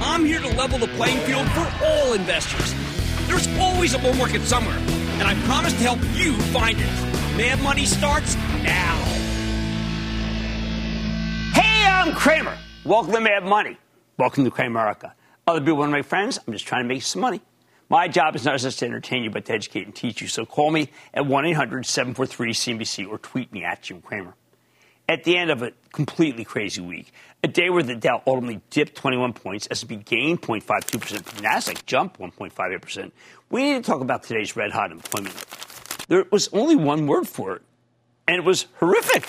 I'm 0.00 0.26
here 0.26 0.40
to 0.40 0.48
level 0.56 0.78
the 0.78 0.88
playing 0.88 1.18
field 1.20 1.48
for 1.52 1.72
all 1.82 2.12
investors. 2.12 2.74
There's 3.26 3.48
always 3.58 3.94
a 3.94 3.98
bull 3.98 4.12
market 4.14 4.42
somewhere, 4.42 4.76
and 4.76 5.22
I 5.22 5.34
promise 5.46 5.72
to 5.72 5.78
help 5.78 5.98
you 6.14 6.34
find 6.52 6.78
it. 6.78 7.36
Mad 7.36 7.62
Money 7.62 7.86
starts 7.86 8.34
now. 8.62 8.96
Hey, 11.54 11.86
I'm 11.86 12.14
Cramer. 12.14 12.56
Welcome 12.84 13.14
to 13.14 13.20
Mad 13.20 13.44
Money. 13.44 13.78
Welcome 14.18 14.44
to 14.44 14.50
Cramerica. 14.50 15.12
Other 15.46 15.60
people 15.60 15.76
want 15.76 15.88
to 15.88 15.92
make 15.92 16.04
friends. 16.04 16.38
I'm 16.46 16.52
just 16.52 16.66
trying 16.66 16.84
to 16.84 16.88
make 16.88 17.02
some 17.02 17.22
money. 17.22 17.40
My 17.88 18.06
job 18.06 18.36
is 18.36 18.44
not 18.44 18.58
just 18.58 18.78
to 18.80 18.84
entertain 18.84 19.22
you, 19.22 19.30
but 19.30 19.46
to 19.46 19.54
educate 19.54 19.86
and 19.86 19.94
teach 19.94 20.20
you. 20.20 20.28
So 20.28 20.44
call 20.44 20.70
me 20.70 20.90
at 21.14 21.24
1 21.24 21.46
800 21.46 21.86
743 21.86 22.52
CNBC 22.52 23.08
or 23.08 23.16
tweet 23.16 23.50
me 23.50 23.64
at 23.64 23.82
Jim 23.82 24.02
Cramer 24.02 24.34
at 25.08 25.24
the 25.24 25.36
end 25.36 25.50
of 25.50 25.62
a 25.62 25.72
completely 25.92 26.44
crazy 26.44 26.80
week, 26.80 27.12
a 27.42 27.48
day 27.48 27.70
where 27.70 27.82
the 27.82 27.94
Dow 27.94 28.22
ultimately 28.26 28.60
dipped 28.70 28.96
21 28.96 29.32
points, 29.32 29.68
S&P 29.70 29.96
gained 29.96 30.42
0.52%, 30.42 31.22
Nasdaq 31.42 31.86
jumped 31.86 32.18
1.58%. 32.18 33.12
We 33.50 33.62
need 33.62 33.84
to 33.84 33.90
talk 33.90 34.00
about 34.00 34.24
today's 34.24 34.56
red 34.56 34.72
hot 34.72 34.90
employment. 34.90 35.34
There 36.08 36.24
was 36.30 36.48
only 36.52 36.76
one 36.76 37.06
word 37.06 37.28
for 37.28 37.56
it, 37.56 37.62
and 38.26 38.36
it 38.36 38.44
was 38.44 38.66
horrific. 38.78 39.28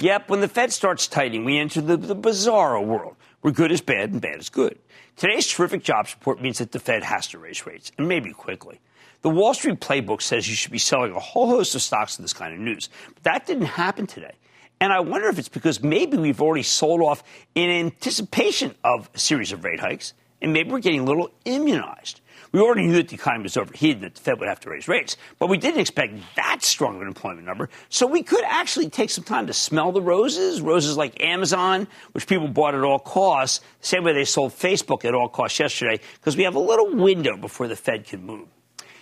Yep, 0.00 0.28
when 0.28 0.40
the 0.40 0.48
Fed 0.48 0.72
starts 0.72 1.06
tightening, 1.06 1.44
we 1.44 1.58
enter 1.58 1.80
the, 1.80 1.96
the 1.96 2.16
bizarro 2.16 2.84
world 2.84 3.16
where 3.40 3.52
good 3.52 3.70
is 3.70 3.80
bad 3.80 4.10
and 4.10 4.20
bad 4.20 4.40
is 4.40 4.48
good. 4.48 4.78
Today's 5.16 5.46
terrific 5.46 5.82
jobs 5.82 6.14
report 6.14 6.42
means 6.42 6.58
that 6.58 6.72
the 6.72 6.80
Fed 6.80 7.04
has 7.04 7.28
to 7.28 7.38
raise 7.38 7.64
rates, 7.64 7.92
and 7.96 8.08
maybe 8.08 8.32
quickly. 8.32 8.80
The 9.22 9.30
Wall 9.30 9.54
Street 9.54 9.80
playbook 9.80 10.20
says 10.20 10.48
you 10.48 10.54
should 10.54 10.72
be 10.72 10.78
selling 10.78 11.12
a 11.12 11.20
whole 11.20 11.46
host 11.46 11.74
of 11.74 11.82
stocks 11.82 12.16
to 12.16 12.22
this 12.22 12.32
kind 12.32 12.52
of 12.52 12.60
news. 12.60 12.88
But 13.14 13.22
that 13.22 13.46
didn't 13.46 13.66
happen 13.66 14.06
today. 14.06 14.34
And 14.80 14.92
I 14.92 15.00
wonder 15.00 15.28
if 15.28 15.38
it's 15.38 15.48
because 15.48 15.82
maybe 15.82 16.16
we've 16.16 16.40
already 16.40 16.62
sold 16.62 17.00
off 17.00 17.22
in 17.54 17.70
anticipation 17.70 18.74
of 18.84 19.08
a 19.14 19.18
series 19.18 19.52
of 19.52 19.64
rate 19.64 19.80
hikes, 19.80 20.12
and 20.42 20.52
maybe 20.52 20.70
we're 20.70 20.80
getting 20.80 21.00
a 21.00 21.04
little 21.04 21.30
immunized. 21.44 22.20
We 22.52 22.60
already 22.60 22.86
knew 22.86 22.94
that 22.94 23.08
the 23.08 23.14
economy 23.14 23.44
was 23.44 23.56
overheated 23.56 23.96
and 23.96 24.04
that 24.04 24.14
the 24.14 24.20
Fed 24.20 24.38
would 24.38 24.48
have 24.48 24.60
to 24.60 24.70
raise 24.70 24.86
rates, 24.86 25.16
but 25.38 25.48
we 25.48 25.58
didn't 25.58 25.80
expect 25.80 26.14
that 26.36 26.62
strong 26.62 26.96
of 26.96 27.02
an 27.02 27.08
employment 27.08 27.46
number. 27.46 27.68
So 27.88 28.06
we 28.06 28.22
could 28.22 28.44
actually 28.44 28.88
take 28.88 29.10
some 29.10 29.24
time 29.24 29.46
to 29.48 29.52
smell 29.52 29.92
the 29.92 30.02
roses, 30.02 30.60
roses 30.60 30.96
like 30.96 31.22
Amazon, 31.22 31.88
which 32.12 32.26
people 32.26 32.48
bought 32.48 32.74
at 32.74 32.82
all 32.82 32.98
costs, 32.98 33.60
the 33.80 33.86
same 33.86 34.04
way 34.04 34.12
they 34.12 34.24
sold 34.24 34.52
Facebook 34.52 35.04
at 35.04 35.14
all 35.14 35.28
costs 35.28 35.58
yesterday, 35.58 36.00
because 36.14 36.36
we 36.36 36.44
have 36.44 36.54
a 36.54 36.60
little 36.60 36.94
window 36.94 37.36
before 37.36 37.66
the 37.66 37.76
Fed 37.76 38.06
can 38.06 38.24
move. 38.24 38.48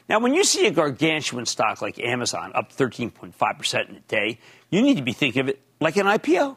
Now, 0.09 0.21
when 0.21 0.35
you 0.35 0.45
see 0.45 0.67
a 0.67 0.71
gargantuan 0.71 1.47
stock 1.47 1.81
like 1.81 1.99
Amazon 1.99 2.53
up 2.55 2.73
13.5% 2.73 3.89
in 3.89 3.97
a 3.97 4.01
day, 4.01 4.39
you 4.71 4.83
need 4.83 4.97
to 4.97 5.03
be 5.03 5.12
thinking 5.12 5.41
of 5.41 5.49
it 5.49 5.61
like 5.84 5.97
an 5.97 6.06
IPO. 6.06 6.56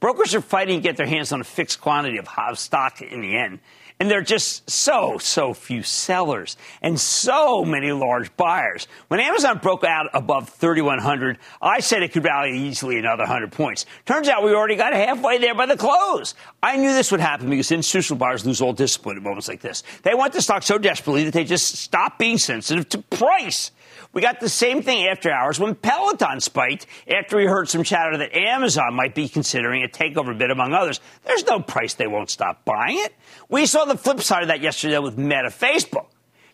Brokers 0.00 0.34
are 0.34 0.40
fighting 0.40 0.78
to 0.78 0.82
get 0.82 0.96
their 0.96 1.06
hands 1.06 1.32
on 1.32 1.40
a 1.40 1.44
fixed 1.44 1.80
quantity 1.80 2.18
of 2.18 2.58
stock 2.58 3.02
in 3.02 3.20
the 3.20 3.36
end. 3.36 3.60
And 4.00 4.10
there 4.10 4.18
are 4.18 4.22
just 4.22 4.68
so, 4.68 5.18
so 5.18 5.54
few 5.54 5.84
sellers 5.84 6.56
and 6.80 6.98
so 6.98 7.64
many 7.64 7.92
large 7.92 8.36
buyers. 8.36 8.88
When 9.06 9.20
Amazon 9.20 9.58
broke 9.58 9.84
out 9.84 10.10
above 10.12 10.48
3,100, 10.48 11.38
I 11.60 11.78
said 11.78 12.02
it 12.02 12.12
could 12.12 12.24
rally 12.24 12.58
easily 12.58 12.98
another 12.98 13.22
100 13.22 13.52
points. 13.52 13.86
Turns 14.04 14.28
out 14.28 14.42
we 14.42 14.54
already 14.54 14.74
got 14.74 14.92
halfway 14.92 15.38
there 15.38 15.54
by 15.54 15.66
the 15.66 15.76
close. 15.76 16.34
I 16.60 16.78
knew 16.78 16.92
this 16.92 17.12
would 17.12 17.20
happen 17.20 17.48
because 17.48 17.70
institutional 17.70 18.18
buyers 18.18 18.44
lose 18.44 18.60
all 18.60 18.72
discipline 18.72 19.18
at 19.18 19.22
moments 19.22 19.46
like 19.46 19.60
this. 19.60 19.84
They 20.02 20.14
want 20.14 20.32
the 20.32 20.42
stock 20.42 20.64
so 20.64 20.78
desperately 20.78 21.22
that 21.24 21.34
they 21.34 21.44
just 21.44 21.76
stop 21.76 22.18
being 22.18 22.38
sensitive 22.38 22.88
to 22.88 22.98
price. 23.02 23.70
We 24.12 24.20
got 24.20 24.40
the 24.40 24.48
same 24.48 24.82
thing 24.82 25.06
after 25.06 25.30
hours 25.30 25.58
when 25.58 25.74
Peloton 25.74 26.40
spiked 26.40 26.86
after 27.08 27.38
we 27.38 27.46
heard 27.46 27.68
some 27.68 27.82
chatter 27.82 28.18
that 28.18 28.36
Amazon 28.36 28.94
might 28.94 29.14
be 29.14 29.28
considering 29.28 29.82
a 29.82 29.88
takeover 29.88 30.36
bid, 30.36 30.50
among 30.50 30.74
others. 30.74 31.00
There's 31.24 31.46
no 31.46 31.60
price 31.60 31.94
they 31.94 32.06
won't 32.06 32.28
stop 32.28 32.64
buying 32.64 32.98
it. 32.98 33.14
We 33.48 33.64
saw 33.64 33.86
the 33.86 33.96
flip 33.96 34.20
side 34.20 34.42
of 34.42 34.48
that 34.48 34.60
yesterday 34.60 34.98
with 34.98 35.16
Meta 35.16 35.48
Facebook. 35.48 36.06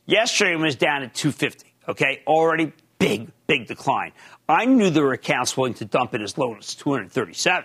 Yesterday 0.06 0.52
it 0.52 0.60
was 0.60 0.76
down 0.76 1.02
at 1.02 1.14
250. 1.14 1.66
Okay, 1.88 2.22
already 2.26 2.72
big, 2.98 3.30
big 3.47 3.66
decline. 3.66 4.12
I 4.48 4.64
knew 4.64 4.91
there 4.91 5.02
were 5.02 5.12
accounts 5.12 5.56
willing 5.56 5.74
to 5.74 5.84
dump 5.84 6.14
it 6.14 6.20
as 6.20 6.38
low 6.38 6.54
as 6.54 6.74
237. 6.76 7.64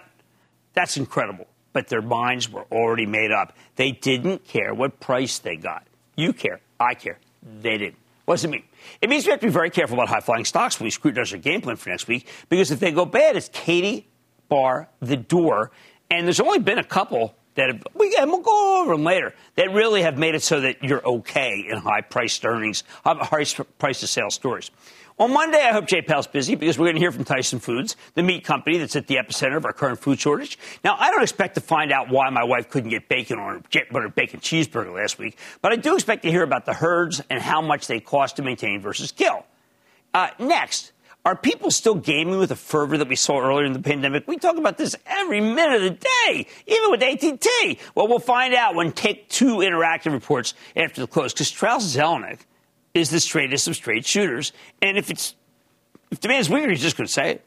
That's 0.74 0.98
incredible. 0.98 1.48
But 1.72 1.88
their 1.88 2.02
minds 2.02 2.50
were 2.52 2.66
already 2.72 3.06
made 3.06 3.32
up. 3.32 3.56
They 3.76 3.92
didn't 3.92 4.46
care 4.46 4.74
what 4.74 5.00
price 5.00 5.40
they 5.40 5.56
got. 5.56 5.86
You 6.16 6.34
care. 6.34 6.62
I 6.80 6.94
care. 6.94 7.20
They 7.62 7.78
didn't. 7.78 8.03
What 8.26 8.36
does 8.36 8.46
it 8.46 8.50
mean? 8.50 8.64
It 9.02 9.10
means 9.10 9.26
we 9.26 9.32
have 9.32 9.42
to 9.42 9.48
be 9.48 9.52
very 9.52 9.70
careful 9.70 9.96
about 9.96 10.08
high 10.08 10.22
flying 10.22 10.46
stocks 10.46 10.80
when 10.80 10.86
we 10.86 10.92
scrutinize 10.92 11.34
our 11.34 11.40
game 11.40 11.62
plan 11.62 11.76
for 11.76 11.90
next 11.90 12.08
week 12.08 12.28
because 12.50 12.72
if 12.72 12.80
they 12.80 12.92
go 12.92 13.06
bad, 13.06 13.36
it's 13.36 13.50
Katie 13.52 14.08
bar 14.50 14.90
the 15.02 15.18
door. 15.18 15.72
And 16.10 16.26
there's 16.26 16.40
only 16.40 16.60
been 16.60 16.80
a 16.80 16.84
couple 16.84 17.36
that 17.56 17.68
have, 17.68 17.86
and 17.96 18.32
we'll 18.32 18.40
go 18.40 18.82
over 18.82 18.94
them 18.94 19.04
later, 19.04 19.34
that 19.56 19.72
really 19.74 20.02
have 20.02 20.18
made 20.18 20.36
it 20.36 20.42
so 20.42 20.62
that 20.62 20.84
you're 20.84 21.06
okay 21.06 21.66
in 21.70 21.78
high 21.78 22.02
priced 22.02 22.46
earnings, 22.46 22.84
high 23.04 23.46
price 23.78 24.00
to 24.00 24.08
sales 24.08 24.36
stories. 24.36 24.72
On 25.20 25.32
Monday, 25.32 25.60
I 25.60 25.72
hope 25.72 25.86
Jay 25.86 26.02
Powell's 26.02 26.26
busy 26.26 26.56
because 26.56 26.80
we're 26.80 26.88
going 26.88 26.96
to 26.96 27.00
hear 27.00 27.12
from 27.12 27.24
Tyson 27.24 27.60
Foods, 27.60 27.96
the 28.16 28.24
meat 28.24 28.44
company 28.44 28.80
that's 28.80 28.96
at 28.96 29.06
the 29.06 29.18
epicenter 29.18 29.56
of 29.56 29.64
our 29.64 29.72
current 29.72 30.00
food 30.00 30.20
shortage. 30.20 30.58
Now, 30.84 30.96
I 30.98 31.12
don't 31.12 31.22
expect 31.22 31.54
to 31.56 31.62
find 31.62 31.92
out 31.92 32.10
why 32.10 32.32
my 32.32 32.44
wife 32.44 32.70
couldn't 32.70 32.90
get 32.90 33.08
bacon 33.10 33.38
on 33.38 33.62
her 33.72 33.82
butter 33.92 34.10
bacon 34.10 34.40
cheeseburger 34.40 34.94
last 34.94 35.20
week, 35.20 35.38
but 35.62 35.72
I 35.72 35.76
do 35.76 35.94
expect 35.94 36.24
to 36.24 36.32
hear 36.32 36.42
about 36.42 36.66
the 36.66 36.74
herds 36.74 37.22
and 37.30 37.40
how 37.40 37.62
much 37.62 37.86
they 37.86 38.00
cost 38.00 38.38
to 38.38 38.42
maintain 38.42 38.82
versus 38.82 39.12
kill. 39.12 39.46
Uh, 40.16 40.30
next, 40.40 40.94
are 41.26 41.36
people 41.36 41.70
still 41.70 41.96
gaming 41.96 42.40
with 42.40 42.50
the 42.50 42.56
fervor 42.56 42.98
that 42.98 43.08
we 43.08 43.16
saw 43.16 43.40
earlier 43.40 43.66
in 43.66 43.74
the 43.74 43.80
pandemic? 43.80 44.28
We 44.28 44.38
talk 44.38 44.58
about 44.58 44.80
this 44.80 44.96
every 45.06 45.42
minute 45.42 45.76
of 45.76 45.82
the 45.84 46.08
day, 46.26 46.48
even 46.66 46.90
with 46.90 47.04
AT&T. 47.04 47.80
Well, 47.94 48.08
we'll 48.08 48.18
find 48.18 48.56
out 48.56 48.74
when 48.74 48.92
Take 48.92 49.30
Two 49.30 49.58
Interactive 49.58 50.12
reports 50.12 50.56
after 50.76 51.02
the 51.02 51.08
close, 51.08 51.34
because 51.34 51.48
Strauss 51.50 51.96
Zelnick 51.96 52.40
is 52.94 53.10
the 53.10 53.20
straightest 53.20 53.68
of 53.68 53.76
straight 53.76 54.06
shooters. 54.06 54.54
And 54.82 54.98
if 54.98 55.10
it's 55.10 55.36
if 56.12 56.20
demand's 56.20 56.50
weird, 56.50 56.70
he's 56.70 56.82
just 56.82 56.96
going 56.96 57.08
to 57.08 57.12
say 57.12 57.32
it. 57.32 57.46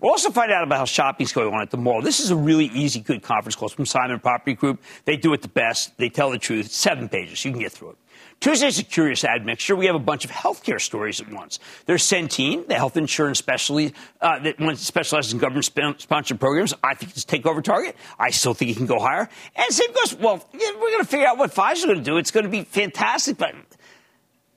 We'll 0.00 0.12
also 0.12 0.30
find 0.30 0.52
out 0.52 0.62
about 0.62 0.78
how 0.78 0.84
shopping's 0.84 1.32
going 1.32 1.52
on 1.52 1.60
at 1.60 1.70
the 1.70 1.76
mall. 1.76 2.00
This 2.02 2.20
is 2.20 2.30
a 2.30 2.36
really 2.36 2.66
easy, 2.66 3.00
good 3.00 3.20
conference 3.20 3.56
call. 3.56 3.66
It's 3.66 3.74
from 3.74 3.84
Simon 3.84 4.20
Property 4.20 4.54
Group. 4.54 4.80
They 5.04 5.16
do 5.16 5.32
it 5.32 5.42
the 5.42 5.48
best. 5.48 5.96
They 5.98 6.08
tell 6.08 6.30
the 6.30 6.38
truth. 6.38 6.70
seven 6.70 7.08
pages. 7.08 7.44
You 7.44 7.50
can 7.50 7.60
get 7.60 7.72
through 7.72 7.90
it. 7.90 7.96
Tuesday's 8.40 8.78
a 8.78 8.84
curious 8.84 9.24
ad 9.24 9.44
mixture. 9.44 9.74
We 9.74 9.86
have 9.86 9.96
a 9.96 10.00
bunch 10.00 10.24
of 10.24 10.30
healthcare 10.30 10.80
stories 10.80 11.20
at 11.20 11.28
once. 11.32 11.58
There's 11.86 12.04
Centene, 12.04 12.68
the 12.68 12.76
health 12.76 12.96
insurance 12.96 13.38
specialty 13.38 13.92
uh, 14.20 14.38
that 14.38 14.78
specializes 14.78 15.32
in 15.32 15.40
government 15.40 15.64
sponsored 16.00 16.38
programs. 16.38 16.72
I 16.84 16.94
think 16.94 17.12
it's 17.12 17.24
take 17.24 17.46
over 17.46 17.60
target. 17.60 17.96
I 18.18 18.30
still 18.30 18.54
think 18.54 18.70
it 18.70 18.76
can 18.76 18.86
go 18.86 19.00
higher. 19.00 19.28
And 19.56 19.74
same 19.74 19.92
goes, 19.92 20.14
well, 20.14 20.48
yeah, 20.54 20.70
we're 20.80 20.90
going 20.90 21.02
to 21.02 21.08
figure 21.08 21.26
out 21.26 21.38
what 21.38 21.52
Pfizer's 21.52 21.86
going 21.86 21.98
to 21.98 22.04
do. 22.04 22.16
It's 22.16 22.30
going 22.30 22.44
to 22.44 22.50
be 22.50 22.62
fantastic, 22.62 23.38
but 23.38 23.56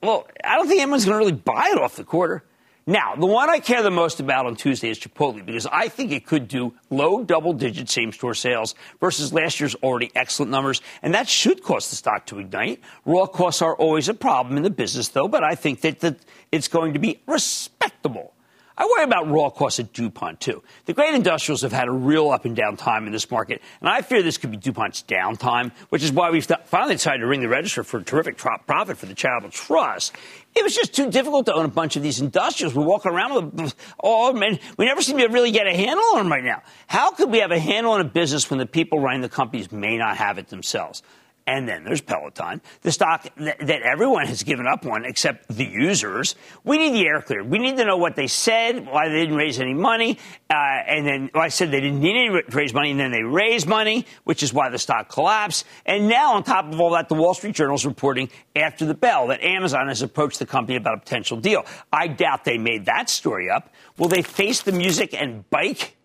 well, 0.02 0.26
I 0.44 0.56
don't 0.56 0.68
think 0.68 0.80
anyone's 0.80 1.04
going 1.04 1.14
to 1.14 1.18
really 1.18 1.32
buy 1.32 1.70
it 1.72 1.78
off 1.80 1.96
the 1.96 2.04
quarter. 2.04 2.44
Now, 2.84 3.14
the 3.14 3.26
one 3.26 3.48
I 3.48 3.60
care 3.60 3.80
the 3.80 3.92
most 3.92 4.18
about 4.18 4.46
on 4.46 4.56
Tuesday 4.56 4.90
is 4.90 4.98
Chipotle 4.98 5.46
because 5.46 5.66
I 5.66 5.86
think 5.86 6.10
it 6.10 6.26
could 6.26 6.48
do 6.48 6.74
low 6.90 7.22
double 7.22 7.52
digit 7.52 7.88
same 7.88 8.10
store 8.10 8.34
sales 8.34 8.74
versus 9.00 9.32
last 9.32 9.60
year's 9.60 9.76
already 9.76 10.10
excellent 10.16 10.50
numbers. 10.50 10.82
And 11.00 11.14
that 11.14 11.28
should 11.28 11.62
cause 11.62 11.90
the 11.90 11.96
stock 11.96 12.26
to 12.26 12.40
ignite. 12.40 12.80
Raw 13.04 13.26
costs 13.26 13.62
are 13.62 13.76
always 13.76 14.08
a 14.08 14.14
problem 14.14 14.56
in 14.56 14.64
the 14.64 14.70
business, 14.70 15.08
though, 15.08 15.28
but 15.28 15.44
I 15.44 15.54
think 15.54 15.82
that, 15.82 16.00
that 16.00 16.16
it's 16.50 16.66
going 16.66 16.94
to 16.94 16.98
be 16.98 17.20
respectable. 17.28 18.34
I 18.76 18.86
worry 18.86 19.04
about 19.04 19.30
raw 19.30 19.50
costs 19.50 19.80
at 19.80 19.92
DuPont, 19.92 20.40
too. 20.40 20.62
The 20.86 20.94
great 20.94 21.14
industrials 21.14 21.62
have 21.62 21.72
had 21.72 21.88
a 21.88 21.92
real 21.92 22.30
up 22.30 22.44
and 22.44 22.56
down 22.56 22.76
time 22.76 23.06
in 23.06 23.12
this 23.12 23.30
market, 23.30 23.60
and 23.80 23.88
I 23.88 24.02
fear 24.02 24.22
this 24.22 24.38
could 24.38 24.50
be 24.50 24.56
DuPont's 24.56 25.02
downtime, 25.02 25.72
which 25.90 26.02
is 26.02 26.10
why 26.10 26.30
we've 26.30 26.46
finally 26.64 26.94
decided 26.94 27.18
to 27.18 27.26
ring 27.26 27.40
the 27.40 27.48
register 27.48 27.84
for 27.84 27.98
a 27.98 28.02
terrific 28.02 28.38
profit 28.38 28.96
for 28.96 29.06
the 29.06 29.14
charitable 29.14 29.50
trust. 29.50 30.14
It 30.54 30.62
was 30.62 30.74
just 30.74 30.94
too 30.94 31.10
difficult 31.10 31.46
to 31.46 31.54
own 31.54 31.64
a 31.64 31.68
bunch 31.68 31.96
of 31.96 32.02
these 32.02 32.20
industrials. 32.20 32.74
We're 32.74 32.84
walking 32.84 33.12
around 33.12 33.54
with 33.54 33.74
all, 33.98 34.36
oh, 34.36 34.58
we 34.76 34.84
never 34.84 35.02
seem 35.02 35.18
to 35.18 35.26
really 35.28 35.50
get 35.50 35.66
a 35.66 35.74
handle 35.74 36.04
on 36.12 36.18
them 36.18 36.32
right 36.32 36.44
now. 36.44 36.62
How 36.86 37.10
could 37.10 37.30
we 37.30 37.38
have 37.38 37.50
a 37.50 37.58
handle 37.58 37.92
on 37.92 38.00
a 38.00 38.04
business 38.04 38.50
when 38.50 38.58
the 38.58 38.66
people 38.66 39.00
running 39.00 39.22
the 39.22 39.28
companies 39.28 39.72
may 39.72 39.96
not 39.96 40.16
have 40.16 40.38
it 40.38 40.48
themselves? 40.48 41.02
And 41.46 41.68
then 41.68 41.82
there's 41.82 42.00
Peloton, 42.00 42.60
the 42.82 42.92
stock 42.92 43.26
that, 43.36 43.58
that, 43.58 43.82
everyone 43.82 44.26
has 44.26 44.44
given 44.44 44.66
up 44.66 44.86
on 44.86 45.04
except 45.04 45.48
the 45.48 45.64
users. 45.64 46.36
We 46.62 46.78
need 46.78 46.94
the 46.94 47.04
air 47.04 47.20
cleared. 47.20 47.50
We 47.50 47.58
need 47.58 47.76
to 47.78 47.84
know 47.84 47.96
what 47.96 48.14
they 48.14 48.28
said, 48.28 48.86
why 48.86 49.08
they 49.08 49.22
didn't 49.22 49.36
raise 49.36 49.58
any 49.58 49.74
money. 49.74 50.18
Uh, 50.48 50.54
and 50.54 51.04
then 51.04 51.30
well, 51.34 51.42
I 51.42 51.48
said 51.48 51.72
they 51.72 51.80
didn't 51.80 52.00
need 52.00 52.28
to 52.28 52.56
raise 52.56 52.72
money, 52.72 52.92
and 52.92 53.00
then 53.00 53.10
they 53.10 53.24
raised 53.24 53.66
money, 53.66 54.06
which 54.22 54.44
is 54.44 54.54
why 54.54 54.68
the 54.70 54.78
stock 54.78 55.08
collapsed. 55.08 55.66
And 55.84 56.08
now, 56.08 56.34
on 56.34 56.44
top 56.44 56.72
of 56.72 56.80
all 56.80 56.90
that, 56.92 57.08
the 57.08 57.16
Wall 57.16 57.34
Street 57.34 57.56
Journal 57.56 57.74
is 57.74 57.84
reporting 57.84 58.30
after 58.54 58.86
the 58.86 58.94
bell 58.94 59.26
that 59.28 59.42
Amazon 59.42 59.88
has 59.88 60.00
approached 60.00 60.38
the 60.38 60.46
company 60.46 60.76
about 60.76 60.94
a 60.94 61.00
potential 61.00 61.40
deal. 61.40 61.64
I 61.92 62.06
doubt 62.06 62.44
they 62.44 62.58
made 62.58 62.86
that 62.86 63.10
story 63.10 63.50
up. 63.50 63.68
Will 63.98 64.08
they 64.08 64.22
face 64.22 64.62
the 64.62 64.72
music 64.72 65.12
and 65.12 65.48
bike? 65.50 65.96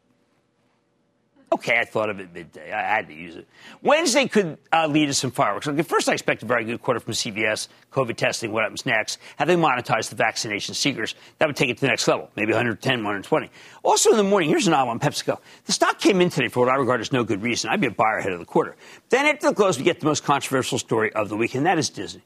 Okay, 1.50 1.80
I 1.80 1.86
thought 1.86 2.10
of 2.10 2.20
it 2.20 2.34
midday. 2.34 2.74
I 2.74 2.82
had 2.82 3.08
to 3.08 3.14
use 3.14 3.38
it. 3.38 3.48
Wednesday 3.82 4.28
could 4.28 4.58
uh, 4.74 4.86
lead 4.88 5.06
to 5.06 5.14
some 5.14 5.32
fireworks. 5.32 5.66
Okay, 5.66 5.82
first, 5.82 6.10
I 6.10 6.14
expect 6.14 6.44
a 6.44 6.46
very 6.46 6.66
good 6.66 6.82
quarter 6.82 7.00
from 7.00 7.14
CVS, 7.14 7.70
COVID 7.94 8.18
testing, 8.18 8.52
what 8.52 8.64
happens 8.64 8.86
next. 8.86 9.18
Have 9.38 9.48
they 9.48 9.56
monetized 9.56 10.10
the 10.10 10.18
vaccination 10.18 10.76
seekers? 10.76 11.16
That 11.38 11.48
would 11.48 11.56
take 11.56 11.70
it 11.70 11.76
to 11.78 11.82
the 11.82 11.88
next 11.88 12.06
level, 12.06 12.30
maybe 12.36 12.52
110, 12.52 12.98
120. 12.98 13.50
Also 13.84 14.12
in 14.12 14.18
the 14.18 14.24
morning, 14.24 14.50
here's 14.50 14.68
an 14.68 14.74
odd 14.74 14.88
one, 14.88 15.00
PepsiCo. 15.00 15.40
The 15.66 15.72
stock 15.72 16.00
came 16.00 16.20
in 16.20 16.30
today 16.30 16.50
for 16.50 16.66
what 16.66 16.70
I 16.70 16.76
regard 16.76 17.00
as 17.00 17.14
no 17.14 17.24
good 17.24 17.42
reason. 17.42 17.70
I'd 17.70 17.80
be 17.80 17.88
a 17.88 17.92
buyer 17.92 18.18
ahead 18.18 18.34
of 18.34 18.40
the 18.40 18.46
quarter. 18.46 18.76
Then 19.10 19.26
after 19.26 19.48
the 19.48 19.56
close, 19.56 19.78
we 19.78 19.86
get 19.86 20.02
the 20.02 20.06
most 20.06 20.26
controversial 20.26 20.78
story 20.78 21.14
of 21.14 21.30
the 21.30 21.38
week, 21.38 21.56
and 21.56 21.66
that 21.66 21.78
is 21.78 21.90
Disney. 21.90 22.24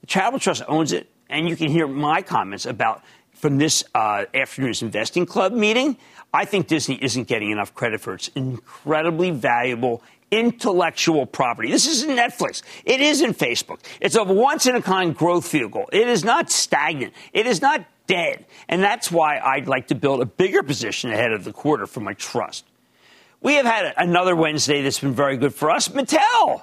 The 0.00 0.06
Charitable 0.06 0.38
Trust 0.38 0.62
owns 0.66 0.92
it, 0.92 1.10
and 1.28 1.46
you 1.46 1.56
can 1.56 1.68
hear 1.68 1.86
my 1.86 2.22
comments 2.22 2.64
about 2.64 3.02
from 3.34 3.58
this 3.58 3.82
uh, 3.94 4.24
afternoon's 4.34 4.82
investing 4.82 5.26
club 5.26 5.52
meeting 5.52 5.98
I 6.32 6.44
think 6.44 6.66
Disney 6.66 6.98
isn't 7.02 7.28
getting 7.28 7.50
enough 7.50 7.74
credit 7.74 8.00
for 8.00 8.14
its 8.14 8.28
incredibly 8.28 9.30
valuable 9.30 10.02
intellectual 10.30 11.26
property. 11.26 11.70
This 11.70 11.86
isn't 11.86 12.16
Netflix. 12.16 12.62
It 12.84 13.00
isn't 13.00 13.38
Facebook. 13.38 13.80
It's 14.00 14.16
a 14.16 14.24
once 14.24 14.66
in 14.66 14.74
a 14.74 14.82
kind 14.82 15.14
growth 15.14 15.50
vehicle. 15.50 15.88
It 15.92 16.08
is 16.08 16.24
not 16.24 16.50
stagnant. 16.50 17.12
It 17.34 17.46
is 17.46 17.60
not 17.60 17.84
dead. 18.06 18.46
And 18.68 18.82
that's 18.82 19.12
why 19.12 19.38
I'd 19.38 19.68
like 19.68 19.88
to 19.88 19.94
build 19.94 20.22
a 20.22 20.26
bigger 20.26 20.62
position 20.62 21.12
ahead 21.12 21.32
of 21.32 21.44
the 21.44 21.52
quarter 21.52 21.86
for 21.86 22.00
my 22.00 22.14
trust. 22.14 22.64
We 23.42 23.54
have 23.54 23.66
had 23.66 23.92
another 23.96 24.34
Wednesday 24.34 24.82
that's 24.82 25.00
been 25.00 25.12
very 25.12 25.36
good 25.36 25.54
for 25.54 25.70
us. 25.70 25.88
Mattel. 25.88 26.62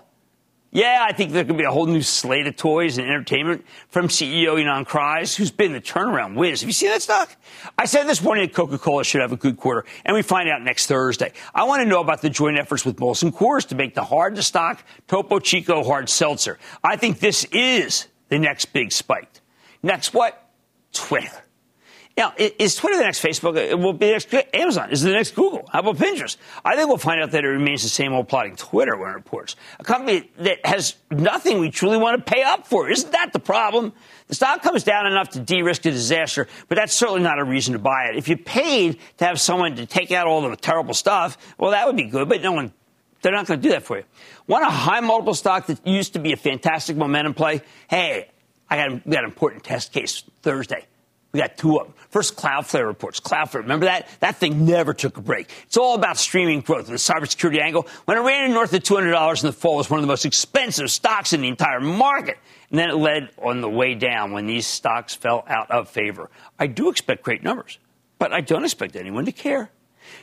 Yeah, 0.72 1.04
I 1.08 1.14
think 1.14 1.32
there 1.32 1.44
could 1.44 1.58
be 1.58 1.64
a 1.64 1.72
whole 1.72 1.88
new 1.88 2.04
slate 2.04 2.46
of 2.46 2.56
toys 2.56 3.00
and 3.00 3.08
entertainment 3.08 3.66
from 3.88 4.08
CEO 4.08 4.56
Ynon 4.56 4.86
Kreiz, 4.86 5.36
who's 5.36 5.50
been 5.50 5.74
the 5.74 5.82
turnaround 5.82 6.36
whiz. 6.36 6.62
Have 6.62 6.70
you 6.70 6.74
seen 6.74 6.90
that 6.90 7.02
stock? 7.02 7.36
I 7.76 7.86
said 7.86 8.04
this 8.04 8.22
morning 8.22 8.46
that 8.46 8.54
Coca-Cola 8.54 9.04
should 9.04 9.22
have 9.22 9.32
a 9.32 9.38
good 9.38 9.58
quarter, 9.58 9.84
and 10.06 10.14
we 10.16 10.22
find 10.22 10.48
out 10.48 10.62
next 10.62 10.86
Thursday. 10.86 11.34
I 11.56 11.64
want 11.64 11.82
to 11.82 11.88
know 11.88 12.02
about 12.02 12.22
the 12.22 12.30
joint 12.30 12.60
efforts 12.60 12.86
with 12.86 12.98
Molson 12.98 13.32
Coors 13.32 13.68
to 13.70 13.76
make 13.76 13.96
the 13.96 14.04
hard-to-stock 14.04 14.84
Topo 15.08 15.40
Chico 15.40 15.84
hard 15.84 16.08
seltzer. 16.08 16.60
I 16.84 16.98
think 16.98 17.20
this 17.20 17.46
is 17.46 18.08
the 18.28 18.38
next 18.38 18.66
big 18.66 18.92
spike. 18.92 19.42
Next 19.82 20.14
what? 20.14 20.52
Twitter. 20.94 21.46
Now, 22.20 22.34
is 22.38 22.76
Twitter 22.76 22.98
the 22.98 23.04
next 23.04 23.24
Facebook? 23.24 23.56
It 23.56 23.80
will 23.80 23.94
be 23.94 24.08
the 24.08 24.12
next 24.12 24.34
Amazon. 24.54 24.92
Is 24.92 25.06
it 25.06 25.08
the 25.08 25.14
next 25.14 25.36
Google? 25.36 25.70
How 25.72 25.80
about 25.80 25.96
Pinterest? 25.96 26.36
I 26.66 26.76
think 26.76 26.90
we'll 26.90 26.98
find 26.98 27.22
out 27.22 27.32
that 27.32 27.46
it 27.46 27.48
remains 27.48 27.82
the 27.82 27.88
same 27.88 28.12
old 28.12 28.28
plotting 28.28 28.58
Twitter 28.58 28.98
when 28.98 29.12
it 29.12 29.14
reports. 29.14 29.56
A 29.80 29.86
company 29.86 30.30
that 30.40 30.66
has 30.66 30.98
nothing 31.10 31.60
we 31.60 31.72
truly 31.72 31.96
want 31.96 32.18
to 32.18 32.30
pay 32.30 32.44
up 32.44 32.68
for. 32.68 32.90
Isn't 32.90 33.14
that 33.14 33.32
the 33.32 33.40
problem? 33.40 33.94
The 34.28 34.36
stock 34.36 34.62
comes 34.62 34.84
down 34.84 35.08
enough 35.08 35.30
to 35.30 35.40
de-risk 35.40 35.86
a 35.86 35.92
disaster, 35.92 36.50
but 36.68 36.76
that's 36.76 36.94
certainly 36.94 37.22
not 37.22 37.40
a 37.40 37.44
reason 37.46 37.72
to 37.72 37.80
buy 37.80 38.10
it. 38.12 38.18
If 38.18 38.28
you 38.28 38.36
paid 38.36 39.00
to 39.20 39.26
have 39.26 39.40
someone 39.40 39.78
to 39.78 39.86
take 39.86 40.12
out 40.12 40.28
all 40.28 40.42
the 40.42 40.54
terrible 40.58 40.94
stuff, 40.94 41.38
well, 41.58 41.72
that 41.72 41.88
would 41.88 41.96
be 41.96 42.04
good, 42.04 42.28
but 42.28 42.42
no 42.42 42.52
one 42.52 42.74
they're 43.22 43.32
not 43.32 43.48
going 43.48 43.62
to 43.62 43.64
do 43.66 43.72
that 43.72 43.84
for 43.84 43.98
you. 43.98 44.04
Want 44.46 44.66
a 44.66 44.70
high 44.70 45.00
multiple 45.00 45.36
stock 45.36 45.68
that 45.68 45.88
used 45.88 46.14
to 46.14 46.20
be 46.20 46.34
a 46.34 46.38
fantastic 46.38 46.98
momentum 46.98 47.34
play? 47.34 47.62
Hey, 47.90 48.30
I 48.70 48.76
got, 48.76 49.10
got 49.10 49.20
an 49.20 49.26
important 49.26 49.64
test 49.64 49.94
case 49.94 50.24
Thursday. 50.42 50.86
We 51.32 51.40
got 51.40 51.58
two 51.58 51.80
of 51.80 51.88
them. 51.88 51.96
First, 52.10 52.36
Cloudflare 52.36 52.88
reports. 52.88 53.20
Cloudflare, 53.20 53.62
remember 53.62 53.86
that? 53.86 54.08
That 54.20 54.38
thing 54.38 54.66
never 54.66 54.96
took 54.96 55.18
a 55.18 55.22
break. 55.22 55.50
It's 55.66 55.78
all 55.78 55.94
about 55.94 56.18
streaming 56.18 56.62
growth 56.62 56.88
and 56.88 56.96
the 56.96 57.00
cybersecurity 57.00 57.62
angle. 57.62 57.88
When 58.06 58.18
it 58.18 58.22
ran 58.22 58.52
north 58.52 58.74
of 58.74 58.82
$200 58.82 59.44
in 59.44 59.48
the 59.48 59.54
fall, 59.54 59.76
it 59.76 59.78
was 59.78 59.90
one 59.92 60.00
of 60.00 60.04
the 60.04 60.08
most 60.08 60.26
expensive 60.26 60.90
stocks 60.90 61.34
in 61.34 61.42
the 61.42 61.48
entire 61.48 61.80
market. 61.80 62.38
And 62.72 62.80
then 62.80 62.90
it 62.90 62.96
led 62.96 63.30
on 63.44 63.62
the 63.62 63.70
way 63.70 63.94
down 63.94 64.32
when 64.32 64.48
these 64.48 64.66
stocks 64.66 65.14
fell 65.14 65.44
out 65.48 65.70
of 65.70 65.88
favor. 65.88 66.32
I 66.58 66.66
do 66.66 66.90
expect 66.90 67.24
great 67.24 67.44
numbers, 67.44 67.78
but 68.18 68.34
I 68.34 68.42
don't 68.42 68.64
expect 68.64 68.96
anyone 68.96 69.26
to 69.26 69.32
care. 69.32 69.70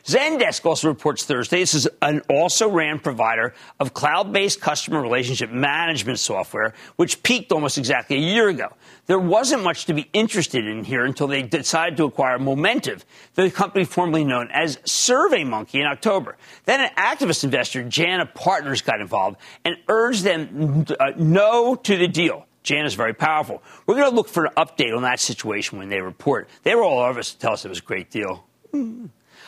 Zendesk 0.04 0.64
also 0.64 0.88
reports 0.88 1.24
Thursday 1.24 1.66
this 1.66 1.74
is 1.74 1.88
an 2.00 2.22
also 2.30 2.70
ran 2.70 3.00
provider 3.00 3.52
of 3.80 3.92
cloud 3.92 4.32
based 4.32 4.60
customer 4.60 5.00
relationship 5.00 5.50
management 5.50 6.20
software, 6.20 6.74
which 6.94 7.24
peaked 7.24 7.50
almost 7.50 7.76
exactly 7.76 8.16
a 8.16 8.20
year 8.20 8.48
ago. 8.48 8.68
There 9.06 9.18
wasn't 9.18 9.64
much 9.64 9.86
to 9.86 9.94
be 9.94 10.08
interested 10.12 10.64
in 10.64 10.84
here 10.84 11.04
until 11.04 11.26
they 11.26 11.42
decided 11.42 11.96
to 11.96 12.04
acquire 12.04 12.38
Momentive, 12.38 13.02
the 13.34 13.50
company 13.50 13.84
formerly 13.84 14.24
known 14.24 14.48
as 14.52 14.76
SurveyMonkey 14.76 15.80
in 15.80 15.86
October. 15.86 16.36
Then 16.66 16.80
an 16.80 16.90
activist 16.96 17.42
investor, 17.42 17.82
Jana 17.82 18.26
Partners, 18.26 18.82
got 18.82 19.00
involved 19.00 19.38
and 19.64 19.76
urged 19.88 20.22
them 20.22 20.86
uh, 21.00 21.12
no 21.16 21.74
to 21.74 21.96
the 21.96 22.06
deal. 22.06 22.46
Jana 22.62 22.86
is 22.86 22.94
very 22.94 23.14
powerful. 23.14 23.60
We're 23.86 23.96
going 23.96 24.10
to 24.10 24.14
look 24.14 24.28
for 24.28 24.44
an 24.44 24.52
update 24.56 24.94
on 24.94 25.02
that 25.02 25.18
situation 25.18 25.78
when 25.78 25.88
they 25.88 26.00
report. 26.00 26.48
They 26.62 26.76
were 26.76 26.84
all 26.84 27.00
over 27.00 27.18
us 27.18 27.32
to 27.32 27.38
tell 27.38 27.54
us 27.54 27.64
it 27.64 27.68
was 27.68 27.78
a 27.78 27.82
great 27.82 28.10
deal. 28.10 28.44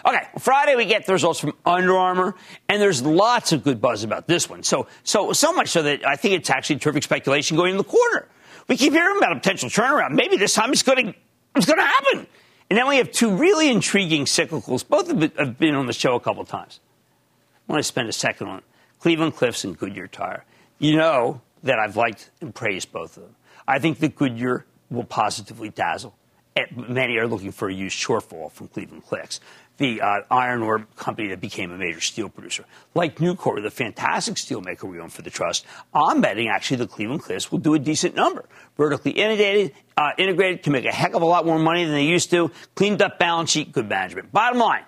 Okay, 0.06 0.28
Friday 0.38 0.76
we 0.76 0.84
get 0.84 1.06
the 1.06 1.12
results 1.12 1.40
from 1.40 1.54
Under 1.66 1.96
Armour, 1.96 2.34
and 2.68 2.80
there's 2.80 3.02
lots 3.02 3.52
of 3.52 3.64
good 3.64 3.80
buzz 3.80 4.04
about 4.04 4.28
this 4.28 4.48
one. 4.48 4.62
So, 4.62 4.86
so, 5.02 5.32
so 5.32 5.52
much 5.52 5.68
so 5.68 5.82
that 5.82 6.06
I 6.06 6.16
think 6.16 6.34
it's 6.34 6.50
actually 6.50 6.76
terrific 6.76 7.02
speculation 7.02 7.56
going 7.56 7.72
into 7.72 7.82
the 7.82 7.88
quarter. 7.88 8.28
We 8.68 8.76
keep 8.76 8.92
hearing 8.92 9.16
about 9.16 9.32
a 9.32 9.36
potential 9.36 9.68
turnaround. 9.68 10.12
Maybe 10.12 10.36
this 10.36 10.54
time 10.54 10.72
it's 10.72 10.82
going 10.82 11.06
to, 11.06 11.14
it's 11.56 11.66
going 11.66 11.78
to 11.78 11.84
happen. 11.84 12.26
And 12.70 12.78
then 12.78 12.86
we 12.86 12.98
have 12.98 13.10
two 13.10 13.34
really 13.34 13.70
intriguing 13.70 14.26
cyclicals. 14.26 14.86
Both 14.86 15.08
have 15.36 15.58
been 15.58 15.74
on 15.74 15.86
the 15.86 15.92
show 15.92 16.14
a 16.14 16.20
couple 16.20 16.44
times. 16.44 16.80
I 17.68 17.72
want 17.72 17.80
to 17.80 17.88
spend 17.88 18.08
a 18.08 18.12
second 18.12 18.48
on 18.48 18.62
Cleveland 19.00 19.36
Cliffs 19.36 19.64
and 19.64 19.76
Goodyear 19.76 20.06
Tire. 20.06 20.44
You 20.78 20.96
know 20.96 21.40
that 21.62 21.78
I've 21.78 21.96
liked 21.96 22.30
and 22.40 22.54
praised 22.54 22.92
both 22.92 23.16
of 23.16 23.24
them. 23.24 23.36
I 23.66 23.78
think 23.78 23.98
that 24.00 24.16
Goodyear 24.16 24.64
will 24.90 25.04
positively 25.04 25.70
dazzle. 25.70 26.14
Many 26.74 27.16
are 27.18 27.26
looking 27.26 27.52
for 27.52 27.68
a 27.68 27.74
used 27.74 27.96
shortfall 27.96 28.50
from 28.50 28.68
Cleveland 28.68 29.06
Cliffs 29.06 29.40
the 29.78 30.00
uh, 30.00 30.20
iron 30.30 30.62
ore 30.62 30.86
company 30.96 31.28
that 31.28 31.40
became 31.40 31.70
a 31.70 31.78
major 31.78 32.00
steel 32.00 32.28
producer. 32.28 32.64
Like 32.94 33.16
Nucor, 33.16 33.62
the 33.62 33.70
fantastic 33.70 34.34
steelmaker 34.34 34.84
we 34.84 35.00
own 35.00 35.08
for 35.08 35.22
the 35.22 35.30
trust, 35.30 35.64
I'm 35.94 36.20
betting 36.20 36.48
actually 36.48 36.78
the 36.78 36.86
Cleveland 36.88 37.22
Cliffs 37.22 37.50
will 37.50 37.60
do 37.60 37.74
a 37.74 37.78
decent 37.78 38.14
number. 38.14 38.44
Vertically 38.76 39.12
integrated, 39.12 39.72
uh, 39.96 40.10
integrated 40.18 40.62
can 40.62 40.72
make 40.72 40.84
a 40.84 40.92
heck 40.92 41.14
of 41.14 41.22
a 41.22 41.26
lot 41.26 41.46
more 41.46 41.58
money 41.58 41.84
than 41.84 41.94
they 41.94 42.04
used 42.04 42.30
to. 42.30 42.50
Cleaned 42.74 43.00
up 43.02 43.18
balance 43.18 43.50
sheet, 43.50 43.72
good 43.72 43.88
management. 43.88 44.32
Bottom 44.32 44.58
line, 44.58 44.84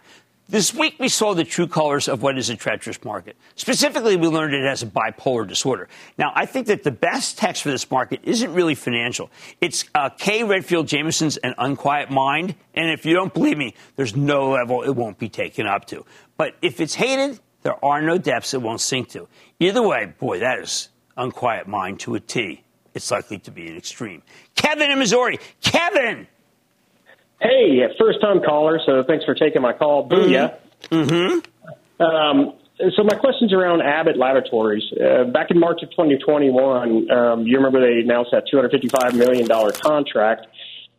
this 0.50 0.74
week, 0.74 0.96
we 0.98 1.08
saw 1.08 1.34
the 1.34 1.44
true 1.44 1.68
colors 1.68 2.08
of 2.08 2.22
what 2.22 2.36
is 2.36 2.50
a 2.50 2.56
treacherous 2.56 3.02
market. 3.04 3.36
Specifically, 3.54 4.16
we 4.16 4.26
learned 4.26 4.52
it 4.52 4.64
has 4.64 4.82
a 4.82 4.86
bipolar 4.86 5.46
disorder. 5.46 5.88
Now, 6.18 6.32
I 6.34 6.46
think 6.46 6.66
that 6.66 6.82
the 6.82 6.90
best 6.90 7.38
text 7.38 7.62
for 7.62 7.70
this 7.70 7.88
market 7.90 8.20
isn't 8.24 8.52
really 8.52 8.74
financial. 8.74 9.30
It's 9.60 9.84
uh, 9.94 10.08
Kay 10.10 10.42
Redfield 10.42 10.88
Jamison's 10.88 11.36
An 11.36 11.54
Unquiet 11.56 12.10
Mind. 12.10 12.56
And 12.74 12.90
if 12.90 13.06
you 13.06 13.14
don't 13.14 13.32
believe 13.32 13.58
me, 13.58 13.74
there's 13.96 14.16
no 14.16 14.50
level 14.50 14.82
it 14.82 14.90
won't 14.90 15.18
be 15.18 15.28
taken 15.28 15.66
up 15.66 15.84
to. 15.86 16.04
But 16.36 16.56
if 16.62 16.80
it's 16.80 16.94
hated, 16.94 17.38
there 17.62 17.82
are 17.84 18.02
no 18.02 18.18
depths 18.18 18.52
it 18.52 18.60
won't 18.60 18.80
sink 18.80 19.10
to. 19.10 19.28
Either 19.60 19.82
way, 19.82 20.12
boy, 20.18 20.40
that 20.40 20.58
is 20.58 20.88
Unquiet 21.16 21.68
Mind 21.68 22.00
to 22.00 22.16
a 22.16 22.20
T. 22.20 22.64
It's 22.94 23.10
likely 23.10 23.38
to 23.38 23.50
be 23.50 23.68
an 23.68 23.76
extreme. 23.76 24.22
Kevin 24.56 24.90
in 24.90 24.98
Missouri. 24.98 25.38
Kevin! 25.60 26.26
Hey, 27.40 27.80
first 27.98 28.20
time 28.20 28.42
caller, 28.42 28.80
so 28.84 29.02
thanks 29.06 29.24
for 29.24 29.34
taking 29.34 29.62
my 29.62 29.72
call. 29.72 30.08
Booyah. 30.08 30.56
Mm-hmm. 30.90 32.02
Um, 32.02 32.54
so 32.96 33.02
my 33.04 33.16
question's 33.16 33.52
around 33.52 33.82
Abbott 33.82 34.16
Laboratories. 34.16 34.84
Uh, 34.92 35.24
back 35.24 35.50
in 35.50 35.58
March 35.58 35.82
of 35.82 35.90
2021, 35.90 37.10
um, 37.10 37.46
you 37.46 37.56
remember 37.56 37.80
they 37.80 38.00
announced 38.00 38.30
that 38.32 38.44
$255 38.52 39.14
million 39.14 39.46
contract. 39.80 40.46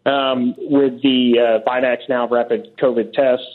um, 0.05 0.55
with 0.57 1.01
the 1.01 1.37
uh, 1.39 1.69
BinaxNOW 1.69 2.29
rapid 2.31 2.77
COVID 2.77 3.13
tests. 3.13 3.45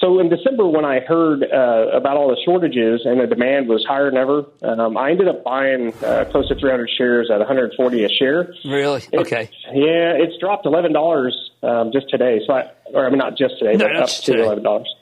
So 0.00 0.18
in 0.20 0.28
December, 0.28 0.66
when 0.66 0.84
I 0.84 1.00
heard 1.00 1.42
uh, 1.42 1.96
about 1.96 2.18
all 2.18 2.28
the 2.28 2.36
shortages 2.44 3.00
and 3.06 3.18
the 3.18 3.26
demand 3.26 3.66
was 3.66 3.82
higher 3.88 4.10
than 4.10 4.18
ever, 4.18 4.44
um, 4.62 4.96
I 4.98 5.10
ended 5.10 5.26
up 5.26 5.42
buying 5.42 5.94
uh, 6.04 6.26
close 6.30 6.48
to 6.48 6.54
300 6.54 6.90
shares 6.98 7.30
at 7.32 7.38
140 7.38 8.04
a 8.04 8.08
share. 8.10 8.52
Really? 8.66 9.02
It, 9.10 9.20
okay. 9.20 9.48
Yeah, 9.72 10.12
it's 10.20 10.38
dropped 10.38 10.66
eleven 10.66 10.92
dollars 10.92 11.34
um, 11.62 11.92
just 11.92 12.10
today. 12.10 12.40
So 12.46 12.52
I, 12.52 12.70
or 12.92 13.06
I 13.06 13.08
mean, 13.08 13.18
not 13.18 13.38
just 13.38 13.58
today, 13.58 13.76
No, 13.76 13.86
but 13.86 13.96
up 13.96 14.08
to 14.08 14.22
today. 14.22 14.42
eleven 14.44 14.62
dollars. 14.64 14.94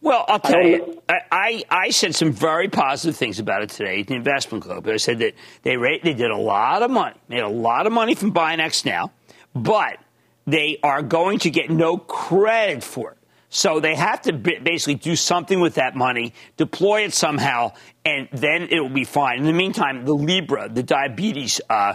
Well, 0.00 0.24
I'll 0.28 0.40
tell 0.40 0.62
you, 0.62 1.00
I, 1.08 1.14
I, 1.32 1.64
I 1.70 1.88
said 1.90 2.14
some 2.14 2.30
very 2.32 2.68
positive 2.68 3.16
things 3.16 3.38
about 3.38 3.62
it 3.62 3.70
today 3.70 4.00
at 4.00 4.08
the 4.08 4.14
investment 4.14 4.62
club. 4.64 4.86
I 4.86 4.98
said 4.98 5.20
that 5.20 5.32
they 5.62 5.78
rate, 5.78 6.02
they 6.02 6.12
did 6.12 6.30
a 6.30 6.36
lot 6.36 6.82
of 6.82 6.90
money, 6.90 7.16
made 7.28 7.40
a 7.40 7.48
lot 7.48 7.86
of 7.86 7.92
money 7.94 8.14
from 8.14 8.34
BinaxNOW, 8.34 9.10
but 9.54 9.96
they 10.46 10.78
are 10.82 11.00
going 11.00 11.38
to 11.38 11.50
get 11.50 11.70
no 11.70 11.96
credit 11.96 12.84
for 12.84 13.12
it. 13.12 13.18
So 13.54 13.78
they 13.78 13.94
have 13.94 14.20
to 14.22 14.32
basically 14.32 14.96
do 14.96 15.14
something 15.14 15.60
with 15.60 15.76
that 15.76 15.94
money, 15.94 16.34
deploy 16.56 17.02
it 17.02 17.14
somehow, 17.14 17.74
and 18.04 18.28
then 18.32 18.62
it 18.62 18.80
will 18.80 18.88
be 18.88 19.04
fine. 19.04 19.38
In 19.38 19.44
the 19.44 19.52
meantime, 19.52 20.04
the 20.04 20.12
Libre, 20.12 20.68
the 20.68 20.82
diabetes, 20.82 21.60
uh, 21.70 21.94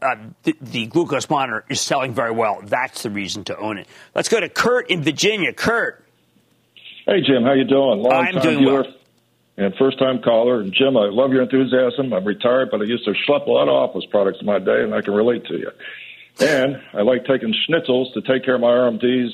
uh, 0.00 0.16
the, 0.44 0.56
the 0.62 0.86
glucose 0.86 1.28
monitor 1.28 1.62
is 1.68 1.82
selling 1.82 2.14
very 2.14 2.32
well. 2.32 2.62
That's 2.64 3.02
the 3.02 3.10
reason 3.10 3.44
to 3.44 3.56
own 3.58 3.76
it. 3.76 3.86
Let's 4.14 4.30
go 4.30 4.40
to 4.40 4.48
Kurt 4.48 4.88
in 4.88 5.02
Virginia. 5.02 5.52
Kurt. 5.52 6.02
Hey 7.04 7.20
Jim, 7.20 7.42
how 7.42 7.52
you 7.52 7.64
doing? 7.64 8.00
Long 8.00 8.10
I'm 8.10 8.32
time 8.32 8.42
doing 8.42 8.58
viewer 8.60 8.82
well. 8.84 8.94
and 9.58 9.74
first 9.76 9.98
time 9.98 10.22
caller. 10.22 10.62
And 10.62 10.72
Jim, 10.72 10.96
I 10.96 11.10
love 11.10 11.32
your 11.32 11.42
enthusiasm. 11.42 12.14
I'm 12.14 12.24
retired, 12.24 12.70
but 12.70 12.80
I 12.80 12.84
used 12.84 13.04
to 13.04 13.12
schlep 13.28 13.46
a 13.46 13.50
lot 13.50 13.68
of 13.68 13.74
office 13.74 14.06
products 14.10 14.38
in 14.40 14.46
my 14.46 14.58
day, 14.58 14.82
and 14.82 14.94
I 14.94 15.02
can 15.02 15.12
relate 15.12 15.44
to 15.48 15.58
you. 15.58 15.70
And 16.40 16.80
I 16.94 17.02
like 17.02 17.26
taking 17.26 17.54
schnitzels 17.68 18.14
to 18.14 18.22
take 18.22 18.42
care 18.46 18.54
of 18.54 18.62
my 18.62 18.68
RMDs 18.68 19.28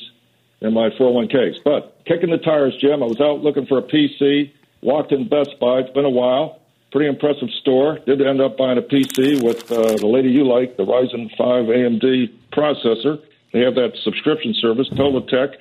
and 0.61 0.75
my 0.75 0.91
401ks. 0.91 1.63
But 1.65 2.03
kicking 2.05 2.31
the 2.31 2.39
tires, 2.39 2.77
Jim, 2.81 3.03
I 3.03 3.07
was 3.07 3.21
out 3.21 3.43
looking 3.43 3.67
for 3.67 3.79
a 3.79 3.83
PC, 3.83 4.53
walked 4.83 5.13
in 5.13 5.29
Best 5.29 5.59
Buy. 5.61 5.81
It's 5.81 5.91
been 5.91 6.05
a 6.05 6.11
while. 6.11 6.61
Pretty 6.93 7.09
impressive 7.09 7.51
store. 7.61 7.99
Did 8.01 8.21
end 8.21 8.41
up 8.41 8.57
buying 8.57 8.79
a 8.79 8.83
PC 8.83 9.43
with 9.43 9.71
uh, 9.71 9.97
the 9.97 10.07
lady 10.07 10.31
you 10.31 10.45
like, 10.45 10.77
the 10.77 10.85
Ryzen 10.85 11.31
5 11.37 11.67
AMD 11.67 12.33
processor. 12.53 13.23
They 13.53 13.61
have 13.61 13.75
that 13.77 13.97
subscription 14.03 14.55
service, 14.55 14.89
Totaltech. 14.91 15.55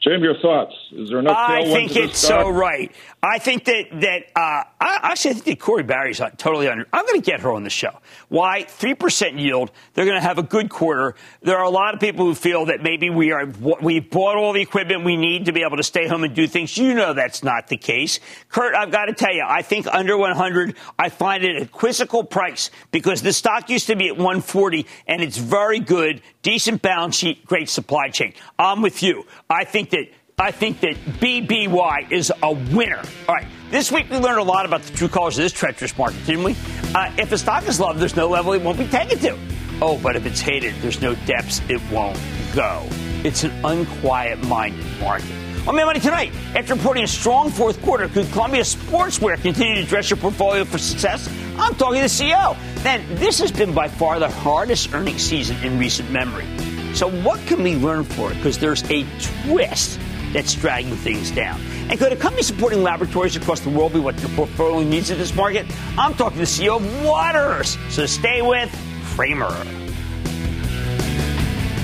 Jim, 0.00 0.22
your 0.22 0.38
thoughts? 0.38 0.72
Is 0.92 1.08
there 1.08 1.18
enough 1.18 1.36
I 1.36 1.64
think 1.64 1.96
it's 1.96 2.18
stock? 2.18 2.44
so 2.44 2.50
right. 2.50 2.92
I 3.20 3.40
think 3.40 3.64
that 3.64 3.86
that 4.00 4.22
uh, 4.36 4.62
I 4.80 5.00
actually 5.02 5.32
I 5.32 5.34
think 5.34 5.44
that 5.46 5.60
Corie 5.60 5.82
Barry's 5.82 6.20
on- 6.20 6.36
totally 6.36 6.68
under. 6.68 6.86
I'm 6.92 7.04
going 7.04 7.20
to 7.20 7.26
get 7.26 7.40
her 7.40 7.50
on 7.50 7.64
the 7.64 7.70
show. 7.70 7.98
Why? 8.28 8.62
Three 8.62 8.94
percent 8.94 9.40
yield. 9.40 9.72
They're 9.94 10.04
going 10.04 10.16
to 10.16 10.22
have 10.22 10.38
a 10.38 10.44
good 10.44 10.70
quarter. 10.70 11.16
There 11.42 11.58
are 11.58 11.64
a 11.64 11.70
lot 11.70 11.94
of 11.94 12.00
people 12.00 12.26
who 12.26 12.36
feel 12.36 12.66
that 12.66 12.80
maybe 12.80 13.10
we 13.10 13.32
are 13.32 13.46
we've 13.82 14.08
bought 14.08 14.36
all 14.36 14.52
the 14.52 14.60
equipment 14.60 15.04
we 15.04 15.16
need 15.16 15.46
to 15.46 15.52
be 15.52 15.62
able 15.64 15.78
to 15.78 15.82
stay 15.82 16.06
home 16.06 16.22
and 16.22 16.32
do 16.32 16.46
things. 16.46 16.76
You 16.78 16.94
know 16.94 17.12
that's 17.12 17.42
not 17.42 17.66
the 17.66 17.76
case. 17.76 18.20
Kurt, 18.50 18.76
I've 18.76 18.92
got 18.92 19.06
to 19.06 19.14
tell 19.14 19.34
you, 19.34 19.44
I 19.44 19.62
think 19.62 19.88
under 19.88 20.16
100, 20.16 20.76
I 20.96 21.08
find 21.08 21.42
it 21.42 21.60
a 21.60 21.66
quizzical 21.66 22.22
price 22.22 22.70
because 22.92 23.20
the 23.20 23.32
stock 23.32 23.68
used 23.68 23.88
to 23.88 23.96
be 23.96 24.06
at 24.06 24.16
140 24.16 24.86
and 25.08 25.22
it's 25.22 25.38
very 25.38 25.80
good, 25.80 26.22
decent 26.48 26.80
balance 26.80 27.14
sheet, 27.14 27.44
great 27.44 27.68
supply 27.68 28.08
chain. 28.08 28.32
I'm 28.58 28.80
with 28.80 29.02
you. 29.02 29.26
I 29.50 29.64
think 29.64 29.90
that 29.90 30.08
I 30.38 30.50
think 30.50 30.80
that 30.80 30.94
BBY 31.20 32.10
is 32.10 32.32
a 32.42 32.52
winner. 32.74 33.02
All 33.28 33.34
right. 33.34 33.46
This 33.70 33.92
week 33.92 34.08
we 34.08 34.16
learned 34.16 34.38
a 34.38 34.44
lot 34.44 34.64
about 34.64 34.80
the 34.82 34.96
true 34.96 35.08
colors 35.08 35.36
of 35.36 35.42
this 35.42 35.52
treacherous 35.52 35.98
market, 35.98 36.24
didn't 36.24 36.44
we? 36.44 36.56
Uh, 36.94 37.12
if 37.18 37.32
a 37.32 37.38
stock 37.38 37.68
is 37.68 37.78
loved, 37.78 38.00
there's 38.00 38.16
no 38.16 38.30
level 38.30 38.54
it 38.54 38.62
won't 38.62 38.78
be 38.78 38.86
taken 38.86 39.18
to. 39.18 39.38
Oh, 39.82 40.00
but 40.02 40.16
if 40.16 40.24
it's 40.24 40.40
hated, 40.40 40.74
there's 40.76 41.02
no 41.02 41.14
depths 41.26 41.60
it 41.68 41.82
won't 41.92 42.18
go. 42.54 42.82
It's 43.24 43.44
an 43.44 43.52
unquiet 43.62 44.42
minded 44.44 44.86
market. 45.00 45.47
On 45.68 45.76
Mad 45.76 45.84
Money 45.84 46.00
Tonight, 46.00 46.32
after 46.56 46.74
reporting 46.74 47.04
a 47.04 47.06
strong 47.06 47.50
fourth 47.50 47.82
quarter, 47.82 48.08
could 48.08 48.26
Columbia 48.32 48.62
Sportswear 48.62 49.38
continue 49.42 49.74
to 49.74 49.84
dress 49.84 50.08
your 50.08 50.16
portfolio 50.16 50.64
for 50.64 50.78
success? 50.78 51.28
I'm 51.58 51.74
talking 51.74 51.96
to 51.96 52.00
the 52.00 52.06
CEO. 52.06 52.56
Then 52.82 53.04
this 53.16 53.38
has 53.40 53.52
been 53.52 53.74
by 53.74 53.86
far 53.86 54.18
the 54.18 54.30
hardest 54.30 54.94
earnings 54.94 55.20
season 55.20 55.58
in 55.62 55.78
recent 55.78 56.10
memory. 56.10 56.46
So 56.94 57.10
what 57.20 57.38
can 57.46 57.62
we 57.62 57.76
learn 57.76 58.04
for 58.04 58.32
it? 58.32 58.36
Because 58.36 58.56
there's 58.56 58.82
a 58.90 59.04
twist 59.44 60.00
that's 60.32 60.54
dragging 60.54 60.96
things 60.96 61.30
down. 61.32 61.60
And 61.90 61.98
could 61.98 62.12
a 62.12 62.16
company 62.16 62.44
supporting 62.44 62.82
laboratories 62.82 63.36
across 63.36 63.60
the 63.60 63.68
world 63.68 63.92
be 63.92 64.00
what 64.00 64.18
your 64.22 64.30
portfolio 64.30 64.88
needs 64.88 65.10
in 65.10 65.18
this 65.18 65.34
market? 65.34 65.66
I'm 65.98 66.14
talking 66.14 66.38
to 66.38 66.46
the 66.46 66.50
CEO 66.50 66.76
of 66.76 67.04
Waters. 67.04 67.76
So 67.90 68.06
stay 68.06 68.40
with 68.40 68.74
Cramer. 69.04 69.52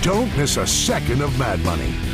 Don't 0.01 0.35
miss 0.39 0.57
a 0.57 0.67
second 0.67 1.21
of 1.21 1.39
Mad 1.39 1.63
Money. 1.67 2.14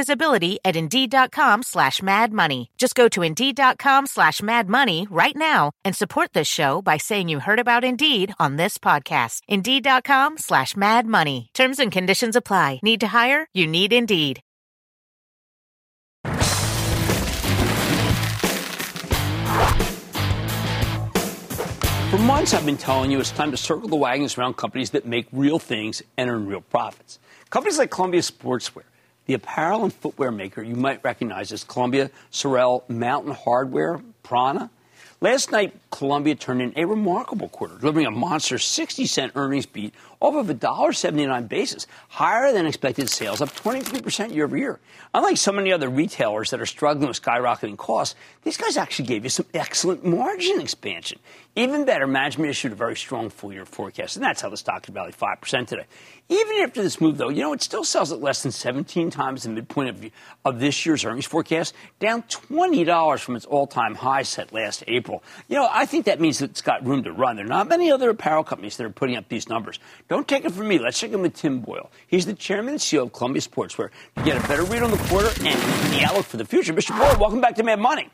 visibility 0.01 0.57
at 0.65 0.75
Indeed.com 0.75 1.61
slash 1.63 2.01
Mad 2.01 2.33
Money. 2.33 2.71
Just 2.77 2.95
go 2.95 3.07
to 3.09 3.21
Indeed.com 3.21 4.07
slash 4.07 4.41
Mad 4.41 4.67
Money 4.67 5.07
right 5.11 5.35
now 5.35 5.71
and 5.85 5.95
support 5.95 6.33
this 6.33 6.47
show 6.47 6.81
by 6.81 6.97
saying 6.97 7.29
you 7.29 7.39
heard 7.39 7.59
about 7.59 7.83
Indeed 7.83 8.33
on 8.39 8.55
this 8.55 8.77
podcast. 8.79 9.41
Indeed.com 9.47 10.37
slash 10.39 10.75
Mad 10.75 11.05
Money. 11.05 11.49
Terms 11.53 11.79
and 11.79 11.91
conditions 11.91 12.35
apply. 12.35 12.79
Need 12.81 12.99
to 13.01 13.07
hire? 13.19 13.47
You 13.53 13.67
need 13.67 13.93
Indeed. 13.93 14.41
For 22.11 22.17
months, 22.17 22.53
I've 22.53 22.65
been 22.65 22.75
telling 22.75 23.09
you 23.11 23.19
it's 23.21 23.31
time 23.31 23.51
to 23.51 23.57
circle 23.57 23.87
the 23.87 23.95
wagons 23.95 24.37
around 24.37 24.57
companies 24.57 24.89
that 24.89 25.05
make 25.05 25.27
real 25.31 25.59
things 25.59 26.01
and 26.17 26.29
earn 26.29 26.45
real 26.45 26.59
profits. 26.59 27.19
Companies 27.51 27.77
like 27.77 27.89
Columbia 27.89 28.19
Sportswear, 28.21 28.83
the 29.25 29.33
apparel 29.33 29.83
and 29.83 29.93
footwear 29.93 30.31
maker 30.31 30.61
you 30.61 30.75
might 30.75 31.03
recognize 31.03 31.51
is 31.51 31.63
Columbia, 31.63 32.11
Sorel, 32.31 32.83
Mountain 32.87 33.35
Hardwear, 33.35 34.03
Prana. 34.23 34.69
Last 35.23 35.51
night, 35.51 35.75
Columbia 35.91 36.33
turned 36.33 36.63
in 36.63 36.73
a 36.75 36.85
remarkable 36.85 37.47
quarter, 37.47 37.77
delivering 37.77 38.07
a 38.07 38.11
monster 38.11 38.57
60 38.57 39.05
cent 39.05 39.33
earnings 39.35 39.67
beat 39.67 39.93
off 40.19 40.33
of 40.33 40.49
a 40.49 40.55
$1.79 40.55 41.47
basis, 41.47 41.85
higher 42.09 42.51
than 42.51 42.65
expected 42.65 43.07
sales, 43.07 43.39
up 43.39 43.49
23% 43.49 44.33
year 44.33 44.45
over 44.45 44.57
year. 44.57 44.79
Unlike 45.13 45.37
so 45.37 45.51
many 45.51 45.71
other 45.71 45.89
retailers 45.89 46.49
that 46.49 46.61
are 46.61 46.65
struggling 46.65 47.07
with 47.07 47.21
skyrocketing 47.21 47.77
costs, 47.77 48.15
these 48.43 48.57
guys 48.57 48.77
actually 48.77 49.05
gave 49.05 49.23
you 49.23 49.29
some 49.29 49.45
excellent 49.53 50.05
margin 50.05 50.59
expansion. 50.59 51.19
Even 51.55 51.85
better, 51.85 52.07
management 52.07 52.49
issued 52.49 52.71
a 52.71 52.75
very 52.75 52.95
strong 52.95 53.29
full 53.29 53.51
year 53.51 53.65
forecast, 53.65 54.15
and 54.15 54.23
that's 54.23 54.41
how 54.41 54.49
the 54.49 54.57
stock 54.57 54.87
is 54.87 54.93
valued 54.93 55.15
5% 55.15 55.67
today. 55.67 55.85
Even 56.29 56.57
after 56.61 56.81
this 56.81 57.01
move, 57.01 57.17
though, 57.17 57.29
you 57.29 57.41
know, 57.41 57.51
it 57.51 57.61
still 57.61 57.83
sells 57.83 58.11
at 58.11 58.21
less 58.21 58.41
than 58.41 58.53
17 58.53 59.09
times 59.09 59.43
the 59.43 59.49
midpoint 59.49 59.89
of, 59.89 60.11
of 60.45 60.59
this 60.59 60.85
year's 60.85 61.03
earnings 61.03 61.25
forecast, 61.25 61.73
down 61.99 62.23
$20 62.23 63.19
from 63.19 63.35
its 63.35 63.45
all 63.45 63.67
time 63.67 63.95
high 63.95 64.23
set 64.23 64.53
last 64.53 64.83
April. 64.87 65.10
You 65.47 65.55
know, 65.55 65.67
I 65.71 65.85
think 65.85 66.05
that 66.05 66.19
means 66.19 66.39
that 66.39 66.51
it's 66.51 66.61
got 66.61 66.85
room 66.85 67.03
to 67.03 67.11
run. 67.11 67.35
There 67.35 67.45
are 67.45 67.49
not 67.49 67.67
many 67.67 67.91
other 67.91 68.09
apparel 68.09 68.43
companies 68.43 68.77
that 68.77 68.85
are 68.85 68.89
putting 68.89 69.15
up 69.15 69.27
these 69.29 69.49
numbers. 69.49 69.79
Don't 70.07 70.27
take 70.27 70.45
it 70.45 70.51
from 70.51 70.67
me. 70.67 70.79
Let's 70.79 70.99
check 70.99 71.11
in 71.11 71.21
with 71.21 71.35
Tim 71.35 71.59
Boyle. 71.59 71.89
He's 72.07 72.25
the 72.25 72.33
chairman 72.33 72.73
and 72.73 72.79
CEO 72.79 73.03
of 73.03 73.13
Columbia 73.13 73.41
Sportswear 73.41 73.89
to 74.15 74.23
get 74.23 74.43
a 74.43 74.47
better 74.47 74.63
read 74.63 74.83
on 74.83 74.91
the 74.91 74.97
quarter 74.97 75.29
and 75.43 75.93
the 75.93 76.03
outlook 76.03 76.25
for 76.25 76.37
the 76.37 76.45
future. 76.45 76.73
Mr. 76.73 76.97
Boyle, 76.97 77.19
welcome 77.19 77.41
back 77.41 77.55
to 77.55 77.63
Mad 77.63 77.79
Money. 77.79 78.09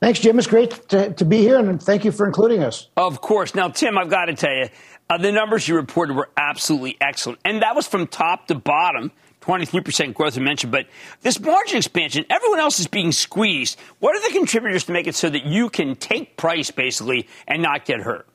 Thanks, 0.00 0.18
Jim. 0.18 0.38
It's 0.38 0.48
great 0.48 0.70
to, 0.88 1.12
to, 1.12 1.24
be 1.26 1.38
here, 1.38 1.58
and 1.58 1.82
thank 1.82 2.06
you 2.06 2.12
for 2.12 2.26
including 2.26 2.62
us. 2.62 2.88
Of 2.96 3.20
course. 3.20 3.54
Now, 3.54 3.68
Tim, 3.68 3.98
I've 3.98 4.08
got 4.08 4.26
to 4.26 4.34
tell 4.34 4.54
you, 4.54 4.68
uh, 5.10 5.18
the 5.18 5.30
numbers 5.30 5.68
you 5.68 5.76
reported 5.76 6.16
were 6.16 6.30
absolutely 6.38 6.96
excellent, 7.02 7.38
and 7.44 7.60
that 7.60 7.76
was 7.76 7.86
from 7.86 8.06
top 8.06 8.46
to 8.46 8.54
bottom. 8.54 9.12
23% 9.40 10.14
growth 10.14 10.36
I 10.36 10.40
mentioned, 10.40 10.72
but 10.72 10.86
this 11.22 11.40
margin 11.40 11.78
expansion, 11.78 12.24
everyone 12.28 12.60
else 12.60 12.78
is 12.78 12.86
being 12.86 13.12
squeezed. 13.12 13.78
What 13.98 14.14
are 14.14 14.28
the 14.28 14.34
contributors 14.34 14.84
to 14.84 14.92
make 14.92 15.06
it 15.06 15.14
so 15.14 15.30
that 15.30 15.44
you 15.44 15.70
can 15.70 15.96
take 15.96 16.36
price 16.36 16.70
basically 16.70 17.26
and 17.48 17.62
not 17.62 17.84
get 17.84 18.00
hurt? 18.00 18.26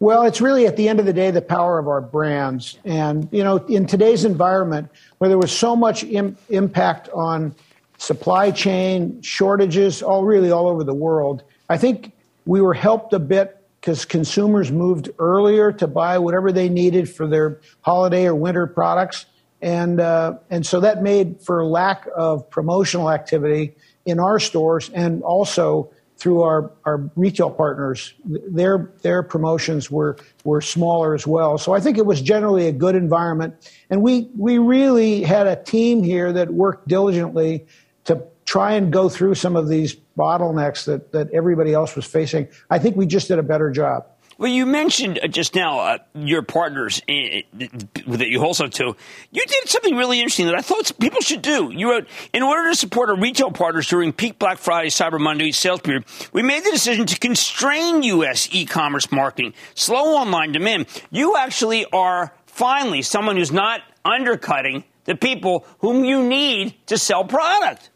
Well, 0.00 0.24
it's 0.24 0.40
really 0.40 0.66
at 0.66 0.76
the 0.76 0.88
end 0.88 1.00
of 1.00 1.06
the 1.06 1.12
day 1.12 1.30
the 1.30 1.42
power 1.42 1.78
of 1.78 1.86
our 1.86 2.00
brands. 2.00 2.78
And, 2.84 3.28
you 3.30 3.44
know, 3.44 3.56
in 3.56 3.86
today's 3.86 4.24
environment 4.24 4.90
where 5.18 5.28
there 5.28 5.38
was 5.38 5.52
so 5.52 5.76
much 5.76 6.02
Im- 6.04 6.36
impact 6.48 7.08
on 7.10 7.54
supply 7.98 8.50
chain 8.50 9.22
shortages, 9.22 10.02
all 10.02 10.24
really 10.24 10.50
all 10.50 10.66
over 10.66 10.82
the 10.82 10.94
world, 10.94 11.42
I 11.68 11.78
think 11.78 12.12
we 12.44 12.60
were 12.60 12.74
helped 12.74 13.12
a 13.12 13.18
bit 13.18 13.64
because 13.80 14.04
consumers 14.04 14.72
moved 14.72 15.10
earlier 15.18 15.70
to 15.72 15.86
buy 15.86 16.18
whatever 16.18 16.52
they 16.52 16.68
needed 16.68 17.08
for 17.08 17.26
their 17.26 17.60
holiday 17.82 18.26
or 18.26 18.34
winter 18.34 18.66
products. 18.66 19.26
And, 19.64 19.98
uh, 19.98 20.34
and 20.50 20.66
so 20.66 20.78
that 20.80 21.02
made 21.02 21.40
for 21.40 21.64
lack 21.64 22.06
of 22.14 22.48
promotional 22.50 23.10
activity 23.10 23.74
in 24.04 24.20
our 24.20 24.38
stores 24.38 24.90
and 24.90 25.22
also 25.22 25.90
through 26.18 26.42
our, 26.42 26.70
our 26.84 27.10
retail 27.16 27.50
partners, 27.50 28.12
their 28.24 28.92
their 29.00 29.22
promotions 29.22 29.90
were 29.90 30.16
were 30.44 30.60
smaller 30.60 31.14
as 31.14 31.26
well. 31.26 31.56
So 31.56 31.72
I 31.72 31.80
think 31.80 31.96
it 31.96 32.06
was 32.06 32.20
generally 32.20 32.68
a 32.68 32.72
good 32.72 32.94
environment, 32.94 33.72
and 33.90 34.02
we 34.02 34.28
we 34.36 34.58
really 34.58 35.22
had 35.22 35.46
a 35.46 35.56
team 35.56 36.02
here 36.02 36.32
that 36.32 36.52
worked 36.52 36.86
diligently 36.86 37.66
to 38.04 38.22
try 38.44 38.74
and 38.74 38.92
go 38.92 39.08
through 39.08 39.34
some 39.34 39.56
of 39.56 39.68
these 39.68 39.96
bottlenecks 40.16 40.84
that 40.84 41.10
that 41.12 41.30
everybody 41.32 41.72
else 41.72 41.96
was 41.96 42.04
facing. 42.04 42.48
I 42.70 42.78
think 42.78 42.96
we 42.96 43.06
just 43.06 43.28
did 43.28 43.38
a 43.38 43.42
better 43.42 43.70
job. 43.70 44.06
Well, 44.38 44.50
you 44.50 44.66
mentioned 44.66 45.20
uh, 45.22 45.28
just 45.28 45.54
now 45.54 45.78
uh, 45.78 45.98
your 46.14 46.42
partners 46.42 47.00
in, 47.06 47.44
that 47.52 48.28
you 48.28 48.40
wholesale 48.40 48.68
to. 48.68 48.96
You 49.30 49.42
did 49.46 49.68
something 49.68 49.94
really 49.96 50.18
interesting 50.18 50.46
that 50.46 50.56
I 50.56 50.60
thought 50.60 50.90
people 50.98 51.20
should 51.20 51.42
do. 51.42 51.70
You 51.72 51.90
wrote, 51.90 52.08
in 52.32 52.42
order 52.42 52.70
to 52.70 52.76
support 52.76 53.10
our 53.10 53.16
retail 53.16 53.50
partners 53.50 53.86
during 53.88 54.12
peak 54.12 54.38
Black 54.38 54.58
Friday, 54.58 54.88
Cyber 54.88 55.20
Monday 55.20 55.52
sales 55.52 55.80
period, 55.80 56.04
we 56.32 56.42
made 56.42 56.64
the 56.64 56.70
decision 56.70 57.06
to 57.06 57.18
constrain 57.18 58.02
U.S. 58.02 58.48
e-commerce 58.50 59.12
marketing, 59.12 59.54
slow 59.74 60.16
online 60.16 60.52
demand. 60.52 60.86
You 61.10 61.36
actually 61.36 61.84
are 61.92 62.32
finally 62.46 63.02
someone 63.02 63.36
who's 63.36 63.52
not 63.52 63.82
undercutting 64.04 64.84
the 65.04 65.14
people 65.14 65.66
whom 65.78 66.04
you 66.04 66.22
need 66.22 66.74
to 66.86 66.98
sell 66.98 67.24
product. 67.24 67.90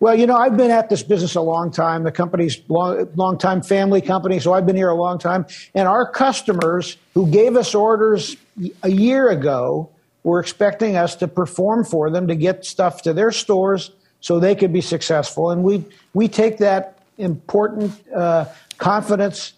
Well, 0.00 0.14
you 0.14 0.26
know, 0.26 0.36
I've 0.36 0.56
been 0.56 0.70
at 0.70 0.88
this 0.88 1.02
business 1.02 1.34
a 1.34 1.42
long 1.42 1.70
time. 1.70 2.04
The 2.04 2.10
company's 2.10 2.58
long, 2.68 3.06
long 3.16 3.36
time 3.36 3.60
family 3.60 4.00
company, 4.00 4.40
so 4.40 4.54
I've 4.54 4.64
been 4.64 4.76
here 4.76 4.88
a 4.88 4.94
long 4.94 5.18
time. 5.18 5.44
And 5.74 5.86
our 5.86 6.10
customers 6.10 6.96
who 7.12 7.30
gave 7.30 7.54
us 7.54 7.74
orders 7.74 8.34
a 8.82 8.90
year 8.90 9.28
ago 9.28 9.90
were 10.24 10.40
expecting 10.40 10.96
us 10.96 11.16
to 11.16 11.28
perform 11.28 11.84
for 11.84 12.10
them 12.10 12.28
to 12.28 12.34
get 12.34 12.64
stuff 12.64 13.02
to 13.02 13.12
their 13.12 13.30
stores 13.30 13.90
so 14.22 14.40
they 14.40 14.54
could 14.54 14.72
be 14.72 14.80
successful. 14.80 15.50
And 15.50 15.62
we 15.62 15.84
we 16.14 16.28
take 16.28 16.56
that 16.58 16.98
important 17.18 17.92
uh, 18.10 18.46
confidence 18.78 19.52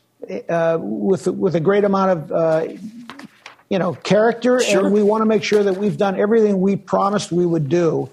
uh, 0.49 0.77
with 0.81 1.29
with 1.29 1.55
a 1.55 1.61
great 1.61 1.85
amount 1.85 2.11
of. 2.11 2.33
Uh, 2.33 2.69
you 3.69 3.79
know, 3.79 3.95
character, 3.95 4.61
sure. 4.61 4.85
and 4.85 4.93
we 4.93 5.03
want 5.03 5.23
to 5.23 5.25
make 5.25 5.43
sure 5.43 5.63
that 5.63 5.79
we've 5.79 5.97
done 5.97 6.21
everything 6.21 6.61
we 6.61 6.77
promised 6.77 7.33
we 7.33 7.47
would 7.47 7.71
do 7.71 8.11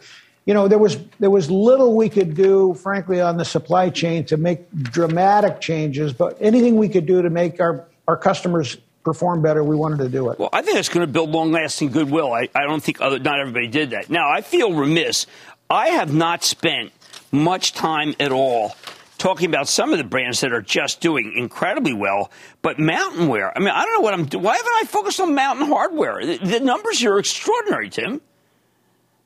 you 0.50 0.56
know, 0.56 0.68
there 0.68 0.80
was 0.80 0.98
there 1.20 1.30
was 1.30 1.52
little 1.52 1.96
we 1.96 2.10
could 2.10 2.34
do, 2.34 2.74
frankly, 2.74 3.22
on 3.22 3.38
the 3.38 3.46
supply 3.46 3.92
chain 3.92 4.26
to 4.26 4.36
make 4.36 4.68
dramatic 4.72 5.62
changes. 5.62 6.12
But 6.12 6.38
anything 6.42 6.78
we 6.78 6.90
could 6.90 7.06
do 7.06 7.22
to 7.22 7.30
make 7.30 7.62
our 7.62 7.86
our 8.08 8.18
customers 8.18 8.76
perform 9.04 9.44
better, 9.44 9.64
we 9.64 9.76
wanted 9.76 10.00
to 10.00 10.10
do 10.10 10.32
it. 10.32 10.40
Well, 10.40 10.50
I 10.52 10.64
think 10.64 10.80
it's 10.80 10.90
going 10.90 11.06
to 11.06 11.14
build 11.14 11.30
long-lasting 11.30 11.92
goodwill. 11.92 12.34
I, 12.34 12.50
I 12.56 12.64
don't 12.64 12.82
think 12.82 13.00
other, 13.00 13.20
not 13.20 13.40
everybody 13.40 13.68
did 13.68 13.92
that. 13.92 14.10
Now, 14.10 14.32
I 14.32 14.42
feel 14.42 14.74
remiss. 14.74 15.28
I 15.70 15.90
have 15.90 16.16
not 16.16 16.44
spent 16.44 16.94
much 17.32 17.74
time 17.74 18.16
at 18.20 18.32
all 18.32 18.76
talking 19.20 19.48
about 19.48 19.68
some 19.68 19.92
of 19.92 20.00
the 20.00 20.04
brands 20.04 20.42
that 20.42 20.52
are 20.52 20.64
just 20.64 21.00
doing 21.00 21.32
incredibly 21.38 21.94
well. 21.94 22.32
But 22.64 22.80
Mountain 22.80 23.28
Wear, 23.28 23.56
I 23.56 23.60
mean, 23.60 23.70
I 23.70 23.84
don't 23.84 23.94
know 23.94 24.02
what 24.02 24.14
I'm. 24.16 24.42
Why 24.42 24.58
haven't 24.58 24.74
I 24.82 24.84
focused 24.88 25.20
on 25.20 25.36
Mountain 25.36 25.68
Hardwear? 25.68 26.40
The, 26.40 26.58
the 26.58 26.60
numbers 26.60 27.04
are 27.04 27.20
extraordinary, 27.20 27.92
Tim. 27.92 28.22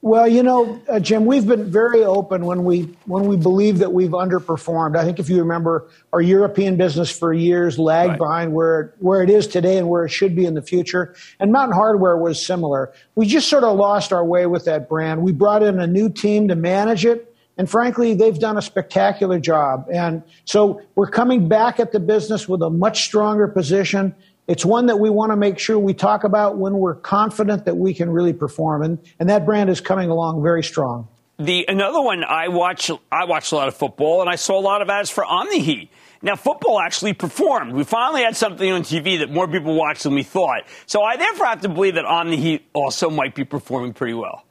Well, 0.03 0.27
you 0.27 0.43
know, 0.43 0.81
uh, 0.89 0.99
Jim, 0.99 1.25
we've 1.25 1.47
been 1.47 1.71
very 1.71 2.03
open 2.03 2.45
when 2.45 2.65
we 2.65 2.93
when 3.05 3.25
we 3.25 3.37
believe 3.37 3.77
that 3.77 3.93
we've 3.93 4.09
underperformed. 4.09 4.97
I 4.97 5.05
think 5.05 5.17
if 5.17 5.29
you 5.29 5.39
remember, 5.39 5.87
our 6.11 6.21
European 6.21 6.75
business 6.75 7.09
for 7.09 7.31
years 7.31 7.79
lagged 7.79 8.09
right. 8.09 8.19
behind 8.19 8.53
where 8.53 8.93
where 8.99 9.23
it 9.23 9.29
is 9.29 9.47
today 9.47 9.77
and 9.77 9.87
where 9.87 10.03
it 10.03 10.09
should 10.09 10.35
be 10.35 10.43
in 10.43 10.55
the 10.55 10.61
future. 10.61 11.15
And 11.39 11.53
Mountain 11.53 11.79
Hardwear 11.79 12.19
was 12.19 12.45
similar. 12.45 12.91
We 13.15 13.27
just 13.27 13.47
sort 13.47 13.63
of 13.63 13.77
lost 13.77 14.11
our 14.11 14.25
way 14.25 14.45
with 14.45 14.65
that 14.65 14.89
brand. 14.89 15.21
We 15.21 15.31
brought 15.31 15.63
in 15.63 15.79
a 15.79 15.87
new 15.87 16.09
team 16.09 16.49
to 16.49 16.55
manage 16.55 17.05
it, 17.05 17.33
and 17.57 17.69
frankly, 17.69 18.13
they've 18.13 18.37
done 18.37 18.57
a 18.57 18.61
spectacular 18.61 19.39
job. 19.39 19.87
And 19.89 20.21
so 20.43 20.81
we're 20.95 21.11
coming 21.11 21.47
back 21.47 21.79
at 21.79 21.93
the 21.93 22.01
business 22.01 22.49
with 22.49 22.61
a 22.61 22.69
much 22.69 23.05
stronger 23.05 23.47
position 23.47 24.13
it's 24.47 24.65
one 24.65 24.87
that 24.87 24.99
we 24.99 25.09
want 25.09 25.31
to 25.31 25.35
make 25.35 25.57
sure 25.57 25.79
we 25.79 25.93
talk 25.93 26.23
about 26.23 26.57
when 26.57 26.73
we're 26.73 26.95
confident 26.95 27.65
that 27.65 27.77
we 27.77 27.93
can 27.93 28.09
really 28.09 28.33
perform, 28.33 28.83
and, 28.83 28.99
and 29.19 29.29
that 29.29 29.45
brand 29.45 29.69
is 29.69 29.81
coming 29.81 30.09
along 30.09 30.43
very 30.43 30.63
strong. 30.63 31.07
The 31.39 31.65
another 31.67 32.01
one 32.01 32.23
I 32.23 32.49
watch 32.49 32.91
I 33.11 33.25
watch 33.25 33.51
a 33.51 33.55
lot 33.55 33.67
of 33.67 33.75
football, 33.75 34.21
and 34.21 34.29
I 34.29 34.35
saw 34.35 34.59
a 34.59 34.61
lot 34.61 34.81
of 34.81 34.89
ads 34.89 35.09
for 35.09 35.25
Omni-Heat. 35.25 35.89
Now, 36.21 36.35
football 36.35 36.79
actually 36.79 37.13
performed. 37.13 37.73
We 37.73 37.83
finally 37.83 38.21
had 38.21 38.37
something 38.37 38.71
on 38.71 38.83
TV 38.83 39.19
that 39.19 39.29
more 39.29 39.47
people 39.47 39.75
watched 39.75 40.03
than 40.03 40.13
we 40.13 40.23
thought. 40.23 40.63
So 40.85 41.01
I 41.01 41.17
therefore 41.17 41.47
have 41.47 41.61
to 41.61 41.69
believe 41.69 41.95
that 41.95 42.05
Omni-Heat 42.05 42.69
also 42.73 43.09
might 43.09 43.35
be 43.35 43.43
performing 43.43 43.93
pretty 43.93 44.13
well. 44.13 44.45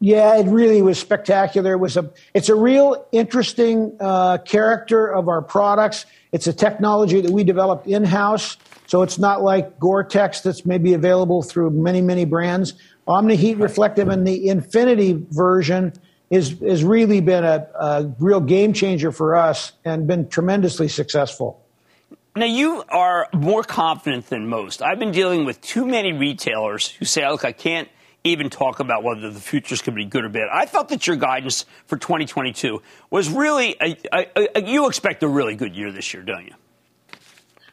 Yeah, 0.00 0.38
it 0.38 0.46
really 0.46 0.80
was 0.80 0.98
spectacular. 0.98 1.72
It 1.72 1.78
was 1.78 1.96
a, 1.96 2.10
it's 2.32 2.48
a 2.48 2.54
real 2.54 3.06
interesting 3.10 3.96
uh, 3.98 4.38
character 4.38 5.06
of 5.12 5.28
our 5.28 5.42
products. 5.42 6.06
It's 6.30 6.46
a 6.46 6.52
technology 6.52 7.20
that 7.20 7.32
we 7.32 7.42
developed 7.42 7.86
in 7.86 8.04
house. 8.04 8.56
So 8.86 9.02
it's 9.02 9.18
not 9.18 9.42
like 9.42 9.78
Gore-Tex 9.78 10.42
that's 10.42 10.64
maybe 10.64 10.94
available 10.94 11.42
through 11.42 11.70
many, 11.70 12.00
many 12.00 12.24
brands. 12.24 12.74
Omni 13.08 13.36
Heat 13.36 13.56
Reflective 13.56 14.08
and 14.08 14.26
the 14.26 14.48
Infinity 14.48 15.26
version 15.30 15.92
is 16.30 16.60
has 16.60 16.84
really 16.84 17.20
been 17.20 17.42
a, 17.42 17.66
a 17.80 18.14
real 18.18 18.40
game 18.40 18.72
changer 18.74 19.10
for 19.10 19.34
us 19.34 19.72
and 19.84 20.06
been 20.06 20.28
tremendously 20.28 20.88
successful. 20.88 21.64
Now, 22.36 22.44
you 22.44 22.84
are 22.88 23.28
more 23.32 23.64
confident 23.64 24.28
than 24.28 24.46
most. 24.46 24.80
I've 24.80 24.98
been 24.98 25.10
dealing 25.10 25.44
with 25.44 25.60
too 25.60 25.86
many 25.86 26.12
retailers 26.12 26.88
who 26.88 27.04
say, 27.04 27.28
look, 27.28 27.44
I 27.44 27.52
can't 27.52 27.88
even 28.24 28.50
talk 28.50 28.80
about 28.80 29.02
whether 29.02 29.30
the 29.30 29.40
futures 29.40 29.80
could 29.80 29.94
be 29.94 30.04
good 30.04 30.24
or 30.24 30.28
bad. 30.28 30.48
I 30.52 30.66
felt 30.66 30.88
that 30.88 31.06
your 31.06 31.16
guidance 31.16 31.66
for 31.86 31.96
2022 31.96 32.82
was 33.10 33.28
really, 33.30 33.76
a, 33.80 33.96
a, 34.12 34.58
a, 34.58 34.62
you 34.62 34.88
expect 34.88 35.22
a 35.22 35.28
really 35.28 35.54
good 35.54 35.74
year 35.74 35.92
this 35.92 36.12
year, 36.12 36.22
don't 36.22 36.46
you? 36.46 36.54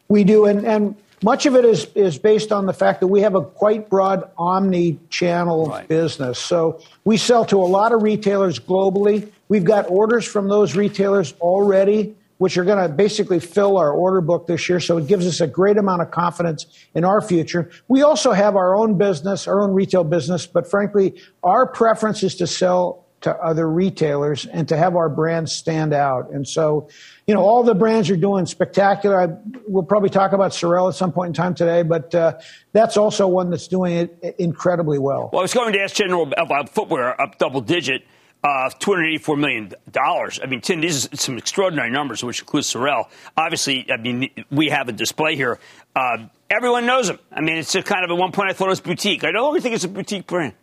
We 0.08 0.24
do. 0.24 0.46
And, 0.46 0.66
and 0.66 0.96
much 1.24 1.46
of 1.46 1.56
it 1.56 1.66
is, 1.66 1.86
is 1.96 2.20
based 2.20 2.52
on 2.52 2.66
the 2.68 2.74
fact 2.74 3.00
that 3.00 3.08
we 3.08 3.22
have 3.22 3.36
a 3.36 3.42
quite 3.42 3.90
broad 3.90 4.30
omni 4.38 5.00
channel 5.10 5.68
right. 5.68 5.88
business. 5.88 6.38
So 6.38 6.82
we 7.04 7.18
sell 7.18 7.46
to 7.46 7.58
a 7.58 7.66
lot 7.66 7.92
of 7.92 8.04
retailers 8.04 8.60
globally. 8.60 9.32
We've 9.48 9.64
got 9.64 9.90
orders 9.90 10.26
from 10.26 10.48
those 10.48 10.76
retailers 10.76 11.34
already 11.42 12.16
which 12.38 12.58
are 12.58 12.66
going 12.66 12.82
to 12.82 12.94
basically 12.94 13.40
fill 13.40 13.78
our 13.78 13.92
order 13.92 14.22
book 14.22 14.48
this 14.48 14.68
year. 14.68 14.80
So 14.80 14.98
it 14.98 15.08
gives 15.08 15.26
us 15.26 15.42
a 15.42 15.48
great 15.48 15.78
amount 15.78 16.02
of 16.02 16.12
confidence 16.12 16.66
in 16.94 17.06
our 17.06 17.22
future. 17.22 17.70
We 17.88 18.02
also 18.02 18.32
have 18.32 18.56
our 18.56 18.76
own 18.76 18.98
business, 18.98 19.48
our 19.48 19.62
own 19.62 19.74
retail 19.74 20.04
business, 20.04 20.46
but 20.46 20.70
frankly, 20.70 21.22
our 21.44 21.66
preference 21.66 22.24
is 22.24 22.36
to 22.36 22.48
sell 22.48 23.06
to 23.22 23.36
other 23.38 23.68
retailers 23.68 24.46
and 24.46 24.68
to 24.68 24.78
have 24.78 24.96
our 24.96 25.10
brands 25.10 25.52
stand 25.52 25.94
out. 25.94 26.30
And 26.30 26.48
so, 26.48 26.90
you 27.26 27.34
know, 27.34 27.42
all 27.42 27.64
the 27.64 27.74
brands 27.74 28.10
are 28.12 28.18
doing 28.18 28.46
spectacular. 28.46 29.20
I, 29.20 29.28
we'll 29.68 29.84
probably 29.84 30.12
talk 30.12 30.34
about 30.34 30.54
Sorel 30.54 30.90
at 30.90 30.96
some 30.96 31.12
point 31.12 31.30
in 31.30 31.34
time 31.34 31.56
today, 31.56 31.82
but 31.82 32.14
uh, 32.14 32.38
that's 32.72 32.98
also 32.98 33.28
one 33.28 33.50
that's 33.50 33.68
doing 33.68 33.94
it 33.94 34.36
incredibly 34.38 35.00
well. 35.00 35.32
Well, 35.34 35.40
I 35.40 35.44
was 35.44 35.56
going 35.56 35.74
to 35.74 35.80
ask 35.80 35.96
General 35.96 36.32
about 36.38 36.70
footwear 36.70 37.20
up 37.20 37.40
double 37.40 37.62
digit. 37.62 38.04
Uh, 38.46 38.70
$284 38.70 39.40
million. 39.40 39.74
I 39.98 40.46
mean, 40.46 40.62
Tim, 40.62 40.80
these 40.80 41.12
are 41.12 41.18
some 41.18 41.36
extraordinary 41.36 41.90
numbers, 41.90 42.24
which 42.24 42.42
includes 42.42 42.68
Sorel. 42.68 43.10
Obviously, 43.36 43.88
I 43.92 43.98
mean, 43.98 44.30
we 44.52 44.70
have 44.70 44.88
a 44.88 44.92
display 44.92 45.36
here. 45.36 45.58
Uh, 45.96 46.28
everyone 46.48 46.86
knows 46.86 47.08
them. 47.08 47.18
I 47.32 47.42
mean, 47.42 47.58
it's 47.58 47.74
a 47.74 47.82
kind 47.82 48.06
of, 48.06 48.12
at 48.12 48.18
one 48.18 48.32
point, 48.32 48.52
I 48.52 48.54
thought 48.54 48.68
it 48.68 48.70
was 48.70 48.82
boutique. 48.82 49.24
I 49.24 49.32
longer 49.32 49.60
think 49.60 49.74
it's 49.74 49.84
a 49.84 49.88
boutique 49.88 50.28
brand. 50.28 50.54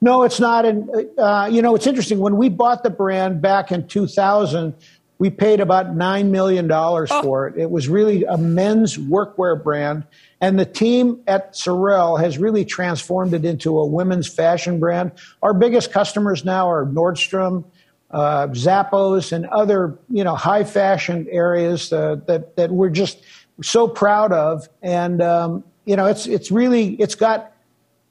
No, 0.00 0.22
it's 0.22 0.40
not. 0.40 0.64
And, 0.64 0.88
uh, 1.18 1.50
you 1.52 1.60
know, 1.60 1.74
it's 1.74 1.86
interesting. 1.86 2.18
When 2.20 2.38
we 2.38 2.48
bought 2.48 2.84
the 2.84 2.90
brand 2.90 3.42
back 3.42 3.70
in 3.70 3.86
2000, 3.86 4.74
we 5.18 5.30
paid 5.30 5.60
about 5.60 5.94
$9 5.94 6.30
million 6.30 6.70
oh. 6.70 7.06
for 7.22 7.46
it. 7.46 7.56
It 7.56 7.70
was 7.70 7.88
really 7.88 8.24
a 8.24 8.36
men's 8.36 8.96
workwear 8.96 9.62
brand. 9.62 10.04
And 10.40 10.58
the 10.58 10.66
team 10.66 11.20
at 11.26 11.56
Sorel 11.56 12.16
has 12.16 12.36
really 12.38 12.64
transformed 12.64 13.32
it 13.32 13.44
into 13.44 13.78
a 13.78 13.86
women's 13.86 14.28
fashion 14.28 14.80
brand. 14.80 15.12
Our 15.42 15.54
biggest 15.54 15.92
customers 15.92 16.44
now 16.44 16.68
are 16.68 16.84
Nordstrom, 16.84 17.64
uh, 18.10 18.48
Zappos, 18.48 19.32
and 19.32 19.46
other, 19.46 19.96
you 20.10 20.24
know, 20.24 20.34
high 20.34 20.64
fashion 20.64 21.26
areas 21.30 21.92
uh, 21.92 22.16
that, 22.26 22.56
that 22.56 22.70
we're 22.70 22.90
just 22.90 23.22
so 23.62 23.86
proud 23.88 24.32
of. 24.32 24.68
And, 24.82 25.22
um, 25.22 25.64
you 25.84 25.96
know, 25.96 26.06
it's, 26.06 26.26
it's 26.26 26.50
really, 26.50 26.94
it's 26.94 27.14
got, 27.14 27.52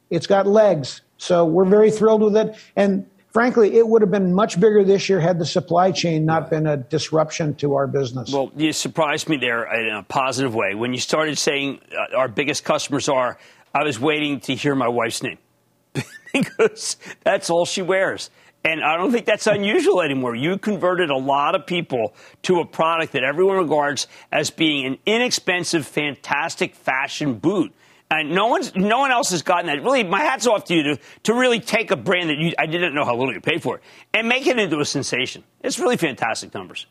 it's 0.09 0.27
got 0.27 0.47
legs. 0.47 1.01
So 1.17 1.45
we're 1.45 1.65
very 1.65 1.91
thrilled 1.91 2.21
with 2.21 2.35
it. 2.35 2.55
And 2.75 3.05
frankly, 3.33 3.75
it 3.77 3.87
would 3.87 4.01
have 4.01 4.11
been 4.11 4.33
much 4.33 4.59
bigger 4.59 4.83
this 4.83 5.09
year 5.09 5.19
had 5.19 5.39
the 5.39 5.45
supply 5.45 5.91
chain 5.91 6.25
not 6.25 6.49
been 6.49 6.67
a 6.67 6.77
disruption 6.77 7.55
to 7.55 7.73
our 7.73 7.87
business. 7.87 8.31
Well, 8.31 8.51
you 8.55 8.71
surprised 8.71 9.27
me 9.27 9.37
there 9.37 9.63
in 9.73 9.93
a 9.93 10.03
positive 10.03 10.55
way. 10.55 10.75
When 10.75 10.93
you 10.93 10.99
started 10.99 11.37
saying 11.37 11.81
uh, 11.91 12.15
our 12.15 12.27
biggest 12.27 12.63
customers 12.63 13.09
are, 13.09 13.37
I 13.73 13.83
was 13.83 13.99
waiting 13.99 14.39
to 14.41 14.55
hear 14.55 14.75
my 14.75 14.87
wife's 14.87 15.23
name 15.23 15.39
because 16.33 16.97
that's 17.23 17.49
all 17.49 17.65
she 17.65 17.81
wears. 17.81 18.29
And 18.65 18.81
I 18.81 18.95
don't 18.95 19.11
think 19.11 19.25
that's 19.25 19.45
unusual 19.45 20.01
anymore. 20.01 20.35
You 20.35 20.57
converted 20.57 21.09
a 21.09 21.17
lot 21.17 21.53
of 21.53 21.65
people 21.65 22.15
to 22.43 22.61
a 22.61 22.65
product 22.65 23.11
that 23.11 23.23
everyone 23.23 23.57
regards 23.57 24.07
as 24.31 24.51
being 24.51 24.85
an 24.85 24.97
inexpensive, 25.05 25.85
fantastic 25.85 26.73
fashion 26.73 27.33
boot. 27.33 27.73
And 28.13 28.31
no 28.31 28.47
one's, 28.47 28.75
no 28.75 28.99
one 28.99 29.11
else 29.11 29.31
has 29.31 29.41
gotten 29.41 29.65
that. 29.67 29.81
Really, 29.81 30.03
my 30.03 30.19
hat's 30.19 30.45
off 30.45 30.65
to 30.65 30.75
you 30.75 30.83
to, 30.83 30.99
to 31.23 31.33
really 31.33 31.59
take 31.59 31.91
a 31.91 31.95
brand 31.95 32.29
that 32.29 32.37
you, 32.37 32.53
I 32.57 32.67
didn't 32.67 32.93
know 32.93 33.05
how 33.05 33.15
little 33.15 33.33
you 33.33 33.41
paid 33.41 33.63
for 33.63 33.77
it 33.77 33.83
and 34.13 34.29
make 34.29 34.45
it 34.45 34.59
into 34.59 34.79
a 34.79 34.85
sensation. 34.85 35.43
It's 35.61 35.79
really 35.79 35.97
fantastic 35.97 36.53
numbers. 36.53 36.85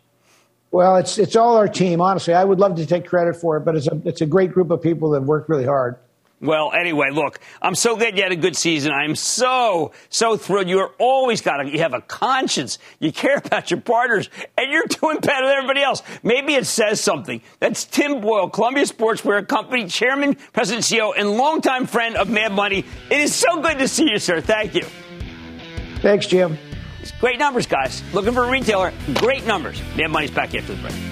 Well, 0.73 0.97
it's, 0.97 1.19
it's 1.19 1.37
all 1.37 1.57
our 1.57 1.69
team, 1.69 2.01
honestly. 2.01 2.35
I 2.35 2.45
would 2.45 2.59
love 2.59 2.77
to 2.77 2.87
take 2.87 3.07
credit 3.07 3.37
for 3.37 3.57
it, 3.59 3.61
but 3.61 3.77
it's 3.77 3.87
a, 3.87 4.01
it's 4.05 4.21
a 4.23 4.27
great 4.27 4.53
group 4.53 4.71
of 4.71 4.83
people 4.83 5.11
that 5.11 5.23
worked 5.23 5.49
really 5.49 5.67
hard. 5.67 5.97
Well, 6.43 6.73
anyway, 6.73 7.11
look, 7.13 7.39
I'm 7.63 7.77
so 7.77 7.97
glad 7.97 8.17
you 8.17 8.25
had 8.25 8.33
a 8.33 8.37
good 8.37 8.57
season. 8.57 8.91
I'm 8.91 9.15
so, 9.15 9.93
so 10.09 10.37
thrilled. 10.37 10.69
You're 10.69 10.91
always 10.99 11.41
got 11.41 11.59
to, 11.59 11.71
you 11.71 11.79
have 11.79 11.95
a 11.95 12.01
conscience. 12.01 12.79
You 12.99 13.13
care 13.13 13.37
about 13.37 13.71
your 13.71 13.81
partners, 13.81 14.29
and 14.59 14.73
you're 14.73 14.87
doing 14.87 15.19
better 15.21 15.47
than 15.47 15.57
everybody 15.57 15.83
else. 15.83 16.03
Maybe 16.25 16.55
it 16.55 16.67
says 16.67 17.01
something. 17.01 17.41
That's 17.61 17.85
Tim 17.85 18.21
Boyle, 18.21 18.51
Columbia 18.51 18.85
Sportswear 18.85 19.47
Company 19.47 19.87
Chairman, 19.87 20.35
President, 20.53 20.85
CEO, 20.85 21.13
and 21.17 21.31
longtime 21.31 21.87
friend 21.87 22.17
of 22.17 22.29
Mad 22.29 22.51
Money. 22.51 22.85
It 23.09 23.21
is 23.21 23.33
so 23.33 23.63
good 23.63 23.79
to 23.79 23.87
see 23.87 24.11
you, 24.11 24.19
sir. 24.19 24.41
Thank 24.41 24.75
you. 24.75 24.85
Thanks, 26.01 26.27
Jim. 26.27 26.59
Great 27.21 27.39
numbers, 27.39 27.67
guys. 27.67 28.03
Looking 28.13 28.33
for 28.33 28.45
a 28.45 28.51
retailer. 28.51 28.93
Great 29.15 29.47
numbers. 29.47 29.81
Mad 29.97 30.11
Money's 30.11 30.33
back 30.33 30.53
after 30.57 30.75
the 30.75 30.83
break. 30.83 31.12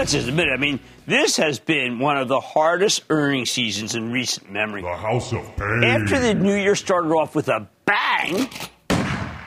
Let's 0.00 0.12
just 0.12 0.28
admit 0.28 0.48
it. 0.48 0.52
I 0.52 0.56
mean, 0.56 0.80
this 1.04 1.36
has 1.36 1.58
been 1.58 1.98
one 1.98 2.16
of 2.16 2.26
the 2.26 2.40
hardest 2.40 3.04
earning 3.10 3.44
seasons 3.44 3.94
in 3.94 4.10
recent 4.10 4.50
memory. 4.50 4.80
The 4.80 4.96
House 4.96 5.30
of 5.30 5.44
Pain. 5.56 5.84
After 5.84 6.18
the 6.18 6.32
new 6.32 6.54
year 6.54 6.74
started 6.74 7.10
off 7.10 7.34
with 7.34 7.48
a 7.48 7.68
bang, 7.84 8.48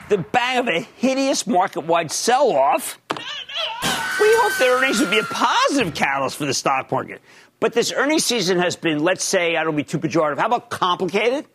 the 0.08 0.18
bang 0.18 0.58
of 0.58 0.68
a 0.68 0.78
hideous 0.78 1.48
market 1.48 1.80
wide 1.80 2.12
sell 2.12 2.52
off, 2.52 3.00
we 3.10 3.16
hoped 3.18 4.60
that 4.60 4.68
earnings 4.68 5.00
would 5.00 5.10
be 5.10 5.18
a 5.18 5.24
positive 5.24 5.92
catalyst 5.92 6.36
for 6.36 6.44
the 6.44 6.54
stock 6.54 6.88
market. 6.92 7.20
But 7.58 7.72
this 7.72 7.90
earnings 7.90 8.24
season 8.24 8.60
has 8.60 8.76
been, 8.76 9.02
let's 9.02 9.24
say, 9.24 9.56
I 9.56 9.64
don't 9.64 9.74
be 9.74 9.82
too 9.82 9.98
pejorative, 9.98 10.38
how 10.38 10.46
about 10.46 10.70
complicated? 10.70 11.46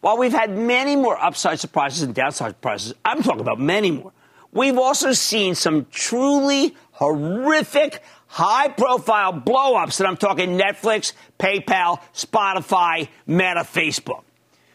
While 0.00 0.18
we've 0.18 0.32
had 0.32 0.50
many 0.50 0.96
more 0.96 1.16
upside 1.16 1.60
surprises 1.60 2.02
and 2.02 2.12
downside 2.12 2.54
surprises, 2.54 2.92
I'm 3.04 3.22
talking 3.22 3.40
about 3.40 3.60
many 3.60 3.92
more. 3.92 4.10
We've 4.50 4.78
also 4.78 5.12
seen 5.12 5.54
some 5.54 5.86
truly 5.92 6.74
horrific, 6.92 8.02
high 8.28 8.68
profile 8.68 9.32
blow 9.32 9.74
ups, 9.74 9.98
and 9.98 10.06
I'm 10.06 10.16
talking 10.16 10.56
Netflix, 10.56 11.12
PayPal, 11.38 12.00
Spotify, 12.14 13.08
Meta, 13.26 13.60
Facebook. 13.60 14.22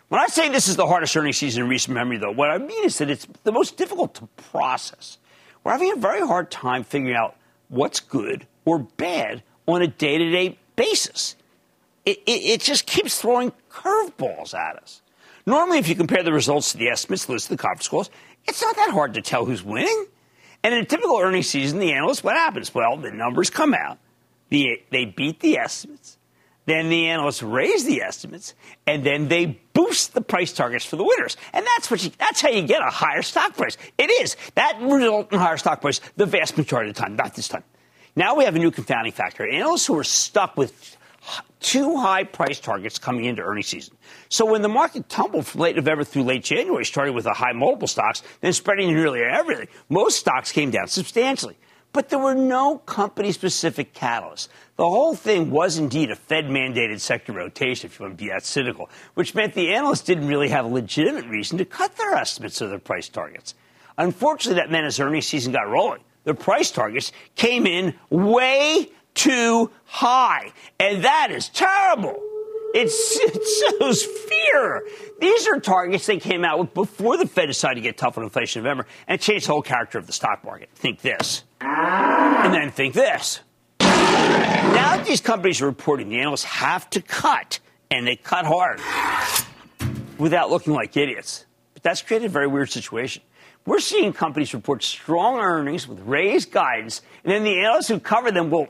When 0.10 0.20
I 0.22 0.28
say 0.28 0.50
this 0.50 0.68
is 0.68 0.76
the 0.76 0.86
hardest 0.86 1.16
earnings 1.16 1.38
season 1.38 1.64
in 1.64 1.70
recent 1.70 1.96
memory, 1.96 2.18
though, 2.18 2.32
what 2.32 2.52
I 2.52 2.58
mean 2.58 2.86
is 2.86 2.98
that 2.98 3.10
it's 3.10 3.28
the 3.44 3.52
most 3.52 3.78
difficult 3.78 4.14
to 4.16 4.28
process. 4.52 5.18
We're 5.64 5.72
having 5.72 5.92
a 5.92 5.96
very 5.96 6.26
hard 6.26 6.52
time 6.52 6.84
figuring 6.84 7.16
out 7.16 7.36
what's 7.70 8.00
good 8.00 8.46
or 8.66 8.80
bad 8.80 9.44
on 9.68 9.82
a 9.82 9.88
day 9.88 10.18
to 10.18 10.30
day 10.30 10.60
basis. 10.76 11.36
It, 12.06 12.20
it, 12.26 12.44
it, 12.44 12.62
just 12.62 12.86
keeps 12.86 13.20
throwing 13.20 13.54
curveballs 13.72 14.54
at 14.54 14.76
us. 14.76 15.02
Normally, 15.46 15.78
if 15.78 15.88
you 15.88 15.96
compare 15.96 16.22
the 16.22 16.34
results 16.34 16.74
to 16.74 16.78
the 16.78 16.90
estimates, 16.90 17.30
list, 17.30 17.50
the 17.50 17.58
conference 17.58 17.88
calls, 17.88 18.10
it's 18.46 18.62
not 18.62 18.76
that 18.76 18.92
hard 18.92 19.14
to 19.14 19.22
tell 19.22 19.46
who's 19.46 19.64
winning. 19.64 20.08
And 20.64 20.74
in 20.74 20.82
a 20.82 20.86
typical 20.86 21.20
earnings 21.20 21.48
season, 21.48 21.80
the 21.80 21.92
analysts, 21.92 22.24
what 22.24 22.36
happens? 22.36 22.74
Well, 22.74 22.98
the 22.98 23.12
numbers 23.12 23.50
come 23.50 23.74
out, 23.74 24.00
the, 24.50 24.82
they 24.92 25.06
beat 25.06 25.42
the 25.42 25.58
estimates, 25.58 26.18
then 26.66 26.90
the 26.90 27.08
analysts 27.08 27.44
raise 27.44 27.84
the 27.84 28.02
estimates, 28.02 28.54
and 28.88 29.04
then 29.04 29.28
they 29.28 29.60
boost 29.74 30.14
the 30.14 30.22
price 30.22 30.54
targets 30.54 30.86
for 30.86 30.96
the 30.96 31.04
winners. 31.04 31.36
And 31.52 31.66
that's 31.66 31.92
what 31.92 32.04
you, 32.04 32.12
that's 32.18 32.40
how 32.40 32.50
you 32.50 32.62
get 32.62 32.82
a 32.82 32.90
higher 32.90 33.22
stock 33.22 33.58
price. 33.58 33.78
It 33.98 34.10
is. 34.22 34.38
That 34.56 34.80
result 34.82 35.34
in 35.34 35.40
higher 35.40 35.58
stock 35.58 35.82
price 35.82 36.00
the 36.16 36.26
vast 36.26 36.58
majority 36.58 36.92
of 36.92 36.96
the 36.96 37.02
time, 37.02 37.18
not 37.18 37.36
this 37.36 37.50
time. 37.50 37.64
Now 38.16 38.36
we 38.36 38.46
have 38.46 38.56
a 38.56 38.60
new 38.60 38.72
confounding 38.72 39.12
factor. 39.12 39.46
Analysts 39.46 39.88
who 39.88 39.98
are 39.98 40.04
stuck 40.04 40.56
with 40.56 40.98
too 41.60 41.98
high 41.98 42.24
price 42.24 42.60
targets 42.60 43.00
coming 43.00 43.26
into 43.26 43.42
earnings 43.42 43.68
season. 43.68 43.96
So 44.30 44.46
when 44.46 44.62
the 44.62 44.70
market 44.70 45.10
tumbled 45.10 45.46
from 45.46 45.62
late 45.62 45.76
November 45.76 46.04
through 46.04 46.24
late 46.24 46.44
January, 46.44 46.86
starting 46.86 47.14
with 47.14 47.24
the 47.24 47.34
high 47.34 47.54
multiple 47.54 47.88
stocks, 47.88 48.22
then 48.42 48.54
spreading 48.54 48.90
to 48.90 48.94
nearly 48.94 49.22
everything, 49.22 49.68
most 49.90 50.20
stocks 50.20 50.52
came 50.52 50.72
down 50.72 50.88
substantially. 50.88 51.58
But 51.94 52.10
there 52.10 52.20
were 52.20 52.34
no 52.34 52.80
company 52.80 53.32
specific 53.32 53.94
catalysts. 53.94 54.48
The 54.78 54.90
whole 54.90 55.16
thing 55.16 55.52
was 55.52 55.78
indeed 55.78 56.10
a 56.10 56.16
Fed 56.16 56.46
mandated 56.46 57.00
sector 57.00 57.34
rotation, 57.34 57.86
if 57.86 58.00
you 58.00 58.06
want 58.06 58.18
to 58.18 58.24
be 58.24 58.30
that 58.30 58.44
cynical, 58.44 58.90
which 59.14 59.36
meant 59.36 59.54
the 59.54 59.76
analysts 59.76 60.02
didn't 60.02 60.28
really 60.28 60.50
have 60.50 60.66
a 60.66 60.68
legitimate 60.68 61.26
reason 61.28 61.60
to 61.60 61.66
cut 61.66 61.96
their 61.96 62.16
estimates 62.16 62.60
of 62.62 62.72
their 62.72 62.80
price 62.80 63.10
targets. 63.10 63.54
Unfortunately, 63.98 64.60
that 64.60 64.72
meant 64.72 64.88
as 64.88 65.00
earnings 65.00 65.28
season 65.28 65.54
got 65.54 65.70
rolling, 65.70 66.02
the 66.24 66.34
price 66.34 66.72
targets 66.72 67.12
came 67.36 67.68
in 67.68 67.94
way 68.10 68.90
too 69.14 69.72
high. 69.86 70.52
And 70.80 71.04
that 71.04 71.30
is 71.32 71.50
terrible. 71.50 72.22
It's, 72.74 73.18
it 73.22 73.80
shows 73.80 74.04
fear. 74.30 74.84
These 75.20 75.48
are 75.48 75.60
targets 75.60 76.06
they 76.08 76.18
came 76.18 76.44
out 76.44 76.60
with 76.60 76.74
before 76.74 77.18
the 77.18 77.28
Fed 77.28 77.48
decided 77.48 77.76
to 77.76 77.82
get 77.82 77.98
tough 77.98 78.18
on 78.18 78.24
inflation 78.24 78.60
in 78.60 78.64
November 78.64 78.88
and 79.08 79.22
changed 79.22 79.48
the 79.48 79.52
whole 79.52 79.62
character 79.62 80.00
of 80.00 80.08
the 80.08 80.14
stock 80.14 80.44
market. 80.44 80.70
Think 80.74 81.02
this. 81.02 81.44
And 81.62 82.54
then 82.54 82.72
think 82.72 82.94
this. 82.96 83.42
Now 83.80 84.98
that 84.98 85.06
these 85.06 85.22
companies 85.22 85.62
are 85.62 85.68
reporting, 85.68 86.10
the 86.10 86.20
analysts 86.20 86.46
have 86.46 86.90
to 86.92 87.02
cut, 87.02 87.60
and 87.92 88.08
they 88.08 88.16
cut 88.16 88.46
hard 88.46 88.82
without 90.18 90.50
looking 90.50 90.74
like 90.74 90.98
idiots. 90.98 91.46
But 91.76 91.84
that's 91.84 92.02
created 92.02 92.26
a 92.26 92.30
very 92.30 92.48
weird 92.48 92.72
situation. 92.72 93.22
We're 93.66 93.80
seeing 93.80 94.12
companies 94.12 94.54
report 94.54 94.84
strong 94.84 95.40
earnings 95.40 95.88
with 95.88 96.02
raised 96.02 96.52
guidance, 96.52 97.02
and 97.24 97.32
then 97.32 97.44
the 97.44 97.60
analysts 97.60 97.88
who 97.88 98.00
cover 98.00 98.30
them 98.30 98.50
will 98.50 98.68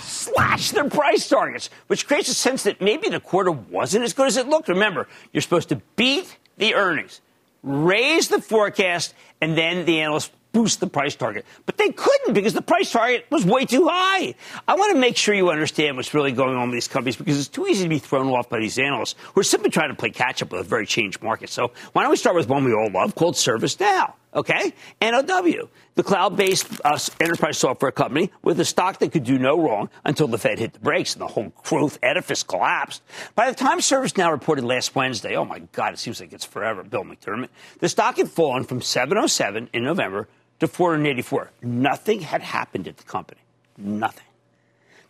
slash 0.00 0.70
their 0.70 0.88
price 0.88 1.28
targets, 1.28 1.70
which 1.88 2.06
creates 2.06 2.28
a 2.28 2.34
sense 2.34 2.62
that 2.62 2.80
maybe 2.80 3.08
the 3.08 3.18
quarter 3.18 3.50
wasn't 3.50 4.04
as 4.04 4.12
good 4.12 4.28
as 4.28 4.36
it 4.36 4.46
looked. 4.46 4.68
Remember, 4.68 5.08
you're 5.32 5.40
supposed 5.40 5.70
to 5.70 5.82
beat 5.96 6.36
the 6.56 6.74
earnings, 6.74 7.20
raise 7.64 8.28
the 8.28 8.40
forecast, 8.40 9.14
and 9.40 9.58
then 9.58 9.84
the 9.86 10.00
analysts 10.00 10.30
boost 10.52 10.80
the 10.80 10.86
price 10.86 11.16
target. 11.16 11.44
But 11.66 11.78
they 11.78 11.90
couldn't 11.90 12.34
because 12.34 12.54
the 12.54 12.62
price 12.62 12.92
target 12.92 13.26
was 13.30 13.44
way 13.44 13.64
too 13.64 13.88
high. 13.88 14.34
I 14.68 14.74
want 14.74 14.92
to 14.92 14.98
make 14.98 15.16
sure 15.16 15.34
you 15.34 15.50
understand 15.50 15.96
what's 15.96 16.14
really 16.14 16.32
going 16.32 16.56
on 16.56 16.68
with 16.68 16.74
these 16.74 16.88
companies 16.88 17.16
because 17.16 17.38
it's 17.38 17.48
too 17.48 17.66
easy 17.66 17.84
to 17.84 17.88
be 17.88 17.98
thrown 17.98 18.28
off 18.28 18.48
by 18.48 18.60
these 18.60 18.78
analysts 18.78 19.14
who 19.34 19.40
are 19.40 19.44
simply 19.44 19.70
trying 19.70 19.88
to 19.88 19.96
play 19.96 20.10
catch 20.10 20.42
up 20.42 20.52
with 20.52 20.60
a 20.60 20.64
very 20.64 20.86
changed 20.86 21.22
market. 21.22 21.48
So 21.48 21.72
why 21.92 22.02
don't 22.02 22.10
we 22.10 22.16
start 22.16 22.36
with 22.36 22.48
one 22.48 22.64
we 22.64 22.72
all 22.72 22.90
love 22.90 23.14
called 23.14 23.34
ServiceNow? 23.34 24.14
Okay? 24.34 24.72
NOW, 25.00 25.68
the 25.94 26.02
cloud 26.02 26.36
based 26.36 26.66
uh, 26.84 26.98
enterprise 27.20 27.58
software 27.58 27.92
company 27.92 28.30
with 28.42 28.58
a 28.60 28.64
stock 28.64 28.98
that 28.98 29.12
could 29.12 29.24
do 29.24 29.38
no 29.38 29.60
wrong 29.60 29.90
until 30.04 30.26
the 30.26 30.38
Fed 30.38 30.58
hit 30.58 30.72
the 30.72 30.78
brakes 30.78 31.12
and 31.14 31.20
the 31.20 31.26
whole 31.26 31.52
growth 31.62 31.98
edifice 32.02 32.42
collapsed. 32.42 33.02
By 33.34 33.50
the 33.50 33.56
time 33.56 33.80
ServiceNow 33.80 34.30
reported 34.30 34.64
last 34.64 34.94
Wednesday, 34.94 35.36
oh 35.36 35.44
my 35.44 35.58
God, 35.72 35.92
it 35.92 35.98
seems 35.98 36.20
like 36.20 36.32
it's 36.32 36.46
forever, 36.46 36.82
Bill 36.82 37.04
McDermott, 37.04 37.48
the 37.80 37.90
stock 37.90 38.16
had 38.16 38.30
fallen 38.30 38.64
from 38.64 38.80
707 38.80 39.68
in 39.74 39.84
November 39.84 40.28
to 40.62 40.68
484. 40.68 41.50
Nothing 41.62 42.20
had 42.20 42.40
happened 42.40 42.86
at 42.86 42.96
the 42.96 43.02
company. 43.02 43.40
Nothing. 43.76 44.24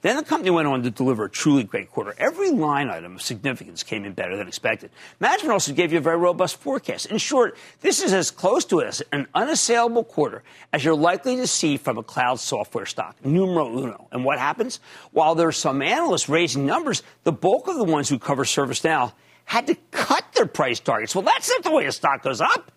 Then 0.00 0.16
the 0.16 0.24
company 0.24 0.50
went 0.50 0.66
on 0.66 0.82
to 0.82 0.90
deliver 0.90 1.26
a 1.26 1.30
truly 1.30 1.62
great 1.62 1.90
quarter. 1.92 2.14
Every 2.18 2.50
line 2.50 2.88
item 2.88 3.14
of 3.16 3.22
significance 3.22 3.84
came 3.84 4.04
in 4.04 4.14
better 4.14 4.36
than 4.36 4.48
expected. 4.48 4.90
Management 5.20 5.52
also 5.52 5.72
gave 5.72 5.92
you 5.92 5.98
a 5.98 6.00
very 6.00 6.16
robust 6.16 6.56
forecast. 6.56 7.06
In 7.06 7.18
short, 7.18 7.56
this 7.82 8.02
is 8.02 8.12
as 8.12 8.30
close 8.30 8.64
to 8.64 8.82
as 8.82 9.02
an 9.12 9.28
unassailable 9.34 10.02
quarter 10.02 10.42
as 10.72 10.84
you're 10.84 10.96
likely 10.96 11.36
to 11.36 11.46
see 11.46 11.76
from 11.76 11.98
a 11.98 12.02
cloud 12.02 12.40
software 12.40 12.86
stock, 12.86 13.14
numero 13.24 13.68
uno. 13.68 14.08
And 14.10 14.24
what 14.24 14.40
happens? 14.40 14.80
While 15.12 15.36
there 15.36 15.46
are 15.46 15.52
some 15.52 15.82
analysts 15.82 16.28
raising 16.28 16.66
numbers, 16.66 17.04
the 17.22 17.32
bulk 17.32 17.68
of 17.68 17.76
the 17.76 17.84
ones 17.84 18.08
who 18.08 18.18
cover 18.18 18.42
ServiceNow 18.42 19.12
had 19.44 19.68
to 19.68 19.76
cut 19.92 20.24
their 20.34 20.46
price 20.46 20.80
targets. 20.80 21.14
Well, 21.14 21.22
that's 21.22 21.48
not 21.48 21.62
the 21.62 21.70
way 21.70 21.86
a 21.86 21.92
stock 21.92 22.22
goes 22.22 22.40
up. 22.40 22.72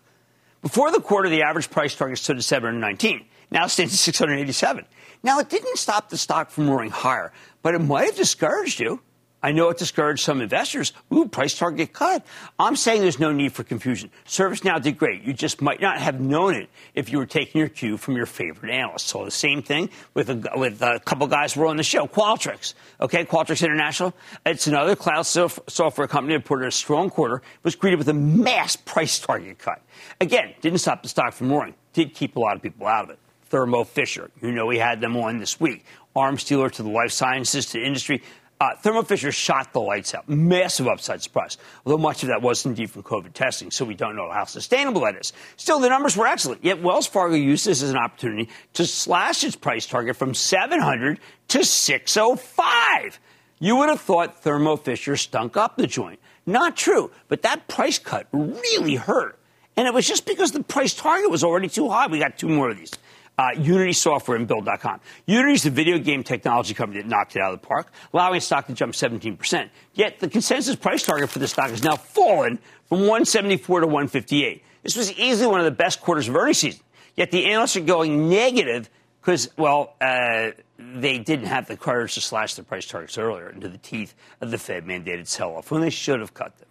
Before 0.62 0.90
the 0.90 1.00
quarter, 1.00 1.28
the 1.28 1.42
average 1.42 1.70
price 1.70 1.94
target 1.94 2.18
stood 2.18 2.36
at 2.36 2.44
719. 2.44 3.24
Now 3.50 3.64
it 3.66 3.68
stands 3.68 3.92
at 3.92 3.98
687. 3.98 4.84
Now, 5.22 5.38
it 5.40 5.48
didn't 5.48 5.76
stop 5.76 6.08
the 6.08 6.18
stock 6.18 6.50
from 6.50 6.70
roaring 6.70 6.90
higher, 6.90 7.32
but 7.62 7.74
it 7.74 7.80
might 7.80 8.06
have 8.06 8.16
discouraged 8.16 8.80
you. 8.80 9.00
I 9.42 9.52
know 9.52 9.68
it 9.68 9.78
discouraged 9.78 10.22
some 10.22 10.40
investors. 10.40 10.92
Ooh, 11.12 11.28
price 11.28 11.56
target 11.56 11.92
cut. 11.92 12.24
I'm 12.58 12.74
saying 12.74 13.02
there's 13.02 13.20
no 13.20 13.32
need 13.32 13.52
for 13.52 13.64
confusion. 13.64 14.10
ServiceNow 14.26 14.82
did 14.82 14.98
great. 14.98 15.22
You 15.22 15.32
just 15.32 15.60
might 15.60 15.80
not 15.80 15.98
have 15.98 16.20
known 16.20 16.54
it 16.54 16.68
if 16.94 17.12
you 17.12 17.18
were 17.18 17.26
taking 17.26 17.58
your 17.58 17.68
cue 17.68 17.96
from 17.96 18.16
your 18.16 18.26
favorite 18.26 18.72
analyst. 18.72 19.06
So 19.06 19.24
the 19.24 19.30
same 19.30 19.62
thing 19.62 19.90
with 20.14 20.30
a, 20.30 20.50
with 20.56 20.82
a 20.82 21.00
couple 21.00 21.26
guys 21.26 21.52
who 21.52 21.60
were 21.60 21.66
on 21.66 21.76
the 21.76 21.82
show. 21.82 22.06
Qualtrics, 22.06 22.74
okay, 23.00 23.24
Qualtrics 23.24 23.62
International. 23.62 24.14
It's 24.44 24.66
another 24.66 24.96
cloud 24.96 25.22
software 25.22 26.08
company 26.08 26.34
that 26.34 26.38
reported 26.38 26.68
a 26.68 26.72
strong 26.72 27.10
quarter. 27.10 27.42
Was 27.62 27.76
greeted 27.76 27.98
with 27.98 28.08
a 28.08 28.14
mass 28.14 28.74
price 28.74 29.18
target 29.18 29.58
cut. 29.58 29.82
Again, 30.20 30.54
didn't 30.60 30.78
stop 30.78 31.02
the 31.02 31.08
stock 31.08 31.34
from 31.34 31.52
roaring. 31.52 31.74
Did 31.92 32.14
keep 32.14 32.36
a 32.36 32.40
lot 32.40 32.56
of 32.56 32.62
people 32.62 32.86
out 32.86 33.04
of 33.04 33.10
it. 33.10 33.18
Thermo 33.48 33.84
Fisher, 33.84 34.30
you 34.42 34.50
know 34.50 34.66
we 34.66 34.78
had 34.78 35.00
them 35.00 35.16
on 35.16 35.38
this 35.38 35.60
week. 35.60 35.84
Arms 36.16 36.42
dealer 36.42 36.68
to 36.70 36.82
the 36.82 36.88
life 36.88 37.12
sciences 37.12 37.66
to 37.66 37.80
industry. 37.80 38.22
Uh, 38.58 38.74
Thermo 38.76 39.02
Fisher 39.02 39.30
shot 39.32 39.74
the 39.74 39.80
lights 39.80 40.14
out. 40.14 40.28
Massive 40.28 40.88
upside 40.88 41.22
surprise. 41.22 41.58
Although 41.84 41.98
much 41.98 42.22
of 42.22 42.28
that 42.28 42.40
was 42.40 42.64
indeed 42.64 42.90
from 42.90 43.02
COVID 43.02 43.34
testing, 43.34 43.70
so 43.70 43.84
we 43.84 43.94
don't 43.94 44.16
know 44.16 44.30
how 44.30 44.44
sustainable 44.44 45.02
that 45.02 45.16
is. 45.16 45.34
Still, 45.56 45.78
the 45.78 45.90
numbers 45.90 46.16
were 46.16 46.26
excellent. 46.26 46.64
Yet 46.64 46.80
Wells 46.80 47.06
Fargo 47.06 47.34
used 47.34 47.66
this 47.66 47.82
as 47.82 47.90
an 47.90 47.98
opportunity 47.98 48.48
to 48.74 48.86
slash 48.86 49.44
its 49.44 49.56
price 49.56 49.86
target 49.86 50.16
from 50.16 50.32
700 50.32 51.20
to 51.48 51.64
605. 51.64 53.20
You 53.58 53.76
would 53.76 53.90
have 53.90 54.00
thought 54.00 54.42
Thermo 54.42 54.76
Fisher 54.76 55.16
stunk 55.16 55.58
up 55.58 55.76
the 55.76 55.86
joint. 55.86 56.18
Not 56.46 56.76
true, 56.76 57.10
but 57.28 57.42
that 57.42 57.68
price 57.68 57.98
cut 57.98 58.26
really 58.32 58.94
hurt. 58.94 59.38
And 59.76 59.86
it 59.86 59.92
was 59.92 60.08
just 60.08 60.24
because 60.24 60.52
the 60.52 60.62
price 60.62 60.94
target 60.94 61.30
was 61.30 61.44
already 61.44 61.68
too 61.68 61.90
high. 61.90 62.06
We 62.06 62.18
got 62.18 62.38
two 62.38 62.48
more 62.48 62.70
of 62.70 62.78
these 62.78 62.92
uh, 63.38 63.50
Unity 63.58 63.92
Software 63.92 64.36
and 64.36 64.46
Bill.com. 64.46 65.00
Unity 65.26 65.54
is 65.54 65.62
the 65.62 65.70
video 65.70 65.98
game 65.98 66.22
technology 66.22 66.74
company 66.74 67.02
that 67.02 67.08
knocked 67.08 67.36
it 67.36 67.42
out 67.42 67.52
of 67.52 67.60
the 67.60 67.66
park, 67.66 67.92
allowing 68.12 68.40
stock 68.40 68.66
to 68.66 68.72
jump 68.72 68.94
17%. 68.94 69.68
Yet 69.94 70.20
the 70.20 70.28
consensus 70.28 70.76
price 70.76 71.02
target 71.02 71.30
for 71.30 71.38
the 71.38 71.48
stock 71.48 71.70
has 71.70 71.82
now 71.82 71.96
fallen 71.96 72.58
from 72.86 73.00
174 73.00 73.80
to 73.80 73.86
158. 73.86 74.62
This 74.82 74.96
was 74.96 75.12
easily 75.12 75.50
one 75.50 75.60
of 75.60 75.64
the 75.64 75.72
best 75.72 76.00
quarters 76.00 76.28
of 76.28 76.36
earnings 76.36 76.58
season. 76.58 76.80
Yet 77.14 77.30
the 77.30 77.46
analysts 77.46 77.76
are 77.76 77.80
going 77.80 78.28
negative 78.28 78.88
because, 79.20 79.50
well, 79.56 79.94
uh, 80.00 80.52
they 80.78 81.18
didn't 81.18 81.46
have 81.46 81.66
the 81.66 81.76
courage 81.76 82.14
to 82.14 82.20
slash 82.20 82.54
their 82.54 82.64
price 82.64 82.86
targets 82.86 83.18
earlier 83.18 83.50
into 83.50 83.68
the 83.68 83.78
teeth 83.78 84.14
of 84.40 84.50
the 84.50 84.58
Fed 84.58 84.84
mandated 84.84 85.26
sell 85.26 85.56
off 85.56 85.70
when 85.70 85.80
they 85.80 85.90
should 85.90 86.20
have 86.20 86.34
cut 86.34 86.56
them. 86.58 86.68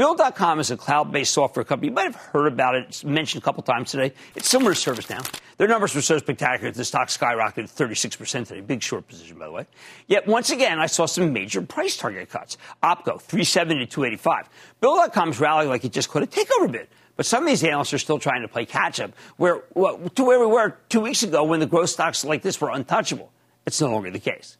Bill.com 0.00 0.60
is 0.60 0.70
a 0.70 0.78
cloud 0.78 1.12
based 1.12 1.34
software 1.34 1.62
company. 1.62 1.88
You 1.88 1.94
might 1.94 2.04
have 2.04 2.16
heard 2.16 2.46
about 2.46 2.74
it. 2.74 2.86
It's 2.88 3.04
mentioned 3.04 3.42
a 3.42 3.44
couple 3.44 3.62
times 3.62 3.90
today. 3.90 4.14
It's 4.34 4.48
similar 4.48 4.72
to 4.72 4.90
ServiceNow. 4.90 5.40
Their 5.58 5.68
numbers 5.68 5.94
were 5.94 6.00
so 6.00 6.16
spectacular 6.16 6.70
that 6.70 6.78
the 6.78 6.86
stock 6.86 7.08
skyrocketed 7.08 7.70
36% 7.70 8.48
today. 8.48 8.62
Big 8.62 8.82
short 8.82 9.06
position, 9.06 9.38
by 9.38 9.44
the 9.44 9.52
way. 9.52 9.66
Yet, 10.06 10.26
once 10.26 10.48
again, 10.48 10.78
I 10.78 10.86
saw 10.86 11.04
some 11.04 11.34
major 11.34 11.60
price 11.60 11.98
target 11.98 12.30
cuts. 12.30 12.56
OPCO, 12.82 13.20
370 13.20 13.80
to 13.80 13.86
285. 13.86 14.48
Bill.com's 14.80 15.38
rallying 15.38 15.68
like 15.68 15.84
it 15.84 15.92
just 15.92 16.08
caught 16.08 16.22
a 16.22 16.26
takeover 16.26 16.72
bid. 16.72 16.88
But 17.16 17.26
some 17.26 17.42
of 17.42 17.50
these 17.50 17.62
analysts 17.62 17.92
are 17.92 17.98
still 17.98 18.18
trying 18.18 18.40
to 18.40 18.48
play 18.48 18.64
catch 18.64 19.00
up 19.00 19.12
where, 19.36 19.64
well, 19.74 19.98
to 19.98 20.24
where 20.24 20.40
we 20.40 20.46
were 20.46 20.78
two 20.88 21.00
weeks 21.00 21.24
ago 21.24 21.44
when 21.44 21.60
the 21.60 21.66
growth 21.66 21.90
stocks 21.90 22.24
like 22.24 22.40
this 22.40 22.58
were 22.58 22.70
untouchable. 22.70 23.30
It's 23.66 23.78
no 23.82 23.90
longer 23.90 24.10
the 24.10 24.18
case. 24.18 24.56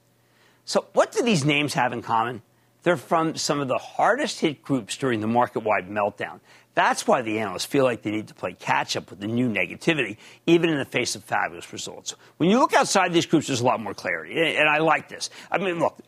So, 0.66 0.84
what 0.92 1.12
do 1.12 1.22
these 1.22 1.46
names 1.46 1.72
have 1.72 1.94
in 1.94 2.02
common? 2.02 2.42
They're 2.82 2.96
from 2.96 3.36
some 3.36 3.60
of 3.60 3.68
the 3.68 3.78
hardest 3.78 4.40
hit 4.40 4.62
groups 4.62 4.96
during 4.96 5.20
the 5.20 5.26
market 5.26 5.60
wide 5.60 5.88
meltdown. 5.88 6.40
That's 6.74 7.06
why 7.06 7.22
the 7.22 7.40
analysts 7.40 7.64
feel 7.64 7.84
like 7.84 8.02
they 8.02 8.12
need 8.12 8.28
to 8.28 8.34
play 8.34 8.52
catch 8.52 8.96
up 8.96 9.10
with 9.10 9.20
the 9.20 9.26
new 9.26 9.48
negativity, 9.48 10.16
even 10.46 10.70
in 10.70 10.78
the 10.78 10.84
face 10.84 11.16
of 11.16 11.24
fabulous 11.24 11.72
results. 11.72 12.14
When 12.36 12.48
you 12.48 12.58
look 12.58 12.72
outside 12.72 13.12
these 13.12 13.26
groups, 13.26 13.48
there's 13.48 13.60
a 13.60 13.64
lot 13.64 13.80
more 13.80 13.92
clarity. 13.92 14.56
And 14.56 14.68
I 14.68 14.78
like 14.78 15.08
this. 15.08 15.30
I 15.50 15.58
mean, 15.58 15.80
look, 15.80 15.98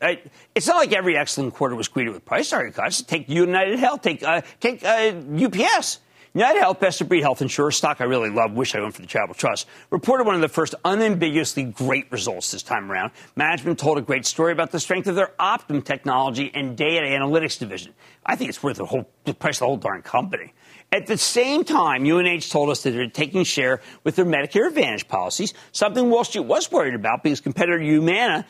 it's 0.55 0.67
not 0.67 0.77
like 0.77 0.93
every 0.93 1.17
excellent 1.17 1.55
quarter 1.55 1.75
was 1.75 1.89
greeted 1.89 2.15
with 2.15 2.25
price 2.25 2.49
target 2.51 2.75
cuts. 2.75 3.03
Take 3.03 3.29
United 3.29 3.79
Health, 3.79 4.03
take, 4.03 4.23
uh, 4.23 4.43
take 4.61 4.85
uh, 4.85 5.13
UPS. 5.37 5.99
United 6.35 6.61
Health, 6.61 6.81
best 6.81 6.99
of 7.03 7.11
breed 7.11 7.21
health 7.21 7.43
insurer, 7.43 7.71
stock 7.71 8.01
I 8.01 8.05
really 8.05 8.31
love, 8.31 8.53
wish 8.53 8.75
I 8.75 8.79
owned 8.79 8.95
for 8.95 9.03
the 9.03 9.07
Travel 9.07 9.35
Trust, 9.35 9.67
reported 9.91 10.25
one 10.25 10.35
of 10.35 10.41
the 10.41 10.49
first 10.49 10.75
unambiguously 10.83 11.65
great 11.65 12.11
results 12.11 12.53
this 12.53 12.63
time 12.63 12.91
around. 12.91 13.11
Management 13.37 13.79
told 13.79 13.99
a 13.99 14.01
great 14.01 14.25
story 14.25 14.51
about 14.51 14.71
the 14.71 14.81
strength 14.81 15.07
of 15.09 15.15
their 15.15 15.33
Optum 15.39 15.85
technology 15.85 16.51
and 16.55 16.75
data 16.75 17.05
analytics 17.05 17.59
division. 17.59 17.93
I 18.25 18.37
think 18.37 18.49
it's 18.49 18.63
worth 18.63 18.79
the 18.79 18.87
whole 18.87 19.11
the 19.25 19.35
price 19.35 19.57
of 19.57 19.61
the 19.61 19.67
whole 19.67 19.77
darn 19.77 20.01
company. 20.01 20.55
At 20.93 21.07
the 21.07 21.17
same 21.17 21.65
time, 21.65 22.05
UNH 22.05 22.51
told 22.51 22.69
us 22.69 22.83
that 22.83 22.91
they're 22.91 23.09
taking 23.09 23.45
share 23.45 23.81
with 24.05 24.15
their 24.15 24.27
Medicare 24.27 24.69
Advantage 24.69 25.09
policies, 25.09 25.55
something 25.73 26.11
Wall 26.11 26.23
Street 26.23 26.45
was 26.45 26.71
worried 26.71 26.95
about 26.95 27.23
because 27.23 27.41
competitor 27.41 27.79
Humana 27.79 28.45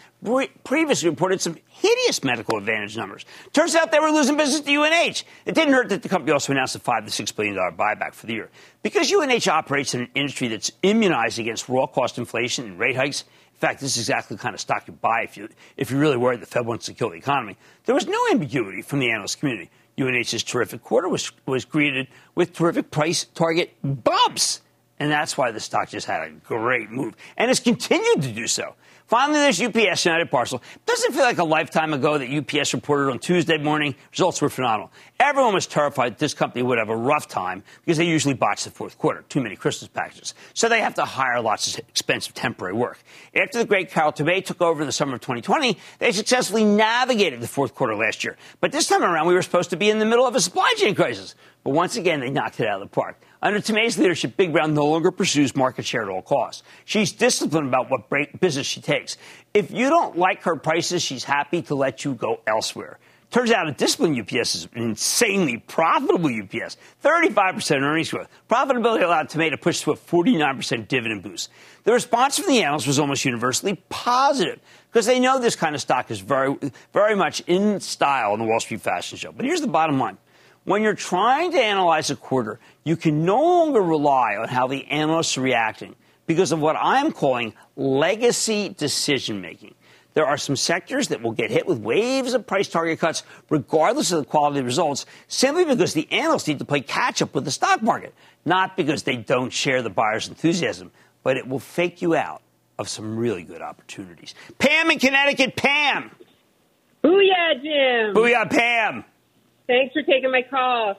previously 0.64 1.09
reported 1.09 1.40
some 1.40 1.57
hideous 1.68 2.18
Medicare 2.20 2.59
Advantage 2.59 2.96
numbers. 2.96 3.24
Turns 3.52 3.76
out 3.76 3.92
they 3.92 4.00
were 4.00 4.11
losing 4.11 4.37
business 4.37 4.61
to 4.61 4.74
UNH. 4.74 5.22
It 5.46 5.55
didn't 5.55 5.72
hurt 5.72 5.90
that 5.90 6.02
the 6.02 6.09
company 6.09 6.33
also 6.33 6.50
announced 6.52 6.74
a 6.74 6.81
five 6.81 7.05
to 7.05 7.12
six 7.12 7.31
billion 7.31 7.55
dollar 7.55 7.70
buyback 7.70 8.12
for 8.12 8.26
the 8.26 8.33
year. 8.33 8.50
Because 8.83 9.12
UNH 9.12 9.46
operates 9.48 9.94
in 9.94 10.00
an 10.00 10.09
industry 10.16 10.48
that's 10.48 10.72
immunized 10.83 11.38
against 11.38 11.68
raw 11.68 11.87
cost 11.87 12.18
inflation 12.18 12.64
and 12.64 12.76
rate 12.76 12.96
hikes, 12.96 13.22
in 13.55 13.59
fact, 13.61 13.81
this 13.81 13.92
is 13.92 13.98
exactly 13.98 14.37
the 14.37 14.42
kind 14.42 14.55
of 14.57 14.61
stock 14.61 14.88
you 14.88 14.94
buy 14.94 15.22
if 15.22 15.37
you 15.37 15.48
if 15.76 15.92
you're 15.92 16.00
really 16.00 16.16
worried 16.16 16.40
the 16.40 16.46
Fed 16.46 16.66
wants 16.66 16.87
to 16.87 16.92
kill 16.92 17.11
the 17.11 17.16
economy. 17.16 17.57
There 17.85 17.94
was 17.94 18.09
no 18.09 18.18
ambiguity 18.33 18.83
from 18.83 18.98
the 18.98 19.12
analyst 19.12 19.38
community. 19.38 19.70
UNH's 20.00 20.42
terrific 20.42 20.83
quarter 20.83 21.09
was, 21.09 21.31
was 21.46 21.64
greeted 21.64 22.09
with 22.35 22.52
terrific 22.52 22.90
price 22.90 23.24
target 23.24 23.74
bumps. 23.83 24.62
And 24.98 25.11
that's 25.11 25.37
why 25.37 25.50
the 25.50 25.61
stock 25.61 25.90
just 25.90 26.07
had 26.07 26.22
a 26.22 26.31
great 26.31 26.90
move 26.90 27.14
and 27.37 27.48
has 27.48 27.61
continued 27.61 28.22
to 28.22 28.33
do 28.33 28.46
so. 28.46 28.74
Finally, 29.12 29.40
there's 29.40 29.61
UPS 29.61 30.07
United 30.07 30.31
Parcel. 30.31 30.62
Doesn't 30.87 31.12
feel 31.12 31.25
like 31.25 31.37
a 31.37 31.44
lifetime 31.44 31.92
ago 31.92 32.16
that 32.16 32.31
UPS 32.31 32.72
reported 32.72 33.11
on 33.11 33.18
Tuesday 33.18 33.59
morning. 33.59 33.94
Results 34.11 34.40
were 34.40 34.48
phenomenal. 34.48 34.90
Everyone 35.20 35.53
was 35.53 35.66
terrified 35.66 36.16
this 36.16 36.33
company 36.33 36.62
would 36.62 36.79
have 36.79 36.88
a 36.88 36.96
rough 36.96 37.29
time 37.29 37.62
because 37.85 37.98
they 37.98 38.07
usually 38.07 38.33
botch 38.33 38.64
the 38.64 38.70
fourth 38.70 38.96
quarter. 38.96 39.22
Too 39.29 39.42
many 39.42 39.55
Christmas 39.55 39.90
packages. 39.90 40.33
So 40.55 40.66
they 40.66 40.81
have 40.81 40.94
to 40.94 41.05
hire 41.05 41.42
lots 41.42 41.75
of 41.75 41.87
expensive 41.90 42.33
temporary 42.33 42.72
work. 42.72 43.01
After 43.37 43.59
the 43.59 43.66
great 43.66 43.90
Carol 43.90 44.12
Tomé 44.12 44.42
took 44.42 44.62
over 44.62 44.81
in 44.81 44.87
the 44.87 44.92
summer 44.92 45.16
of 45.16 45.20
2020, 45.20 45.77
they 45.98 46.12
successfully 46.12 46.64
navigated 46.64 47.42
the 47.42 47.48
fourth 47.48 47.75
quarter 47.75 47.94
last 47.94 48.25
year. 48.25 48.38
But 48.62 48.72
this 48.72 48.88
time 48.88 49.03
around, 49.03 49.27
we 49.27 49.35
were 49.35 49.42
supposed 49.42 49.68
to 49.68 49.77
be 49.77 49.90
in 49.90 49.98
the 49.98 50.07
middle 50.07 50.27
of 50.27 50.35
a 50.35 50.40
supply 50.40 50.72
chain 50.79 50.94
crisis. 50.94 51.35
But 51.64 51.75
once 51.75 51.96
again, 51.96 52.20
they 52.20 52.31
knocked 52.31 52.61
it 52.61 52.66
out 52.66 52.81
of 52.81 52.88
the 52.88 52.94
park. 52.94 53.20
Under 53.42 53.59
Tomé's 53.59 53.98
leadership, 53.98 54.37
Big 54.37 54.52
Brown 54.52 54.72
no 54.72 54.87
longer 54.87 55.11
pursues 55.11 55.57
market 55.57 55.85
share 55.85 56.02
at 56.02 56.09
all 56.09 56.22
costs. 56.22 56.62
She's 56.85 57.11
disciplined 57.11 57.66
about 57.66 57.90
what 57.90 58.09
business 58.38 58.68
she 58.68 58.81
takes. 58.81 59.16
If 59.52 59.72
you 59.72 59.90
don't 59.90 60.16
like 60.16 60.44
her 60.44 60.55
prices, 60.55 61.02
she's 61.02 61.24
happy 61.24 61.61
to 61.62 61.74
let 61.74 62.05
you 62.05 62.14
go 62.14 62.40
elsewhere. 62.46 63.00
Turns 63.33 63.50
out 63.50 63.66
a 63.66 63.72
disciplined 63.72 64.20
UPS 64.20 64.55
is 64.55 64.68
an 64.74 64.83
insanely 64.83 65.57
profitable 65.57 66.31
UPS. 66.31 66.76
35% 67.02 67.81
earnings 67.81 68.11
growth. 68.11 68.28
Profitability 68.48 69.02
allowed 69.02 69.28
Tomé 69.31 69.50
to 69.50 69.57
push 69.57 69.81
to 69.81 69.90
a 69.90 69.96
49% 69.96 70.87
dividend 70.87 71.22
boost. 71.22 71.50
The 71.85 71.92
response 71.92 72.38
from 72.38 72.48
the 72.48 72.62
analysts 72.62 72.87
was 72.87 72.98
almost 72.98 73.24
universally 73.24 73.83
positive 73.88 74.61
because 74.92 75.07
they 75.07 75.18
know 75.18 75.40
this 75.40 75.57
kind 75.57 75.74
of 75.74 75.81
stock 75.81 76.11
is 76.11 76.20
very, 76.20 76.55
very 76.92 77.16
much 77.16 77.40
in 77.46 77.81
style 77.81 78.35
in 78.35 78.38
the 78.38 78.44
Wall 78.44 78.61
Street 78.61 78.83
fashion 78.83 79.16
show. 79.16 79.33
But 79.33 79.46
here's 79.46 79.62
the 79.62 79.66
bottom 79.66 79.98
line. 79.98 80.18
When 80.64 80.83
you're 80.83 80.94
trying 80.94 81.53
to 81.53 81.59
analyze 81.61 82.11
a 82.11 82.16
quarter, 82.16 82.61
you 82.85 82.96
can 82.96 83.25
no 83.25 83.40
longer 83.40 83.81
rely 83.83 84.37
on 84.37 84.48
how 84.48 84.68
the 84.68 84.87
analysts 84.87 85.37
are 85.37 85.40
reacting 85.40 85.96
because 86.27 86.53
of 86.53 86.61
what 86.61 86.77
I'm 86.79 87.11
calling 87.11 87.55
legacy 87.75 88.68
decision 88.68 89.40
making. 89.40 89.75
There 90.14 90.27
are 90.27 90.37
some 90.37 90.57
sectors 90.57 91.09
that 91.09 91.22
will 91.22 91.33
get 91.33 91.51
hit 91.51 91.66
with 91.66 91.79
waves 91.79 92.35
of 92.35 92.46
price 92.46 92.68
target 92.68 93.01
cuts, 93.01 93.22
regardless 93.48 94.12
of 94.12 94.18
the 94.20 94.25
quality 94.25 94.61
of 94.61 94.66
results, 94.66 95.07
simply 95.27 95.64
because 95.64 95.94
the 95.94 96.07
analysts 96.12 96.46
need 96.46 96.59
to 96.59 96.64
play 96.64 96.81
catch 96.81 97.22
up 97.22 97.35
with 97.35 97.44
the 97.44 97.51
stock 97.51 97.83
market, 97.83 98.14
not 98.44 98.77
because 98.77 99.03
they 99.03 99.16
don't 99.16 99.53
share 99.53 99.83
the 99.83 99.90
buyer's 99.90 100.29
enthusiasm, 100.29 100.92
but 101.22 101.37
it 101.37 101.48
will 101.48 101.59
fake 101.59 102.03
you 102.03 102.14
out 102.14 102.42
of 102.79 102.88
some 102.88 103.16
really 103.16 103.42
good 103.42 103.62
opportunities. 103.62 104.35
Pam 104.59 104.90
in 104.90 104.98
Connecticut, 104.98 105.57
Pam. 105.57 106.11
Booyah, 107.03 107.55
Jim. 107.55 108.14
Booyah, 108.14 108.51
Pam. 108.51 109.05
Thanks 109.66 109.92
for 109.92 110.03
taking 110.03 110.31
my 110.31 110.42
call. 110.42 110.96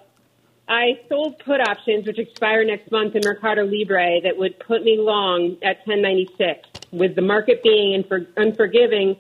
I 0.68 1.00
sold 1.10 1.40
put 1.40 1.60
options, 1.60 2.08
which 2.08 2.18
expire 2.18 2.64
next 2.64 2.90
month 2.92 3.16
in 3.16 3.22
Mercado 3.26 3.66
Libre, 3.66 4.22
that 4.24 4.38
would 4.38 4.58
put 4.60 4.84
me 4.84 4.98
long 4.98 5.58
at 5.62 5.86
1096. 5.86 6.70
With 6.92 7.16
the 7.16 7.22
market 7.22 7.62
being 7.62 8.04
unforgiving 8.38 9.18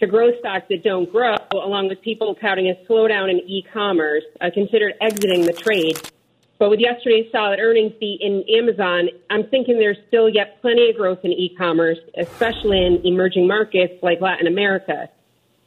to 0.00 0.06
growth 0.06 0.36
stocks 0.40 0.66
that 0.70 0.82
don't 0.82 1.10
grow, 1.10 1.36
along 1.52 1.88
with 1.88 2.00
people 2.00 2.34
touting 2.36 2.70
a 2.70 2.74
slowdown 2.90 3.30
in 3.30 3.40
e-commerce, 3.40 4.24
I 4.40 4.50
considered 4.50 4.94
exiting 5.00 5.44
the 5.44 5.52
trade. 5.52 6.00
But 6.58 6.70
with 6.70 6.80
yesterday's 6.80 7.30
solid 7.30 7.60
earnings 7.60 7.92
beat 8.00 8.20
in 8.22 8.44
Amazon, 8.56 9.10
I'm 9.28 9.46
thinking 9.48 9.78
there's 9.78 9.98
still 10.08 10.28
yet 10.28 10.60
plenty 10.62 10.90
of 10.90 10.96
growth 10.96 11.20
in 11.22 11.32
e-commerce, 11.32 11.98
especially 12.16 12.84
in 12.84 13.04
emerging 13.04 13.46
markets 13.46 14.02
like 14.02 14.20
Latin 14.20 14.46
America. 14.46 15.10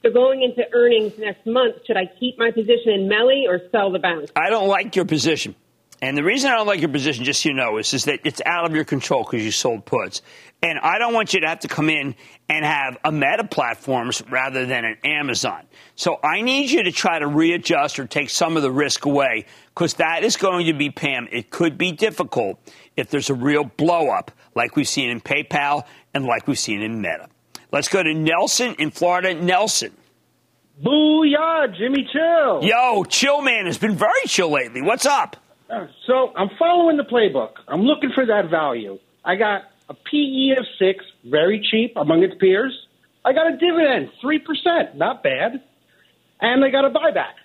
So 0.03 0.11
going 0.11 0.41
into 0.41 0.63
earnings 0.73 1.17
next 1.19 1.45
month, 1.45 1.75
should 1.85 1.97
I 1.97 2.05
keep 2.19 2.39
my 2.39 2.51
position 2.51 2.91
in 2.93 3.07
Melli 3.07 3.47
or 3.47 3.61
sell 3.71 3.91
the 3.91 3.99
bank? 3.99 4.31
I 4.35 4.49
don't 4.49 4.67
like 4.67 4.95
your 4.95 5.05
position. 5.05 5.55
And 6.03 6.17
the 6.17 6.23
reason 6.23 6.49
I 6.49 6.55
don't 6.55 6.65
like 6.65 6.79
your 6.79 6.89
position, 6.89 7.25
just 7.25 7.43
so 7.43 7.49
you 7.49 7.55
know, 7.55 7.77
is, 7.77 7.93
is 7.93 8.05
that 8.05 8.21
it's 8.23 8.41
out 8.43 8.65
of 8.65 8.73
your 8.73 8.83
control 8.83 9.23
because 9.23 9.45
you 9.45 9.51
sold 9.51 9.85
puts. 9.85 10.23
And 10.63 10.79
I 10.79 10.97
don't 10.97 11.13
want 11.13 11.35
you 11.35 11.41
to 11.41 11.47
have 11.47 11.59
to 11.59 11.67
come 11.67 11.91
in 11.91 12.15
and 12.49 12.65
have 12.65 12.97
a 13.03 13.11
meta 13.11 13.43
platforms 13.43 14.23
rather 14.27 14.65
than 14.65 14.83
an 14.83 14.97
Amazon. 15.03 15.67
So 15.95 16.19
I 16.23 16.41
need 16.41 16.71
you 16.71 16.83
to 16.83 16.91
try 16.91 17.19
to 17.19 17.27
readjust 17.27 17.99
or 17.99 18.07
take 18.07 18.31
some 18.31 18.57
of 18.57 18.63
the 18.63 18.71
risk 18.71 19.05
away 19.05 19.45
because 19.75 19.95
that 19.95 20.23
is 20.23 20.37
going 20.37 20.65
to 20.65 20.73
be, 20.73 20.89
Pam, 20.89 21.27
it 21.31 21.51
could 21.51 21.77
be 21.77 21.91
difficult 21.91 22.59
if 22.97 23.11
there's 23.11 23.29
a 23.29 23.35
real 23.35 23.63
blow 23.63 24.09
up 24.09 24.31
like 24.55 24.75
we've 24.75 24.87
seen 24.87 25.11
in 25.11 25.21
PayPal 25.21 25.83
and 26.15 26.25
like 26.25 26.47
we've 26.47 26.59
seen 26.59 26.81
in 26.81 26.99
Meta. 26.99 27.27
Let's 27.71 27.87
go 27.87 28.03
to 28.03 28.13
Nelson 28.13 28.75
in 28.79 28.91
Florida. 28.91 29.33
Nelson. 29.33 29.91
Booyah, 30.83 31.75
Jimmy 31.77 32.07
Chill. 32.11 32.63
Yo, 32.63 33.03
Chill 33.05 33.41
Man 33.41 33.65
has 33.65 33.77
been 33.77 33.95
very 33.95 34.25
chill 34.25 34.51
lately. 34.51 34.81
What's 34.81 35.05
up? 35.05 35.37
So 36.05 36.33
I'm 36.35 36.49
following 36.59 36.97
the 36.97 37.03
playbook. 37.03 37.53
I'm 37.67 37.83
looking 37.83 38.11
for 38.13 38.25
that 38.25 38.49
value. 38.49 38.99
I 39.23 39.35
got 39.35 39.63
a 39.87 39.93
PE 39.93 40.57
of 40.57 40.65
six, 40.77 41.05
very 41.23 41.65
cheap 41.71 41.93
among 41.95 42.23
its 42.23 42.35
peers. 42.39 42.77
I 43.23 43.33
got 43.33 43.47
a 43.47 43.57
dividend, 43.57 44.09
3%, 44.21 44.95
not 44.95 45.23
bad. 45.23 45.61
And 46.41 46.65
I 46.65 46.69
got 46.69 46.85
a 46.85 46.89
buyback. 46.89 47.35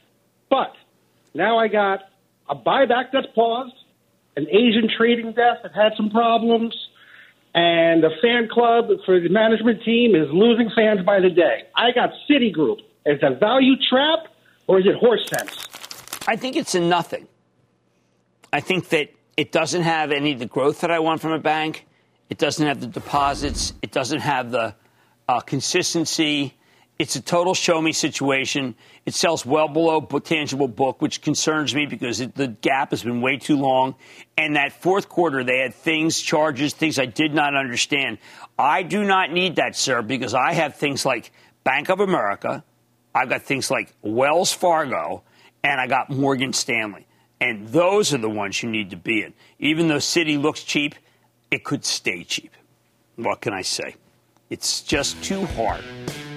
But 0.48 0.72
now 1.34 1.58
I 1.58 1.68
got 1.68 2.00
a 2.48 2.56
buyback 2.56 3.12
that's 3.12 3.26
paused, 3.34 3.74
an 4.36 4.48
Asian 4.48 4.88
trading 4.96 5.32
desk 5.32 5.62
that 5.62 5.72
had 5.74 5.92
some 5.96 6.10
problems, 6.10 6.74
and 7.56 8.02
the 8.02 8.10
fan 8.20 8.48
club 8.52 8.90
for 9.06 9.18
the 9.18 9.30
management 9.30 9.82
team 9.82 10.14
is 10.14 10.28
losing 10.30 10.70
fans 10.76 11.00
by 11.06 11.20
the 11.20 11.30
day. 11.30 11.62
I 11.74 11.90
got 11.92 12.10
Citigroup. 12.30 12.80
Is 13.06 13.18
a 13.22 13.34
value 13.34 13.76
trap 13.88 14.26
or 14.66 14.78
is 14.78 14.86
it 14.86 14.94
horse 14.96 15.26
sense? 15.28 15.66
I 16.28 16.36
think 16.36 16.56
it's 16.56 16.74
a 16.74 16.80
nothing. 16.80 17.26
I 18.52 18.60
think 18.60 18.90
that 18.90 19.08
it 19.38 19.52
doesn't 19.52 19.82
have 19.82 20.12
any 20.12 20.32
of 20.32 20.38
the 20.38 20.46
growth 20.46 20.82
that 20.82 20.90
I 20.90 20.98
want 20.98 21.22
from 21.22 21.32
a 21.32 21.38
bank. 21.38 21.86
It 22.28 22.36
doesn't 22.36 22.66
have 22.66 22.80
the 22.80 22.88
deposits. 22.88 23.72
It 23.80 23.90
doesn't 23.90 24.20
have 24.20 24.50
the 24.50 24.74
uh, 25.26 25.40
consistency. 25.40 26.54
It's 26.98 27.14
a 27.14 27.20
total 27.20 27.52
show 27.52 27.80
me 27.80 27.92
situation. 27.92 28.74
It 29.04 29.12
sells 29.12 29.44
well 29.44 29.68
below 29.68 30.00
tangible 30.00 30.68
book, 30.68 31.02
which 31.02 31.20
concerns 31.20 31.74
me 31.74 31.84
because 31.84 32.20
it, 32.20 32.34
the 32.34 32.48
gap 32.48 32.90
has 32.90 33.02
been 33.02 33.20
way 33.20 33.36
too 33.36 33.58
long. 33.58 33.96
And 34.38 34.56
that 34.56 34.80
fourth 34.80 35.08
quarter, 35.08 35.44
they 35.44 35.58
had 35.58 35.74
things, 35.74 36.18
charges, 36.20 36.72
things 36.72 36.98
I 36.98 37.04
did 37.04 37.34
not 37.34 37.54
understand. 37.54 38.16
I 38.58 38.82
do 38.82 39.04
not 39.04 39.30
need 39.30 39.56
that, 39.56 39.76
sir, 39.76 40.00
because 40.00 40.32
I 40.32 40.54
have 40.54 40.76
things 40.76 41.04
like 41.04 41.32
Bank 41.64 41.90
of 41.90 42.00
America. 42.00 42.64
I've 43.14 43.28
got 43.28 43.42
things 43.42 43.70
like 43.70 43.92
Wells 44.00 44.52
Fargo, 44.52 45.22
and 45.62 45.78
I 45.78 45.86
got 45.88 46.08
Morgan 46.08 46.54
Stanley. 46.54 47.06
And 47.40 47.68
those 47.68 48.14
are 48.14 48.18
the 48.18 48.30
ones 48.30 48.62
you 48.62 48.70
need 48.70 48.90
to 48.90 48.96
be 48.96 49.22
in. 49.22 49.34
Even 49.58 49.88
though 49.88 49.96
Citi 49.96 50.40
looks 50.40 50.62
cheap, 50.62 50.94
it 51.50 51.62
could 51.62 51.84
stay 51.84 52.24
cheap. 52.24 52.52
What 53.16 53.42
can 53.42 53.52
I 53.52 53.60
say? 53.60 53.96
It's 54.48 54.80
just 54.80 55.22
too 55.22 55.44
hard 55.44 55.84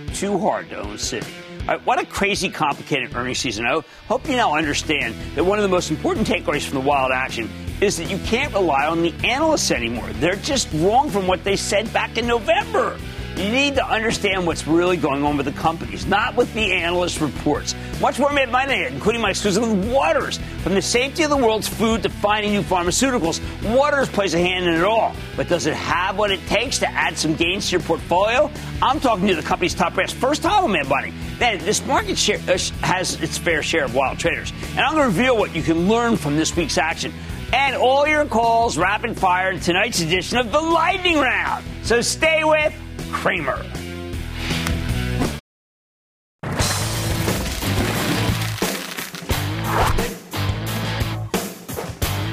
too 0.09 0.37
hard 0.37 0.69
to 0.69 0.77
own 0.77 0.95
Citi. 0.95 1.31
Right, 1.67 1.85
what 1.85 2.01
a 2.01 2.05
crazy, 2.05 2.49
complicated 2.49 3.15
earnings 3.15 3.37
season. 3.37 3.65
I 3.65 3.81
hope 4.07 4.27
you 4.27 4.35
now 4.35 4.55
understand 4.55 5.13
that 5.35 5.43
one 5.43 5.59
of 5.59 5.63
the 5.63 5.69
most 5.69 5.91
important 5.91 6.27
takeaways 6.27 6.65
from 6.65 6.75
the 6.75 6.85
wild 6.85 7.12
action 7.12 7.49
is 7.79 7.97
that 7.97 8.10
you 8.10 8.17
can't 8.19 8.53
rely 8.53 8.87
on 8.87 9.03
the 9.03 9.13
analysts 9.23 9.69
anymore. 9.69 10.07
They're 10.13 10.35
just 10.37 10.67
wrong 10.73 11.10
from 11.10 11.27
what 11.27 11.43
they 11.43 11.55
said 11.55 11.91
back 11.93 12.17
in 12.17 12.25
November. 12.25 12.97
You 13.40 13.50
need 13.54 13.75
to 13.75 13.87
understand 13.87 14.46
what's 14.46 14.67
really 14.67 14.98
going 14.98 15.23
on 15.23 15.37
with 15.37 15.46
the 15.46 15.54
companies, 15.54 16.06
not 16.06 16.35
with 16.35 16.54
the 16.54 16.73
analyst 16.73 17.21
reports. 17.21 17.73
Much 18.02 18.19
more 18.19 18.33
made 18.33 18.50
my 18.50 18.65
including 18.65 19.21
my 19.21 19.29
with 19.29 19.90
Waters. 19.90 20.42
From 20.62 20.73
the 20.73 20.81
safety 20.81 21.23
of 21.23 21.29
the 21.29 21.37
world's 21.37 21.65
food 21.65 22.04
to 22.04 22.10
finding 22.10 22.52
new 22.52 22.62
pharmaceuticals, 22.62 23.40
Waters 23.73 24.10
plays 24.10 24.33
a 24.33 24.40
hand 24.40 24.65
in 24.65 24.73
it 24.73 24.83
all. 24.83 25.15
But 25.37 25.48
does 25.48 25.67
it 25.67 25.73
have 25.73 26.17
what 26.17 26.31
it 26.31 26.46
takes 26.48 26.79
to 26.79 26.92
add 26.92 27.17
some 27.17 27.33
gains 27.33 27.69
to 27.69 27.77
your 27.77 27.81
portfolio? 27.81 28.52
I'm 28.81 29.00
talking 29.00 29.27
to 29.27 29.35
the 29.35 29.42
company's 29.42 29.73
top 29.73 29.94
brass. 29.94 30.12
First 30.12 30.44
time 30.44 30.65
on 30.65 30.73
Mad 30.73 30.90
Money. 30.90 31.13
Then 31.37 31.60
this 31.60 31.85
market 31.85 32.17
share, 32.17 32.40
uh, 32.40 32.58
has 32.81 33.21
its 33.21 33.37
fair 33.37 33.63
share 33.63 33.85
of 33.85 33.96
wild 33.96 34.19
traders. 34.19 34.52
And 34.71 34.81
I'm 34.81 34.96
going 34.96 35.10
to 35.10 35.17
reveal 35.17 35.37
what 35.37 35.56
you 35.56 35.63
can 35.63 35.87
learn 35.87 36.17
from 36.17 36.35
this 36.35 36.58
week's 36.58 36.77
action 36.77 37.13
and 37.54 37.77
all 37.77 38.06
your 38.06 38.25
calls 38.25 38.77
rapid 38.77 39.17
fire 39.17 39.52
in 39.52 39.62
tonight's 39.62 40.02
edition 40.02 40.40
of 40.40 40.52
the 40.52 40.60
Lightning 40.60 41.19
Round. 41.19 41.63
So 41.83 42.02
stay 42.02 42.44
with 42.44 42.73
Cramer. 43.12 43.65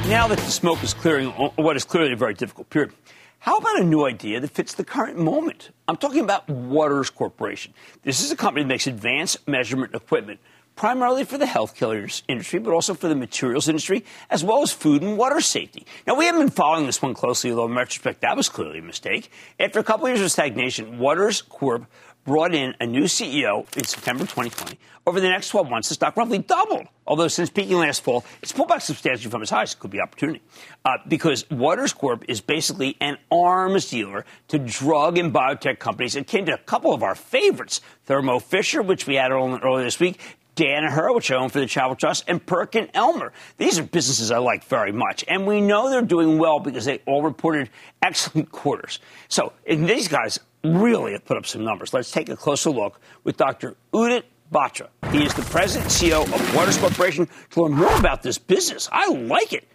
now 0.08 0.28
that 0.28 0.38
the 0.38 0.50
smoke 0.50 0.82
is 0.82 0.94
clearing 0.94 1.28
uh, 1.32 1.50
what 1.56 1.76
is 1.76 1.84
clearly 1.84 2.12
a 2.12 2.16
very 2.16 2.32
difficult 2.32 2.70
period, 2.70 2.92
how 3.40 3.58
about 3.58 3.80
a 3.80 3.84
new 3.84 4.04
idea 4.04 4.40
that 4.40 4.50
fits 4.50 4.74
the 4.74 4.84
current 4.84 5.18
moment? 5.18 5.70
I'm 5.88 5.96
talking 5.96 6.20
about 6.20 6.48
Waters 6.48 7.10
Corporation. 7.10 7.74
This 8.02 8.20
is 8.20 8.30
a 8.30 8.36
company 8.36 8.62
that 8.62 8.68
makes 8.68 8.86
advanced 8.86 9.46
measurement 9.46 9.94
equipment 9.94 10.40
primarily 10.76 11.24
for 11.24 11.38
the 11.38 11.46
healthcare 11.46 12.22
industry, 12.28 12.60
but 12.60 12.72
also 12.72 12.94
for 12.94 13.08
the 13.08 13.14
materials 13.14 13.68
industry, 13.68 14.04
as 14.30 14.44
well 14.44 14.62
as 14.62 14.72
food 14.72 15.02
and 15.02 15.16
water 15.16 15.40
safety. 15.40 15.86
Now, 16.06 16.14
we 16.14 16.26
haven't 16.26 16.42
been 16.42 16.50
following 16.50 16.86
this 16.86 17.02
one 17.02 17.14
closely, 17.14 17.50
although 17.50 17.66
in 17.66 17.74
retrospect, 17.74 18.20
that 18.20 18.36
was 18.36 18.48
clearly 18.48 18.78
a 18.78 18.82
mistake. 18.82 19.30
After 19.58 19.80
a 19.80 19.84
couple 19.84 20.06
of 20.06 20.10
years 20.10 20.20
of 20.20 20.30
stagnation, 20.30 20.98
Waters 20.98 21.42
Corp 21.42 21.86
brought 22.26 22.54
in 22.54 22.74
a 22.80 22.86
new 22.86 23.04
CEO 23.04 23.64
in 23.76 23.84
September 23.84 24.24
2020. 24.24 24.78
Over 25.06 25.20
the 25.20 25.28
next 25.28 25.50
12 25.50 25.70
months, 25.70 25.88
the 25.88 25.94
stock 25.94 26.16
roughly 26.16 26.38
doubled. 26.38 26.88
Although 27.06 27.28
since 27.28 27.48
peaking 27.48 27.78
last 27.78 28.02
fall, 28.02 28.24
it's 28.42 28.50
pulled 28.50 28.68
back 28.68 28.80
substantially 28.80 29.30
from 29.30 29.42
its 29.42 29.52
highs. 29.52 29.72
It 29.72 29.78
could 29.78 29.92
be 29.92 30.00
opportunity. 30.00 30.42
Uh, 30.84 30.98
because 31.06 31.48
Waters 31.48 31.92
Corp 31.92 32.24
is 32.26 32.40
basically 32.40 32.96
an 33.00 33.16
arms 33.30 33.88
dealer 33.88 34.24
to 34.48 34.58
drug 34.58 35.16
and 35.16 35.32
biotech 35.32 35.78
companies. 35.78 36.16
It 36.16 36.26
came 36.26 36.46
to 36.46 36.54
a 36.54 36.58
couple 36.58 36.92
of 36.92 37.04
our 37.04 37.14
favorites, 37.14 37.80
Thermo 38.06 38.40
Fisher, 38.40 38.82
which 38.82 39.06
we 39.06 39.14
had 39.14 39.30
earlier 39.30 39.84
this 39.84 40.00
week, 40.00 40.18
Danaher, 40.56 41.14
which 41.14 41.30
I 41.30 41.36
own 41.36 41.50
for 41.50 41.60
the 41.60 41.66
Charitable 41.66 41.96
Trust, 41.96 42.24
and 42.26 42.44
Perkin 42.44 42.88
Elmer. 42.94 43.32
These 43.58 43.78
are 43.78 43.82
businesses 43.84 44.30
I 44.30 44.38
like 44.38 44.64
very 44.64 44.90
much. 44.90 45.24
And 45.28 45.46
we 45.46 45.60
know 45.60 45.90
they're 45.90 46.02
doing 46.02 46.38
well 46.38 46.58
because 46.58 46.86
they 46.86 47.00
all 47.06 47.22
reported 47.22 47.68
excellent 48.02 48.50
quarters. 48.50 48.98
So 49.28 49.52
these 49.68 50.08
guys 50.08 50.40
really 50.64 51.12
have 51.12 51.24
put 51.24 51.36
up 51.36 51.46
some 51.46 51.62
numbers. 51.62 51.92
Let's 51.94 52.10
take 52.10 52.28
a 52.28 52.36
closer 52.36 52.70
look 52.70 53.00
with 53.22 53.36
Dr. 53.36 53.76
Udit 53.92 54.24
Batra. 54.52 54.88
He 55.12 55.24
is 55.24 55.34
the 55.34 55.42
president 55.42 55.84
and 55.84 55.92
CEO 55.92 56.22
of 56.22 56.54
Waters 56.54 56.78
Corporation 56.78 57.28
to 57.50 57.62
learn 57.62 57.72
more 57.72 57.96
about 57.98 58.22
this 58.22 58.38
business. 58.38 58.88
I 58.90 59.10
like 59.10 59.52
it. 59.52 59.68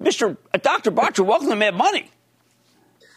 Mr. 0.00 0.36
Uh, 0.54 0.58
Dr. 0.58 0.90
Batra, 0.90 1.26
welcome 1.26 1.48
to 1.48 1.56
Mad 1.56 1.74
Money. 1.74 2.10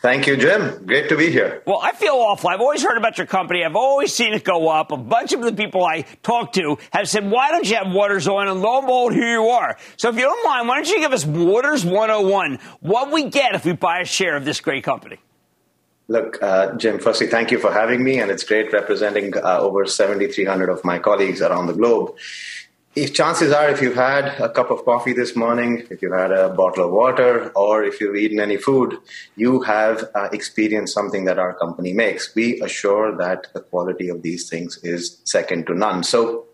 Thank 0.03 0.27
you, 0.27 0.35
Jim. 0.35 0.85
Great 0.85 1.07
to 1.07 1.15
be 1.15 1.31
here. 1.31 1.63
Well, 1.65 1.79
I 1.81 1.93
feel 1.93 2.15
awful. 2.15 2.49
I've 2.49 2.59
always 2.59 2.83
heard 2.83 2.97
about 2.97 3.17
your 3.17 3.25
company. 3.25 3.63
I've 3.63 3.77
always 3.77 4.13
seen 4.13 4.33
it 4.33 4.43
go 4.43 4.67
up. 4.67 4.91
A 4.91 4.97
bunch 4.97 5.31
of 5.31 5.41
the 5.41 5.53
people 5.53 5.85
I 5.85 6.01
talk 6.21 6.51
to 6.53 6.77
have 6.91 7.07
said, 7.07 7.31
why 7.31 7.51
don't 7.51 7.65
you 7.65 7.77
have 7.77 7.87
Waters 7.89 8.27
on? 8.27 8.49
And 8.49 8.61
lo 8.61 8.79
and 8.79 8.85
behold, 8.85 9.13
here 9.13 9.31
you 9.31 9.47
are. 9.47 9.77
So 9.95 10.09
if 10.09 10.15
you 10.15 10.23
don't 10.23 10.43
mind, 10.43 10.67
why 10.67 10.75
don't 10.75 10.89
you 10.89 10.99
give 10.99 11.13
us 11.13 11.25
Waters 11.25 11.85
101? 11.85 12.59
What 12.81 13.13
we 13.13 13.29
get 13.29 13.55
if 13.55 13.63
we 13.63 13.71
buy 13.71 13.99
a 13.99 14.05
share 14.05 14.35
of 14.35 14.43
this 14.43 14.59
great 14.59 14.83
company? 14.83 15.19
Look, 16.09 16.43
uh, 16.43 16.75
Jim, 16.75 16.99
firstly, 16.99 17.27
thank 17.27 17.51
you 17.51 17.57
for 17.57 17.71
having 17.71 18.03
me, 18.03 18.19
and 18.19 18.29
it's 18.29 18.43
great 18.43 18.73
representing 18.73 19.37
uh, 19.37 19.59
over 19.61 19.85
7,300 19.85 20.67
of 20.67 20.83
my 20.83 20.99
colleagues 20.99 21.41
around 21.41 21.67
the 21.67 21.73
globe. 21.73 22.17
If 22.95 23.15
chances 23.15 23.51
are, 23.51 23.69
if 23.69 23.81
you've 23.81 23.95
had 23.95 24.39
a 24.39 24.49
cup 24.49 24.69
of 24.69 24.85
coffee 24.85 25.13
this 25.13 25.35
morning, 25.35 25.87
if 25.89 26.03
you've 26.03 26.13
had 26.13 26.31
a 26.31 26.49
bottle 26.49 26.85
of 26.85 26.91
water, 26.91 27.51
or 27.55 27.83
if 27.83 27.99
you've 27.99 28.15
eaten 28.15 28.39
any 28.39 28.57
food, 28.57 28.99
you 29.35 29.61
have 29.61 30.03
uh, 30.13 30.29
experienced 30.31 30.93
something 30.93 31.25
that 31.25 31.39
our 31.39 31.55
company 31.55 31.91
makes. 31.91 32.35
We 32.35 32.61
assure 32.61 33.17
that 33.17 33.47
the 33.55 33.61
quality 33.61 34.09
of 34.09 34.21
these 34.21 34.47
things 34.47 34.77
is 34.83 35.19
second 35.23 35.65
to 35.67 35.73
none. 35.73 36.03
So 36.03 36.45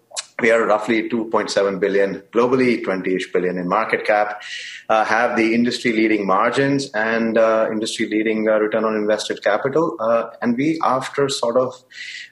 we 0.41 0.51
are 0.51 0.65
roughly 0.65 1.09
2.7 1.09 1.79
billion 1.79 2.21
globally, 2.31 2.83
20-ish 2.83 3.31
billion 3.31 3.57
in 3.57 3.67
market 3.67 4.05
cap, 4.05 4.41
uh, 4.89 5.05
have 5.05 5.37
the 5.37 5.53
industry-leading 5.53 6.25
margins 6.25 6.89
and 6.91 7.37
uh, 7.37 7.67
industry-leading 7.71 8.47
uh, 8.47 8.59
return 8.59 8.83
on 8.83 8.95
invested 8.95 9.43
capital. 9.43 9.95
Uh, 9.99 10.29
and 10.41 10.57
we, 10.57 10.79
after 10.83 11.29
sort 11.29 11.57
of, 11.57 11.83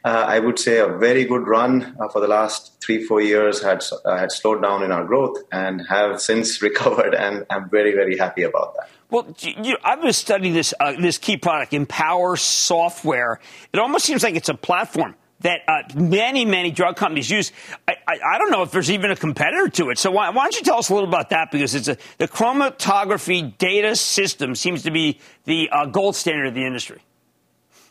uh, 0.03 0.25
I 0.27 0.39
would 0.39 0.57
say, 0.59 0.79
a 0.79 0.87
very 0.87 1.25
good 1.25 1.47
run 1.47 1.95
uh, 1.99 2.07
for 2.09 2.19
the 2.19 2.27
last 2.27 2.81
three, 2.81 3.03
four 3.03 3.21
years, 3.21 3.61
had 3.61 3.83
had 4.05 4.31
slowed 4.31 4.61
down 4.61 4.83
in 4.83 4.91
our 4.91 5.03
growth 5.03 5.37
and 5.51 5.81
have 5.89 6.21
since 6.29 6.61
recovered. 6.61 7.13
And 7.13 7.45
I'm 7.49 7.69
very, 7.69 7.93
very 7.93 8.17
happy 8.17 8.43
about 8.43 8.75
that. 8.75 8.89
Well, 9.09 9.33
you, 9.39 9.77
I've 9.83 10.01
been 10.01 10.13
studying 10.13 10.53
this 10.53 10.73
this 10.99 11.17
key 11.17 11.37
product, 11.37 11.73
Empower 11.73 12.35
Software. 12.37 13.39
It 13.71 13.79
almost 13.79 14.05
seems 14.05 14.23
like 14.23 14.35
it's 14.35 14.49
a 14.49 14.53
platform 14.53 15.15
that 15.41 15.61
uh, 15.67 15.83
many, 15.95 16.45
many 16.45 16.71
drug 16.71 16.95
companies 16.95 17.29
use. 17.29 17.51
I, 17.88 17.95
I, 18.07 18.19
I, 18.33 18.38
don't 18.38 18.51
know 18.51 18.63
if 18.63 18.71
there's 18.71 18.89
even 18.89 19.11
a 19.11 19.15
competitor 19.15 19.69
to 19.69 19.89
it. 19.91 19.97
So 19.97 20.11
why, 20.11 20.29
why, 20.29 20.43
don't 20.43 20.55
you 20.55 20.63
tell 20.63 20.79
us 20.79 20.89
a 20.89 20.93
little 20.93 21.07
about 21.07 21.29
that? 21.29 21.51
Because 21.51 21.75
it's 21.75 21.88
a, 21.88 21.97
the 22.17 22.27
chromatography 22.27 23.57
data 23.57 23.95
system 23.95 24.55
seems 24.55 24.83
to 24.83 24.91
be 24.91 25.19
the 25.45 25.69
uh, 25.71 25.85
gold 25.85 26.15
standard 26.15 26.47
of 26.47 26.53
the 26.55 26.65
industry. 26.65 27.01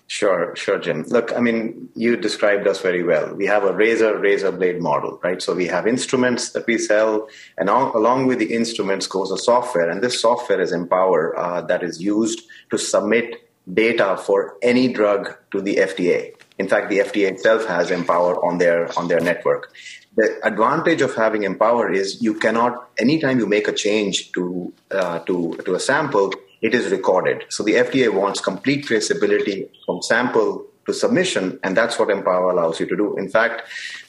Sure, 0.08 0.54
sure, 0.54 0.78
Jim. 0.78 1.02
Look, 1.08 1.32
I 1.34 1.40
mean, 1.40 1.88
you 1.96 2.16
described 2.16 2.68
us 2.68 2.80
very 2.80 3.02
well. 3.02 3.34
We 3.34 3.46
have 3.46 3.64
a 3.64 3.72
razor, 3.72 4.16
razor 4.16 4.52
blade 4.52 4.80
model, 4.80 5.18
right? 5.24 5.42
So 5.42 5.52
we 5.52 5.66
have 5.66 5.88
instruments 5.88 6.50
that 6.50 6.64
we 6.66 6.78
sell, 6.78 7.28
and 7.58 7.68
all, 7.68 7.96
along 7.96 8.26
with 8.26 8.38
the 8.38 8.54
instruments 8.54 9.08
goes 9.08 9.32
a 9.32 9.38
software, 9.38 9.90
and 9.90 10.00
this 10.00 10.20
software 10.20 10.60
is 10.60 10.70
Empower 10.70 11.36
uh, 11.36 11.60
that 11.62 11.82
is 11.82 12.00
used 12.00 12.42
to 12.70 12.78
submit 12.78 13.50
data 13.72 14.16
for 14.16 14.56
any 14.62 14.92
drug 14.92 15.36
to 15.50 15.60
the 15.60 15.76
FDA. 15.76 16.35
In 16.58 16.68
fact, 16.68 16.88
the 16.88 16.98
FDA 16.98 17.30
itself 17.30 17.66
has 17.66 17.90
Empower 17.90 18.42
on 18.44 18.58
their 18.58 18.96
on 18.98 19.08
their 19.08 19.20
network. 19.20 19.72
The 20.16 20.38
advantage 20.42 21.02
of 21.02 21.14
having 21.14 21.42
Empower 21.42 21.92
is 21.92 22.22
you 22.22 22.34
cannot 22.34 22.88
anytime 22.98 23.38
you 23.38 23.46
make 23.46 23.68
a 23.68 23.72
change 23.72 24.32
to 24.32 24.72
uh, 24.90 25.18
to 25.20 25.56
to 25.64 25.74
a 25.74 25.80
sample, 25.80 26.32
it 26.62 26.74
is 26.74 26.90
recorded. 26.90 27.44
So 27.50 27.62
the 27.62 27.74
FDA 27.74 28.12
wants 28.12 28.40
complete 28.40 28.86
traceability 28.86 29.68
from 29.84 30.02
sample 30.02 30.66
to 30.86 30.94
submission, 30.94 31.58
and 31.62 31.76
that's 31.76 31.98
what 31.98 32.10
Empower 32.10 32.50
allows 32.50 32.80
you 32.80 32.86
to 32.86 32.96
do. 32.96 33.16
In 33.16 33.28
fact, 33.28 33.62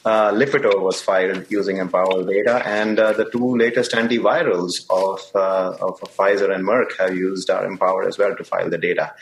uh, 0.04 0.30
Lipitor 0.30 0.80
was 0.80 1.02
filed 1.02 1.44
using 1.50 1.78
Empower 1.78 2.24
data, 2.24 2.62
and 2.66 2.98
uh, 2.98 3.12
the 3.12 3.28
two 3.30 3.56
latest 3.56 3.92
antivirals 3.92 4.86
of, 4.88 5.20
uh, 5.34 5.76
of 5.84 6.00
Pfizer 6.16 6.54
and 6.54 6.64
Merck 6.64 6.96
have 6.98 7.14
used 7.16 7.50
our 7.50 7.66
Empower 7.66 8.06
as 8.06 8.16
well 8.16 8.34
to 8.36 8.44
file 8.44 8.70
the 8.70 8.78
data. 8.78 9.12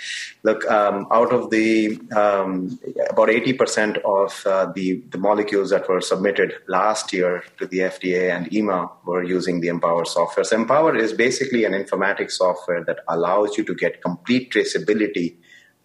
Look, 0.43 0.71
um, 0.71 1.07
out 1.11 1.33
of 1.33 1.51
the 1.51 1.99
um, 2.15 2.79
about 3.11 3.29
80% 3.29 3.99
of 4.05 4.47
uh, 4.47 4.73
the, 4.75 5.03
the 5.11 5.19
molecules 5.19 5.71
that 5.71 5.89
were 5.89 6.01
submitted 6.01 6.55
last 6.69 7.13
year 7.13 7.43
to 7.59 7.67
the 7.67 7.79
FDA 7.79 8.35
and 8.35 8.53
EMA 8.53 8.91
were 9.07 9.25
using 9.25 9.61
the 9.61 9.69
Empower 9.69 10.05
software. 10.05 10.45
So 10.45 10.57
Empower 10.57 10.95
is 10.97 11.13
basically 11.13 11.65
an 11.65 11.73
informatics 11.73 12.33
software 12.33 12.85
that 12.85 12.99
allows 13.09 13.57
you 13.57 13.65
to 13.65 13.75
get 13.75 14.03
complete 14.03 14.53
traceability 14.53 15.37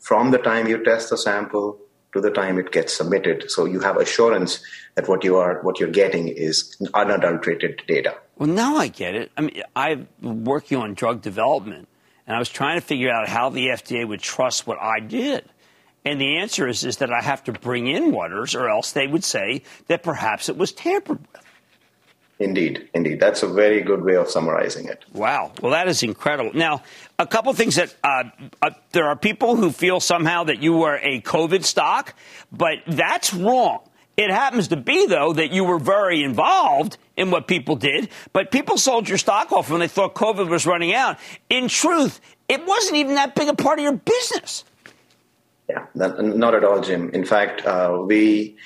from 0.01 0.31
the 0.31 0.37
time 0.37 0.67
you 0.67 0.83
test 0.83 1.09
the 1.09 1.17
sample 1.17 1.79
to 2.13 2.19
the 2.19 2.29
time 2.29 2.59
it 2.59 2.71
gets 2.71 2.93
submitted. 2.93 3.49
So 3.49 3.65
you 3.65 3.79
have 3.79 3.97
assurance 3.97 4.61
that 4.95 5.07
what 5.07 5.23
you 5.23 5.37
are 5.37 5.61
what 5.61 5.79
you're 5.79 5.89
getting 5.89 6.27
is 6.27 6.75
unadulterated 6.93 7.81
data. 7.87 8.17
Well, 8.37 8.49
now 8.49 8.75
I 8.75 8.87
get 8.87 9.15
it. 9.15 9.31
I 9.37 9.41
mean, 9.41 9.61
I'm 9.75 10.07
working 10.19 10.77
on 10.77 10.93
drug 10.93 11.21
development, 11.21 11.87
and 12.27 12.35
I 12.35 12.39
was 12.39 12.49
trying 12.49 12.79
to 12.79 12.85
figure 12.85 13.11
out 13.11 13.29
how 13.29 13.49
the 13.49 13.67
FDA 13.67 14.05
would 14.05 14.21
trust 14.21 14.67
what 14.67 14.79
I 14.81 14.99
did. 14.99 15.45
And 16.03 16.19
the 16.19 16.39
answer 16.39 16.67
is, 16.67 16.83
is 16.83 16.97
that 16.97 17.13
I 17.13 17.21
have 17.21 17.43
to 17.43 17.51
bring 17.51 17.87
in 17.87 18.11
Waters, 18.11 18.55
or 18.55 18.67
else 18.67 18.91
they 18.91 19.05
would 19.05 19.23
say 19.23 19.61
that 19.87 20.01
perhaps 20.01 20.49
it 20.49 20.57
was 20.57 20.71
tampered 20.71 21.19
with. 21.19 21.41
Indeed, 22.41 22.89
indeed. 22.95 23.19
That's 23.19 23.43
a 23.43 23.47
very 23.47 23.81
good 23.81 24.03
way 24.03 24.15
of 24.15 24.27
summarizing 24.27 24.87
it. 24.87 25.05
Wow. 25.13 25.51
Well, 25.61 25.73
that 25.73 25.87
is 25.87 26.01
incredible. 26.01 26.51
Now, 26.55 26.81
a 27.19 27.27
couple 27.27 27.53
things 27.53 27.75
that 27.75 27.95
uh, 28.03 28.23
uh, 28.63 28.71
there 28.93 29.05
are 29.05 29.15
people 29.15 29.55
who 29.55 29.71
feel 29.71 29.99
somehow 29.99 30.45
that 30.45 30.63
you 30.63 30.73
were 30.73 30.97
a 31.03 31.21
COVID 31.21 31.63
stock, 31.63 32.15
but 32.51 32.79
that's 32.87 33.31
wrong. 33.31 33.81
It 34.17 34.31
happens 34.31 34.69
to 34.69 34.75
be, 34.75 35.05
though, 35.05 35.33
that 35.33 35.51
you 35.51 35.63
were 35.63 35.77
very 35.77 36.23
involved 36.23 36.97
in 37.15 37.29
what 37.29 37.47
people 37.47 37.75
did, 37.75 38.09
but 38.33 38.49
people 38.49 38.77
sold 38.77 39.07
your 39.07 39.19
stock 39.19 39.51
off 39.51 39.69
when 39.69 39.79
they 39.79 39.87
thought 39.87 40.15
COVID 40.15 40.49
was 40.49 40.65
running 40.65 40.95
out. 40.95 41.19
In 41.47 41.67
truth, 41.67 42.19
it 42.49 42.65
wasn't 42.65 42.97
even 42.97 43.15
that 43.15 43.35
big 43.35 43.49
a 43.49 43.53
part 43.53 43.77
of 43.77 43.83
your 43.83 43.93
business. 43.93 44.65
Yeah, 45.69 45.85
not 45.93 46.55
at 46.55 46.63
all, 46.63 46.81
Jim. 46.81 47.11
In 47.11 47.23
fact, 47.23 47.65
uh, 47.67 48.01
we 48.03 48.57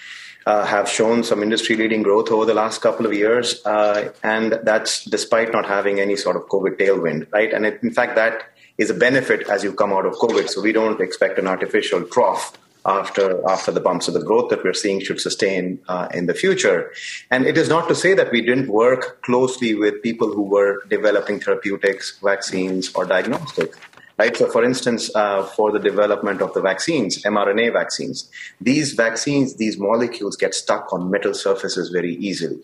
uh, 0.45 0.65
have 0.65 0.87
shown 0.87 1.23
some 1.23 1.41
industry 1.41 1.75
leading 1.75 2.03
growth 2.03 2.31
over 2.31 2.45
the 2.45 2.53
last 2.53 2.81
couple 2.81 3.05
of 3.05 3.13
years. 3.13 3.65
Uh, 3.65 4.11
and 4.23 4.59
that's 4.63 5.05
despite 5.05 5.51
not 5.51 5.65
having 5.65 5.99
any 5.99 6.15
sort 6.15 6.35
of 6.35 6.43
COVID 6.43 6.77
tailwind, 6.77 7.31
right? 7.31 7.51
And 7.53 7.65
it, 7.65 7.79
in 7.81 7.91
fact, 7.91 8.15
that 8.15 8.43
is 8.77 8.89
a 8.89 8.93
benefit 8.93 9.49
as 9.49 9.63
you 9.63 9.73
come 9.73 9.93
out 9.93 10.05
of 10.05 10.13
COVID. 10.15 10.49
So 10.49 10.61
we 10.61 10.71
don't 10.71 11.01
expect 11.01 11.39
an 11.39 11.47
artificial 11.47 12.03
trough 12.03 12.57
after 12.85 13.41
after 13.49 13.71
the 13.71 13.79
bumps. 13.79 14.05
So 14.05 14.11
the 14.11 14.23
growth 14.23 14.49
that 14.51 14.63
we're 14.63 14.73
seeing 14.73 14.99
should 14.99 15.19
sustain 15.19 15.79
uh, 15.87 16.07
in 16.13 16.27
the 16.27 16.35
future. 16.35 16.91
And 17.31 17.45
it 17.47 17.57
is 17.57 17.67
not 17.67 17.87
to 17.87 17.95
say 17.95 18.13
that 18.13 18.31
we 18.31 18.41
didn't 18.41 18.67
work 18.67 19.23
closely 19.23 19.73
with 19.73 20.03
people 20.03 20.31
who 20.31 20.43
were 20.43 20.83
developing 20.87 21.39
therapeutics, 21.39 22.19
vaccines, 22.21 22.93
or 22.93 23.05
diagnostics 23.05 23.79
right? 24.17 24.35
So, 24.35 24.49
for 24.49 24.63
instance, 24.63 25.13
uh, 25.15 25.43
for 25.43 25.71
the 25.71 25.79
development 25.79 26.41
of 26.41 26.53
the 26.53 26.61
vaccines, 26.61 27.21
mRNA 27.23 27.73
vaccines, 27.73 28.29
these 28.61 28.93
vaccines, 28.93 29.55
these 29.55 29.77
molecules 29.77 30.35
get 30.35 30.53
stuck 30.53 30.91
on 30.93 31.11
metal 31.11 31.33
surfaces 31.33 31.89
very 31.89 32.15
easily, 32.15 32.61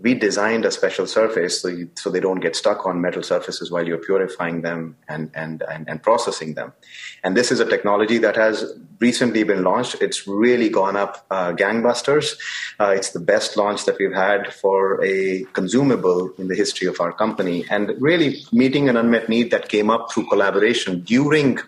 we 0.00 0.14
designed 0.14 0.64
a 0.64 0.70
special 0.70 1.06
surface 1.06 1.60
so, 1.60 1.68
you, 1.68 1.90
so 1.96 2.08
they 2.08 2.20
don't 2.20 2.40
get 2.40 2.54
stuck 2.54 2.86
on 2.86 3.00
metal 3.00 3.22
surfaces 3.22 3.70
while 3.70 3.86
you're 3.86 3.98
purifying 3.98 4.62
them 4.62 4.96
and, 5.08 5.30
and, 5.34 5.62
and, 5.68 5.88
and, 5.88 6.02
processing 6.02 6.54
them. 6.54 6.72
And 7.24 7.36
this 7.36 7.50
is 7.50 7.58
a 7.58 7.64
technology 7.64 8.18
that 8.18 8.36
has 8.36 8.74
recently 9.00 9.42
been 9.42 9.64
launched. 9.64 9.96
It's 10.00 10.26
really 10.28 10.68
gone 10.68 10.96
up 10.96 11.26
uh, 11.30 11.52
gangbusters. 11.52 12.36
Uh, 12.78 12.94
it's 12.96 13.10
the 13.10 13.20
best 13.20 13.56
launch 13.56 13.86
that 13.86 13.98
we've 13.98 14.14
had 14.14 14.52
for 14.54 15.04
a 15.04 15.44
consumable 15.52 16.32
in 16.38 16.46
the 16.46 16.54
history 16.54 16.86
of 16.86 17.00
our 17.00 17.12
company 17.12 17.64
and 17.68 17.92
really 18.00 18.44
meeting 18.52 18.88
an 18.88 18.96
unmet 18.96 19.28
need 19.28 19.50
that 19.50 19.68
came 19.68 19.90
up 19.90 20.12
through 20.12 20.28
collaboration 20.28 21.00
during 21.00 21.58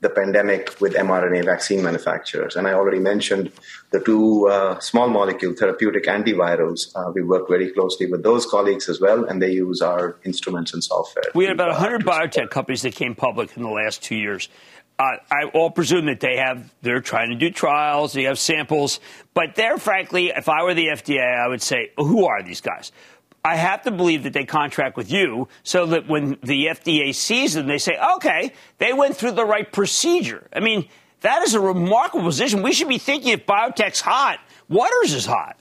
the 0.00 0.08
pandemic 0.08 0.80
with 0.80 0.94
mRNA 0.94 1.44
vaccine 1.44 1.82
manufacturers. 1.82 2.54
And 2.56 2.68
I 2.68 2.72
already 2.72 3.00
mentioned 3.00 3.50
the 3.90 4.00
two 4.00 4.46
uh, 4.48 4.78
small 4.78 5.08
molecule 5.08 5.54
therapeutic 5.54 6.04
antivirals. 6.04 6.94
Uh, 6.94 7.10
we 7.12 7.22
work 7.22 7.48
very 7.48 7.72
closely 7.72 8.06
with 8.06 8.22
those 8.22 8.46
colleagues 8.46 8.88
as 8.88 9.00
well, 9.00 9.24
and 9.24 9.42
they 9.42 9.50
use 9.50 9.82
our 9.82 10.16
instruments 10.24 10.72
and 10.72 10.84
software. 10.84 11.24
We 11.34 11.44
had 11.44 11.54
about 11.54 11.70
100 11.70 12.04
biotech 12.04 12.50
companies 12.50 12.82
that 12.82 12.94
came 12.94 13.14
public 13.14 13.56
in 13.56 13.62
the 13.62 13.70
last 13.70 14.02
two 14.02 14.16
years. 14.16 14.48
Uh, 15.00 15.16
I 15.30 15.44
all 15.54 15.70
presume 15.70 16.06
that 16.06 16.20
they 16.20 16.36
have, 16.36 16.72
they're 16.82 17.00
trying 17.00 17.30
to 17.30 17.36
do 17.36 17.50
trials, 17.50 18.12
they 18.12 18.24
have 18.24 18.38
samples, 18.38 18.98
but 19.32 19.54
they're 19.54 19.78
frankly, 19.78 20.30
if 20.30 20.48
I 20.48 20.64
were 20.64 20.74
the 20.74 20.88
FDA, 20.88 21.22
I 21.22 21.46
would 21.46 21.62
say, 21.62 21.92
who 21.96 22.26
are 22.26 22.42
these 22.42 22.60
guys? 22.60 22.90
I 23.44 23.56
have 23.56 23.82
to 23.82 23.90
believe 23.90 24.24
that 24.24 24.32
they 24.32 24.44
contract 24.44 24.96
with 24.96 25.10
you 25.10 25.48
so 25.62 25.86
that 25.86 26.08
when 26.08 26.38
the 26.42 26.66
FDA 26.66 27.14
sees 27.14 27.54
them, 27.54 27.66
they 27.66 27.78
say, 27.78 27.98
okay, 28.16 28.52
they 28.78 28.92
went 28.92 29.16
through 29.16 29.32
the 29.32 29.44
right 29.44 29.70
procedure. 29.72 30.46
I 30.52 30.60
mean, 30.60 30.88
that 31.20 31.42
is 31.42 31.54
a 31.54 31.60
remarkable 31.60 32.24
position. 32.24 32.62
We 32.62 32.72
should 32.72 32.88
be 32.88 32.98
thinking 32.98 33.32
if 33.32 33.46
biotech's 33.46 34.00
hot, 34.00 34.40
Waters 34.68 35.14
is 35.14 35.24
hot. 35.24 35.56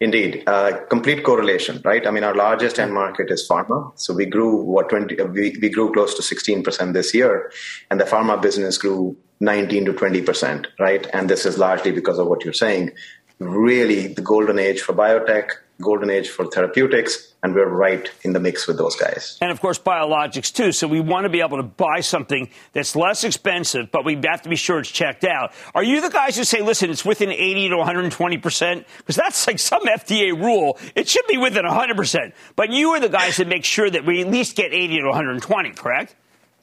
Indeed, 0.00 0.42
uh, 0.46 0.84
complete 0.88 1.24
correlation, 1.24 1.80
right? 1.84 2.06
I 2.06 2.10
mean, 2.10 2.24
our 2.24 2.34
largest 2.34 2.78
end 2.78 2.92
market 2.92 3.30
is 3.30 3.46
pharma, 3.48 3.92
so 3.98 4.12
we 4.12 4.26
grew 4.26 4.56
what 4.56 4.88
twenty, 4.88 5.18
uh, 5.18 5.26
we, 5.26 5.56
we 5.62 5.68
grew 5.68 5.92
close 5.92 6.14
to 6.14 6.22
sixteen 6.22 6.62
percent 6.62 6.92
this 6.92 7.14
year, 7.14 7.52
and 7.90 8.00
the 8.00 8.04
pharma 8.04 8.40
business 8.40 8.76
grew 8.78 9.16
nineteen 9.38 9.84
to 9.84 9.92
twenty 9.92 10.22
percent, 10.22 10.66
right? 10.78 11.06
And 11.12 11.30
this 11.30 11.46
is 11.46 11.56
largely 11.56 11.92
because 11.92 12.18
of 12.18 12.26
what 12.26 12.44
you're 12.44 12.52
saying. 12.52 12.90
Really, 13.38 14.08
the 14.08 14.22
golden 14.22 14.58
age 14.58 14.80
for 14.80 14.92
biotech, 14.92 15.50
golden 15.80 16.10
age 16.10 16.28
for 16.28 16.46
therapeutics, 16.46 17.34
and 17.42 17.54
we're 17.54 17.68
right 17.68 18.08
in 18.22 18.32
the 18.32 18.40
mix 18.40 18.66
with 18.66 18.76
those 18.76 18.96
guys. 18.96 19.38
And 19.40 19.50
of 19.50 19.60
course, 19.60 19.78
biologics 19.78 20.52
too. 20.52 20.72
So 20.72 20.86
we 20.86 21.00
want 21.00 21.24
to 21.24 21.30
be 21.30 21.40
able 21.40 21.56
to 21.56 21.62
buy 21.62 22.00
something 22.00 22.50
that's 22.72 22.94
less 22.94 23.24
expensive, 23.24 23.90
but 23.90 24.04
we 24.04 24.18
have 24.28 24.42
to 24.42 24.48
be 24.48 24.56
sure 24.56 24.80
it's 24.80 24.90
checked 24.90 25.24
out. 25.24 25.52
Are 25.74 25.82
you 25.82 26.00
the 26.00 26.10
guys 26.10 26.36
who 26.36 26.44
say, 26.44 26.60
listen, 26.60 26.90
it's 26.90 27.04
within 27.04 27.30
80 27.30 27.70
to 27.70 27.76
120 27.76 28.38
percent? 28.38 28.86
Because 28.98 29.16
that's 29.16 29.46
like 29.46 29.58
some 29.58 29.84
FDA 29.86 30.32
rule. 30.32 30.78
It 30.94 31.08
should 31.08 31.26
be 31.26 31.38
within 31.38 31.64
100 31.64 31.96
percent. 31.96 32.34
But 32.56 32.70
you 32.70 32.90
are 32.90 33.00
the 33.00 33.08
guys 33.08 33.38
that 33.38 33.48
make 33.48 33.64
sure 33.64 33.88
that 33.88 34.04
we 34.06 34.20
at 34.20 34.28
least 34.28 34.56
get 34.56 34.72
80 34.72 34.98
to 35.00 35.06
120, 35.06 35.70
correct? 35.70 36.14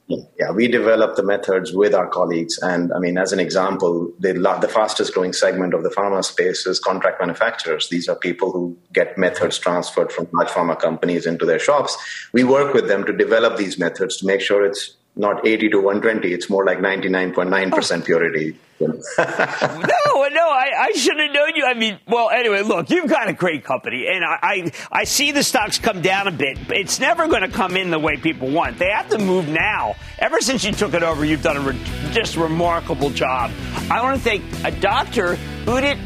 Yeah, 0.08 0.52
we 0.52 0.68
develop 0.68 1.16
the 1.16 1.22
methods 1.22 1.74
with 1.74 1.94
our 1.94 2.08
colleagues. 2.08 2.58
And 2.62 2.92
I 2.94 2.98
mean, 2.98 3.18
as 3.18 3.32
an 3.32 3.40
example, 3.40 4.10
the, 4.18 4.32
the 4.32 4.68
fastest 4.68 5.12
growing 5.12 5.34
segment 5.34 5.74
of 5.74 5.82
the 5.82 5.90
pharma 5.90 6.24
space 6.24 6.66
is 6.66 6.80
contract 6.80 7.20
manufacturers. 7.20 7.90
These 7.90 8.08
are 8.08 8.16
people 8.16 8.50
who 8.50 8.78
get 8.94 9.18
methods 9.18 9.58
transferred 9.58 10.10
from 10.10 10.26
large 10.32 10.48
pharma 10.48 10.78
companies 10.78 11.26
into 11.26 11.44
their 11.44 11.58
shops. 11.58 11.96
We 12.32 12.42
work 12.42 12.72
with 12.72 12.88
them 12.88 13.04
to 13.04 13.12
develop 13.12 13.58
these 13.58 13.78
methods 13.78 14.16
to 14.18 14.26
make 14.26 14.40
sure 14.40 14.64
it's 14.64 14.94
not 15.14 15.46
80 15.46 15.70
to 15.70 15.76
120, 15.78 16.32
it's 16.32 16.48
more 16.48 16.64
like 16.64 16.78
99.9% 16.78 18.04
purity 18.06 18.56
no, 18.80 18.94
no, 19.18 19.24
I, 19.24 20.70
I 20.78 20.92
should 20.92 21.18
have 21.18 21.32
known 21.32 21.56
you. 21.56 21.64
I 21.64 21.74
mean, 21.74 21.98
well, 22.06 22.30
anyway, 22.30 22.62
look, 22.62 22.90
you've 22.90 23.08
got 23.08 23.28
a 23.28 23.32
great 23.32 23.64
company, 23.64 24.06
and 24.06 24.24
I, 24.24 24.38
I, 24.42 24.72
I 24.92 25.04
see 25.04 25.32
the 25.32 25.42
stocks 25.42 25.78
come 25.78 26.00
down 26.00 26.28
a 26.28 26.30
bit. 26.30 26.58
It's 26.70 27.00
never 27.00 27.26
going 27.26 27.42
to 27.42 27.48
come 27.48 27.76
in 27.76 27.90
the 27.90 27.98
way 27.98 28.16
people 28.16 28.48
want. 28.50 28.78
They 28.78 28.90
have 28.90 29.08
to 29.10 29.18
move 29.18 29.48
now. 29.48 29.96
Ever 30.18 30.40
since 30.40 30.64
you 30.64 30.72
took 30.72 30.94
it 30.94 31.02
over, 31.02 31.24
you've 31.24 31.42
done 31.42 31.56
a 31.56 31.60
re- 31.60 31.80
just 32.12 32.36
remarkable 32.36 33.10
job. 33.10 33.50
I 33.90 34.00
want 34.00 34.16
to 34.16 34.22
thank 34.22 34.44
a 34.64 34.70
doctor, 34.80 35.36
Udit 35.64 36.00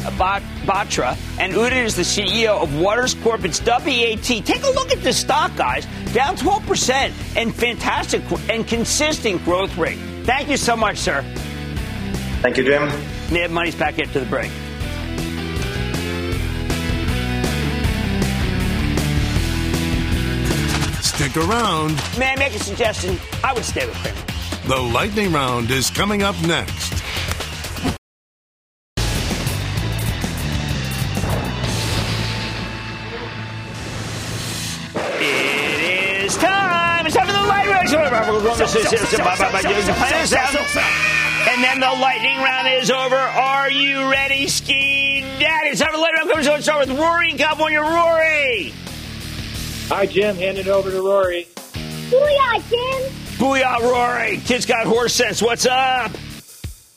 Batra, 0.66 1.16
and 1.38 1.52
Udit 1.52 1.84
is 1.84 1.94
the 1.94 2.02
CEO 2.02 2.62
of 2.62 2.80
Waters 2.80 3.14
Corp. 3.14 3.44
It's 3.44 3.60
WAT. 3.60 4.22
Take 4.24 4.62
a 4.62 4.70
look 4.70 4.90
at 4.90 5.02
the 5.02 5.12
stock, 5.12 5.54
guys. 5.56 5.86
Down 6.14 6.36
12% 6.36 7.36
and 7.36 7.54
fantastic 7.54 8.22
and 8.48 8.66
consistent 8.66 9.44
growth 9.44 9.76
rate. 9.76 9.98
Thank 10.24 10.48
you 10.48 10.56
so 10.56 10.76
much, 10.76 10.98
sir. 10.98 11.24
Thank 12.42 12.56
you, 12.56 12.64
Jim. 12.64 12.88
Mad 13.30 13.52
Money's 13.52 13.76
back 13.76 14.00
after 14.00 14.18
the 14.18 14.26
break. 14.26 14.50
Stick 21.00 21.36
around. 21.36 21.94
May 22.18 22.32
I 22.32 22.36
make 22.36 22.52
a 22.52 22.58
suggestion? 22.58 23.16
I 23.44 23.52
would 23.52 23.64
stay 23.64 23.86
with 23.86 23.94
Cramer. 23.94 24.18
The 24.66 24.76
lightning 24.92 25.32
round 25.32 25.70
is 25.70 25.88
coming 25.88 26.24
up 26.24 26.34
next. 26.42 26.92
It 35.20 36.24
is 36.24 36.36
time. 36.38 37.06
It's 37.06 37.14
time 37.14 37.26
for 37.28 37.32
the 37.32 37.46
lightning 37.46 37.72
round. 37.72 37.88
And 41.48 41.62
then 41.62 41.80
the 41.80 41.86
lightning 42.00 42.38
round 42.38 42.68
is 42.68 42.90
over. 42.90 43.16
Are 43.16 43.70
you 43.70 44.10
ready, 44.10 44.46
Ski 44.48 45.22
Daddy? 45.40 45.70
It's 45.70 45.80
time 45.80 45.90
for 45.90 45.96
the 45.96 46.02
lightning 46.02 46.28
round. 46.28 46.46
Let's 46.46 46.64
start 46.64 46.88
with 46.88 46.98
Rory 46.98 47.30
in 47.30 47.36
California. 47.36 47.80
Rory. 47.80 48.72
Hi, 49.88 50.06
Jim. 50.06 50.36
Hand 50.36 50.58
it 50.58 50.68
over 50.68 50.90
to 50.90 51.02
Rory. 51.02 51.48
Booyah, 52.10 52.62
Jim. 52.70 53.12
Booyah, 53.38 53.80
Rory. 53.80 54.38
Kids 54.38 54.66
got 54.66 54.86
horse 54.86 55.14
sense. 55.14 55.42
What's 55.42 55.66
up? 55.66 56.12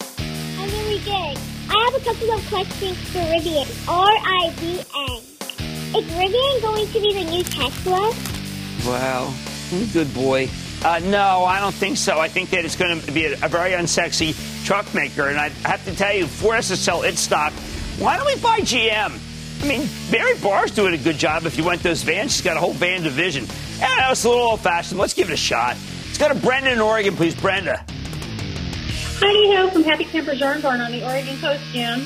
I'm 0.10 0.70
really 0.70 1.00
good. 1.00 1.38
I 1.70 1.90
have 1.92 1.96
a 1.96 2.06
couple 2.06 2.32
of 2.32 2.48
questions 2.48 2.98
for 3.10 3.20
Rivian. 3.20 3.68
R-I-V-N. 3.90 5.22
Is 5.96 6.06
Rivian 6.12 6.62
going 6.62 6.88
to 6.88 7.00
be 7.02 7.14
the 7.14 7.24
new 7.32 7.44
Tesla? 7.44 8.14
Wow. 8.86 9.34
Good 9.92 10.14
boy. 10.14 10.50
Uh, 10.86 11.00
no, 11.00 11.46
I 11.46 11.60
don't 11.60 11.74
think 11.74 11.98
so. 11.98 12.20
I 12.20 12.28
think 12.28 12.52
that 12.52 12.64
it's 12.64 12.76
going 12.76 13.02
to 13.02 13.12
be 13.12 13.26
a, 13.26 13.34
a, 13.44 13.50
very 13.50 13.72
unsexy 13.72 14.36
truck 14.68 14.94
maker. 14.94 15.30
And 15.30 15.40
I 15.40 15.50
have 15.68 15.84
to 15.86 15.96
tell 15.96 16.14
you, 16.14 16.28
for 16.28 16.54
us 16.56 16.68
to 16.68 16.78
sell 16.78 17.02
its 17.02 17.20
stock, 17.22 17.54
why 17.98 18.18
don't 18.18 18.28
we 18.28 18.36
buy 18.40 18.60
GM? 18.60 19.20
I 19.64 19.68
mean, 19.68 19.90
Mary 20.12 20.38
Barra's 20.38 20.70
doing 20.70 20.94
a 20.94 20.98
good 21.00 21.18
job 21.18 21.48
if 21.48 21.58
you 21.58 21.64
went 21.64 21.82
those 21.82 22.04
vans. 22.04 22.34
She's 22.34 22.44
got 22.44 22.56
a 22.56 22.60
whole 22.60 22.74
van 22.74 23.02
division. 23.02 23.46
Yeah, 23.80 23.96
that 23.96 24.24
a 24.24 24.30
little 24.30 24.44
old 24.44 24.62
fashioned. 24.62 25.00
Let's 25.00 25.16
give 25.16 25.32
it 25.32 25.34
a 25.34 25.38
shot. 25.38 25.76
Let's 26.06 26.20
go 26.20 26.28
to 26.28 26.36
Brenda 26.36 26.72
in 26.72 26.80
Oregon, 26.80 27.16
please. 27.16 27.34
Brenda. 27.34 27.84
Hi, 27.88 29.58
Ho 29.58 29.72
from 29.72 29.86
Happy 29.86 30.06
Camper 30.06 30.34
Yarn 30.34 30.62
Barn 30.62 30.82
on 30.82 30.92
the 30.92 31.04
Oregon 31.04 31.36
coast, 31.40 31.64
Jim. 31.72 32.02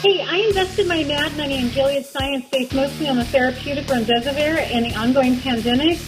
Hey, 0.00 0.24
I 0.26 0.46
invested 0.48 0.88
my 0.88 1.04
mad 1.04 1.36
money 1.36 1.58
in 1.58 1.68
Gilead 1.68 2.06
Science 2.06 2.46
based 2.50 2.72
mostly 2.72 3.06
on 3.06 3.16
the 3.16 3.24
therapeutic 3.26 3.84
remdesivir 3.84 4.56
and 4.72 4.86
the 4.86 4.94
ongoing 4.96 5.38
pandemic. 5.40 5.98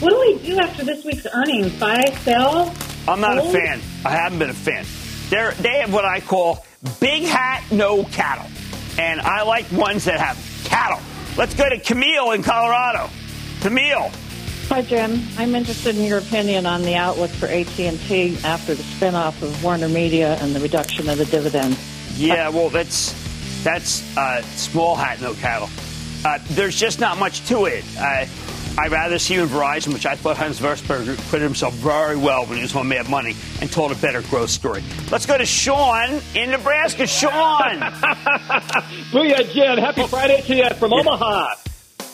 What 0.00 0.10
do 0.10 0.20
we 0.20 0.38
do 0.46 0.58
after 0.58 0.84
this 0.84 1.04
week's 1.04 1.26
earnings? 1.26 1.72
Buy, 1.80 2.04
sell? 2.22 2.74
I'm 3.08 3.20
not 3.20 3.38
hold? 3.38 3.54
a 3.54 3.58
fan. 3.58 3.80
I 4.04 4.10
haven't 4.10 4.38
been 4.38 4.50
a 4.50 4.54
fan. 4.54 4.84
They're, 5.30 5.52
they 5.52 5.78
have 5.78 5.92
what 5.92 6.04
I 6.04 6.20
call 6.20 6.66
big 7.00 7.22
hat, 7.22 7.64
no 7.70 8.04
cattle. 8.04 8.46
And 8.98 9.20
I 9.20 9.42
like 9.42 9.70
ones 9.72 10.04
that 10.04 10.20
have 10.20 10.36
cattle. 10.64 11.00
Let's 11.38 11.54
go 11.54 11.68
to 11.68 11.78
Camille 11.80 12.32
in 12.32 12.42
Colorado. 12.42 13.08
Camille. 13.60 14.10
Hi, 14.68 14.82
Jim. 14.82 15.22
I'm 15.38 15.54
interested 15.54 15.96
in 15.96 16.04
your 16.04 16.18
opinion 16.18 16.66
on 16.66 16.82
the 16.82 16.96
outlook 16.96 17.30
for 17.30 17.46
AT&T 17.46 18.38
after 18.44 18.74
the 18.74 18.82
spinoff 18.82 19.40
of 19.40 19.64
Warner 19.64 19.88
Media 19.88 20.36
and 20.42 20.54
the 20.54 20.60
reduction 20.60 21.08
of 21.08 21.16
the 21.18 21.24
dividend. 21.24 21.78
Yeah, 22.16 22.48
well, 22.50 22.68
that's 22.68 23.14
that's 23.62 24.16
uh, 24.16 24.42
small 24.42 24.94
hat, 24.94 25.20
no 25.20 25.34
cattle. 25.34 25.68
Uh, 26.24 26.38
there's 26.50 26.78
just 26.78 27.00
not 27.00 27.18
much 27.18 27.46
to 27.48 27.66
it. 27.66 27.84
Uh, 27.98 28.26
I'd 28.78 28.92
rather 28.92 29.18
see 29.18 29.34
you 29.34 29.42
in 29.42 29.48
Verizon, 29.48 29.94
which 29.94 30.04
I 30.04 30.16
thought 30.16 30.36
Hans 30.36 30.60
Vestberg 30.60 31.16
put 31.30 31.40
himself 31.40 31.72
very 31.74 32.16
well 32.16 32.44
when 32.44 32.56
he 32.56 32.62
was 32.62 32.76
on 32.76 32.88
Mad 32.88 33.08
Money 33.08 33.34
and 33.62 33.72
told 33.72 33.90
a 33.90 33.94
better 33.94 34.20
growth 34.22 34.50
story. 34.50 34.84
Let's 35.10 35.24
go 35.24 35.38
to 35.38 35.46
Sean 35.46 36.20
in 36.34 36.50
Nebraska. 36.50 37.06
Sean! 37.06 37.30
Booyah, 39.12 39.50
Jim. 39.52 39.78
Happy 39.78 40.06
Friday 40.06 40.42
to 40.42 40.54
you 40.54 40.68
from 40.74 40.92
Omaha. 40.92 41.54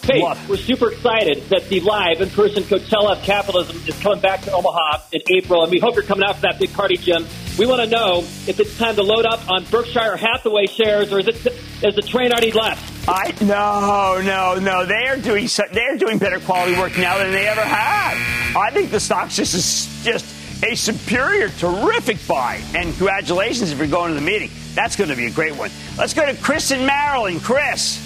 Hey, 0.04 0.22
we're 0.48 0.56
super 0.56 0.92
excited 0.92 1.48
that 1.50 1.68
the 1.68 1.80
live 1.80 2.20
in-person 2.20 2.64
Coachella 2.64 3.16
of 3.16 3.22
Capitalism 3.22 3.80
is 3.86 3.98
coming 4.00 4.20
back 4.20 4.42
to 4.42 4.52
Omaha 4.52 5.02
in 5.12 5.20
April, 5.30 5.62
and 5.62 5.70
we 5.70 5.78
hope 5.78 5.94
you're 5.94 6.02
coming 6.04 6.24
out 6.24 6.36
for 6.36 6.42
that 6.42 6.58
big 6.58 6.72
party, 6.72 6.96
Jim. 6.96 7.24
We 7.59 7.66
want 7.66 7.82
to 7.82 7.86
know 7.86 8.20
if 8.20 8.59
it's 8.61 8.78
time 8.78 8.96
to 8.96 9.03
load 9.03 9.26
up 9.26 9.48
on 9.50 9.64
Berkshire 9.64 10.16
Hathaway 10.16 10.66
shares, 10.66 11.12
or 11.12 11.20
is 11.20 11.28
it 11.28 11.46
is 11.82 11.94
the 11.94 12.03
train 12.03 12.32
already 12.32 12.50
left? 12.53 13.09
I 13.09 13.34
no, 13.42 14.22
no, 14.22 14.59
no. 14.59 14.86
They 14.86 15.07
are 15.09 15.18
doing 15.18 15.48
they 15.72 15.82
are 15.82 15.96
doing 15.96 16.18
better 16.18 16.40
quality 16.40 16.78
work 16.78 16.96
now 16.96 17.18
than 17.18 17.30
they 17.30 17.46
ever 17.46 17.61
have. 17.61 18.57
I 18.57 18.70
think 18.72 18.90
the 18.90 19.00
stock's 19.00 19.36
just 19.36 19.55
is 19.55 20.05
just 20.05 20.64
a 20.64 20.74
superior, 20.74 21.48
terrific 21.50 22.26
buy. 22.26 22.62
And 22.74 22.96
congratulations 22.96 23.70
if 23.70 23.78
you're 23.78 23.86
going 23.86 24.14
to 24.14 24.14
the 24.14 24.24
meeting. 24.24 24.50
That's 24.74 24.96
going 24.96 25.11
to 25.11 25.16
be 25.16 25.26
a 25.26 25.30
great 25.30 25.57
one. 25.57 25.70
Let's 25.98 26.14
go 26.14 26.24
to 26.24 26.34
Chris 26.40 26.70
in 26.70 26.86
Maryland. 26.86 27.42
Chris. 27.42 28.00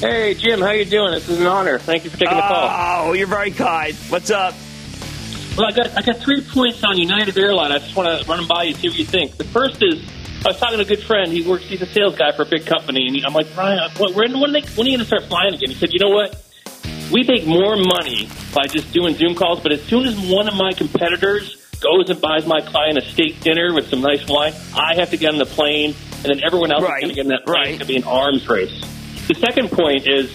Hey, 0.00 0.34
Jim, 0.34 0.60
how 0.60 0.70
you 0.70 0.84
doing? 0.84 1.10
This 1.10 1.28
is 1.28 1.40
an 1.40 1.46
honor. 1.46 1.78
Thank 1.80 2.04
you 2.04 2.10
for 2.10 2.18
taking 2.18 2.36
the 2.36 2.42
call. 2.42 3.08
Oh, 3.08 3.12
you're 3.14 3.26
very 3.26 3.50
kind. 3.50 3.96
What's 4.10 4.30
up? 4.30 4.54
Well, 5.58 5.66
I 5.66 5.72
got 5.72 5.96
I 5.98 6.02
got 6.02 6.18
three 6.18 6.40
points 6.40 6.84
on 6.84 6.96
United 6.96 7.36
Airline. 7.36 7.72
I 7.72 7.78
just 7.78 7.96
want 7.96 8.06
to 8.06 8.28
run 8.28 8.38
them 8.38 8.46
by 8.46 8.62
you, 8.62 8.70
and 8.70 8.78
see 8.78 8.88
what 8.90 8.96
you 8.96 9.04
think. 9.04 9.36
The 9.36 9.42
first 9.42 9.82
is 9.82 10.08
I 10.44 10.50
was 10.50 10.58
talking 10.60 10.78
to 10.78 10.84
a 10.84 10.86
good 10.86 11.02
friend. 11.02 11.32
He 11.32 11.42
works. 11.42 11.64
He's 11.64 11.82
a 11.82 11.86
sales 11.86 12.14
guy 12.14 12.30
for 12.30 12.42
a 12.42 12.46
big 12.46 12.64
company, 12.64 13.08
and 13.08 13.26
I'm 13.26 13.34
like, 13.34 13.48
Ryan, 13.56 13.90
when, 13.98 14.14
when, 14.14 14.36
are 14.36 14.52
they, 14.52 14.60
when 14.76 14.86
are 14.86 14.90
you 14.90 14.96
going 14.96 15.00
to 15.00 15.04
start 15.04 15.24
flying 15.24 15.54
again? 15.54 15.70
He 15.70 15.74
said, 15.74 15.92
you 15.92 15.98
know 15.98 16.10
what? 16.10 16.40
We 17.10 17.24
make 17.24 17.44
more 17.44 17.74
money 17.74 18.28
by 18.54 18.66
just 18.66 18.92
doing 18.92 19.16
Zoom 19.16 19.34
calls, 19.34 19.58
but 19.58 19.72
as 19.72 19.82
soon 19.82 20.06
as 20.06 20.16
one 20.16 20.46
of 20.46 20.54
my 20.54 20.70
competitors 20.74 21.56
goes 21.80 22.08
and 22.08 22.20
buys 22.20 22.46
my 22.46 22.60
client 22.60 22.98
a 22.98 23.02
steak 23.02 23.40
dinner 23.40 23.74
with 23.74 23.88
some 23.88 24.00
nice 24.00 24.28
wine, 24.28 24.52
I 24.76 24.94
have 24.94 25.10
to 25.10 25.16
get 25.16 25.32
on 25.32 25.38
the 25.38 25.46
plane, 25.46 25.96
and 26.22 26.26
then 26.26 26.40
everyone 26.44 26.70
else 26.70 26.84
Right, 26.84 27.02
is 27.02 27.02
going 27.02 27.08
to 27.08 27.14
get 27.16 27.24
in 27.24 27.30
that 27.30 27.44
plane. 27.44 27.62
It's 27.62 27.78
going 27.78 27.80
to 27.80 27.86
be 27.86 27.96
an 27.96 28.04
arms 28.04 28.48
race. 28.48 28.80
The 29.26 29.34
second 29.34 29.72
point 29.72 30.06
is, 30.06 30.32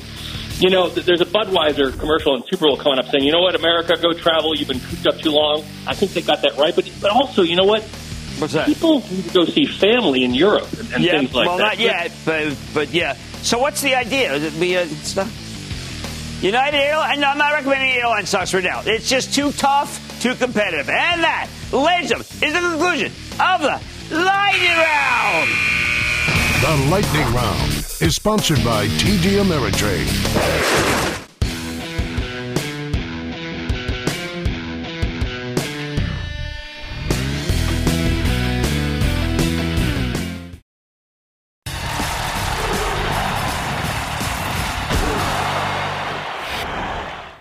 you 0.64 0.70
know, 0.70 0.88
there's 0.88 1.20
a 1.20 1.26
Budweiser 1.26 1.97
commercial 1.99 2.36
in 2.36 2.43
Super 2.43 2.68
Bowl 2.68 2.78
coming 2.78 2.97
up 2.97 3.07
saying, 3.07 3.26
you 3.26 3.34
know 3.34 3.41
what, 3.41 3.53
America, 3.53 3.97
go 4.01 4.14
travel. 4.14 4.55
You've 4.55 4.70
been 4.70 4.80
cooped 4.80 5.05
up 5.05 5.18
too 5.18 5.32
long. 5.32 5.59
I 5.86 5.93
think 5.93 6.14
they 6.14 6.22
got 6.22 6.41
that 6.43 6.55
right. 6.57 6.74
But, 6.74 6.89
but 7.01 7.11
also, 7.11 7.41
you 7.41 7.57
know 7.57 7.66
what? 7.66 7.84
What's 8.39 8.53
that? 8.53 8.66
People 8.66 9.01
need 9.01 9.26
to 9.26 9.34
go 9.34 9.45
see 9.45 9.66
family 9.66 10.24
in 10.24 10.34
Europe 10.34 10.72
and, 10.80 10.93
and 10.93 11.03
yeah, 11.03 11.20
things 11.20 11.34
like 11.34 11.47
well, 11.47 11.57
that. 11.57 11.64
Well, 11.64 11.72
not 11.72 11.80
yet, 11.80 12.11
but 12.26 12.57
but 12.74 12.93
yeah. 12.93 13.16
So 13.43 13.59
what's 13.59 13.82
the 13.82 13.93
idea? 13.93 14.34
Is 14.34 14.43
it 14.43 14.59
be 14.59 14.76
a 14.76 14.88
stuff? 14.88 15.32
United 16.41 16.78
Airlines? 16.78 17.20
No, 17.20 17.28
I'm 17.28 17.38
not 17.38 17.53
recommending 17.53 17.91
airline 17.91 18.26
stocks 18.26 18.53
right 18.53 18.64
now. 18.64 18.82
It's 18.86 19.07
just 19.07 19.34
too 19.34 19.51
tough, 19.51 19.99
too 20.22 20.34
competitive, 20.34 20.89
and 20.89 21.24
that, 21.24 21.49
ladies 21.72 22.11
and 22.11 22.24
gentlemen, 22.24 22.43
is 22.43 22.53
the 22.53 22.59
conclusion 22.59 23.11
of 23.39 23.61
the 23.61 24.16
lightning 24.16 24.78
round. 24.78 25.49
The 26.64 26.88
Lightning 26.89 27.34
Round 27.34 27.73
is 28.02 28.16
sponsored 28.16 28.64
by 28.64 28.88
TD 28.88 29.41
Ameritrade. 29.41 30.08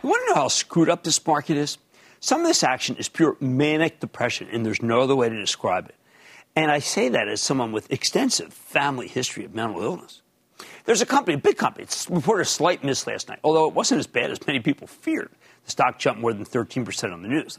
You 0.02 0.08
want 0.08 0.22
to 0.22 0.28
know 0.28 0.34
how 0.34 0.48
screwed 0.48 0.88
up 0.88 1.02
this 1.02 1.24
market 1.26 1.56
is? 1.56 1.78
Some 2.20 2.40
of 2.40 2.46
this 2.46 2.62
action 2.62 2.96
is 2.96 3.08
pure 3.08 3.36
manic 3.40 4.00
depression, 4.00 4.48
and 4.52 4.64
there's 4.64 4.82
no 4.82 5.00
other 5.00 5.16
way 5.16 5.28
to 5.28 5.38
describe 5.38 5.88
it. 5.88 5.94
And 6.54 6.70
I 6.70 6.78
say 6.78 7.08
that 7.08 7.28
as 7.28 7.40
someone 7.40 7.72
with 7.72 7.90
extensive 7.90 8.52
family 8.52 9.08
history 9.08 9.44
of 9.44 9.54
mental 9.54 9.82
illness. 9.82 10.21
There's 10.84 11.02
a 11.02 11.06
company, 11.06 11.34
a 11.34 11.38
big 11.38 11.56
company, 11.56 11.84
it's 11.84 12.08
reported 12.10 12.42
a 12.42 12.46
slight 12.46 12.84
miss 12.84 13.06
last 13.06 13.28
night, 13.28 13.38
although 13.44 13.66
it 13.66 13.74
wasn't 13.74 14.00
as 14.00 14.06
bad 14.06 14.30
as 14.30 14.44
many 14.46 14.60
people 14.60 14.86
feared. 14.86 15.30
The 15.64 15.70
stock 15.70 15.98
jumped 15.98 16.20
more 16.20 16.32
than 16.32 16.44
13% 16.44 17.12
on 17.12 17.22
the 17.22 17.28
news. 17.28 17.58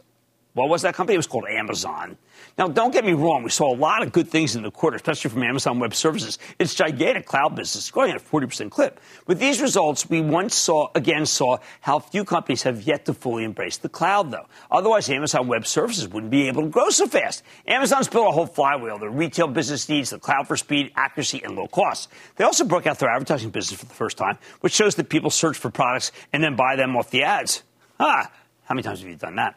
What 0.54 0.70
was 0.70 0.84
that 0.84 0.94
company? 0.94 1.16
It 1.16 1.18
was 1.18 1.28
called 1.28 1.46
Amazon. 1.50 2.16
Now, 2.60 2.68
don't 2.68 2.92
get 2.94 3.04
me 3.04 3.14
wrong. 3.14 3.42
We 3.42 3.50
saw 3.50 3.74
a 3.74 3.76
lot 3.76 4.04
of 4.04 4.12
good 4.12 4.30
things 4.30 4.56
in 4.56 4.62
the 4.62 4.70
quarter, 4.70 4.96
especially 4.96 5.32
from 5.32 5.42
Amazon 5.42 5.80
Web 5.80 5.96
Services. 5.96 6.38
Its 6.60 6.76
gigantic 6.76 7.26
cloud 7.26 7.56
business 7.56 7.90
growing 7.90 8.12
at 8.12 8.18
a 8.18 8.20
40% 8.20 8.70
clip. 8.70 9.00
With 9.26 9.40
these 9.40 9.60
results, 9.60 10.08
we 10.08 10.22
once 10.22 10.54
saw, 10.54 10.90
again, 10.94 11.26
saw 11.26 11.58
how 11.82 11.98
few 11.98 12.24
companies 12.24 12.62
have 12.64 12.84
yet 12.84 13.06
to 13.06 13.16
fully 13.16 13.44
embrace 13.44 13.78
the 13.78 13.90
cloud, 13.90 14.30
though. 14.30 14.46
Otherwise, 14.70 15.10
Amazon 15.10 15.48
Web 15.48 15.66
Services 15.66 16.08
wouldn't 16.08 16.32
be 16.32 16.48
able 16.48 16.62
to 16.62 16.70
grow 16.70 16.90
so 16.90 17.08
fast. 17.08 17.44
Amazon's 17.66 18.08
built 18.08 18.28
a 18.28 18.32
whole 18.32 18.46
flywheel. 18.46 19.00
Their 19.00 19.10
retail 19.10 19.48
business 19.48 19.90
needs 19.90 20.12
the 20.12 20.20
cloud 20.20 20.48
for 20.48 20.56
speed, 20.56 20.92
accuracy, 20.96 21.42
and 21.44 21.56
low 21.56 21.68
cost. 21.68 22.10
They 22.36 22.44
also 22.44 22.64
broke 22.64 22.86
out 22.86 23.00
their 23.00 23.10
advertising 23.10 23.50
business 23.50 23.80
for 23.80 23.88
the 23.88 23.96
first 23.96 24.18
time, 24.18 24.38
which 24.62 24.74
shows 24.74 24.94
that 24.96 25.10
people 25.10 25.32
search 25.32 25.58
for 25.58 25.72
products 25.72 26.12
and 26.32 26.44
then 26.44 26.56
buy 26.56 26.76
them 26.76 26.96
off 26.96 27.10
the 27.10 27.24
ads. 27.24 27.64
Ah, 28.00 28.32
how 28.66 28.76
many 28.76 28.84
times 28.84 29.00
have 29.00 29.10
you 29.10 29.16
done 29.16 29.38
that? 29.38 29.56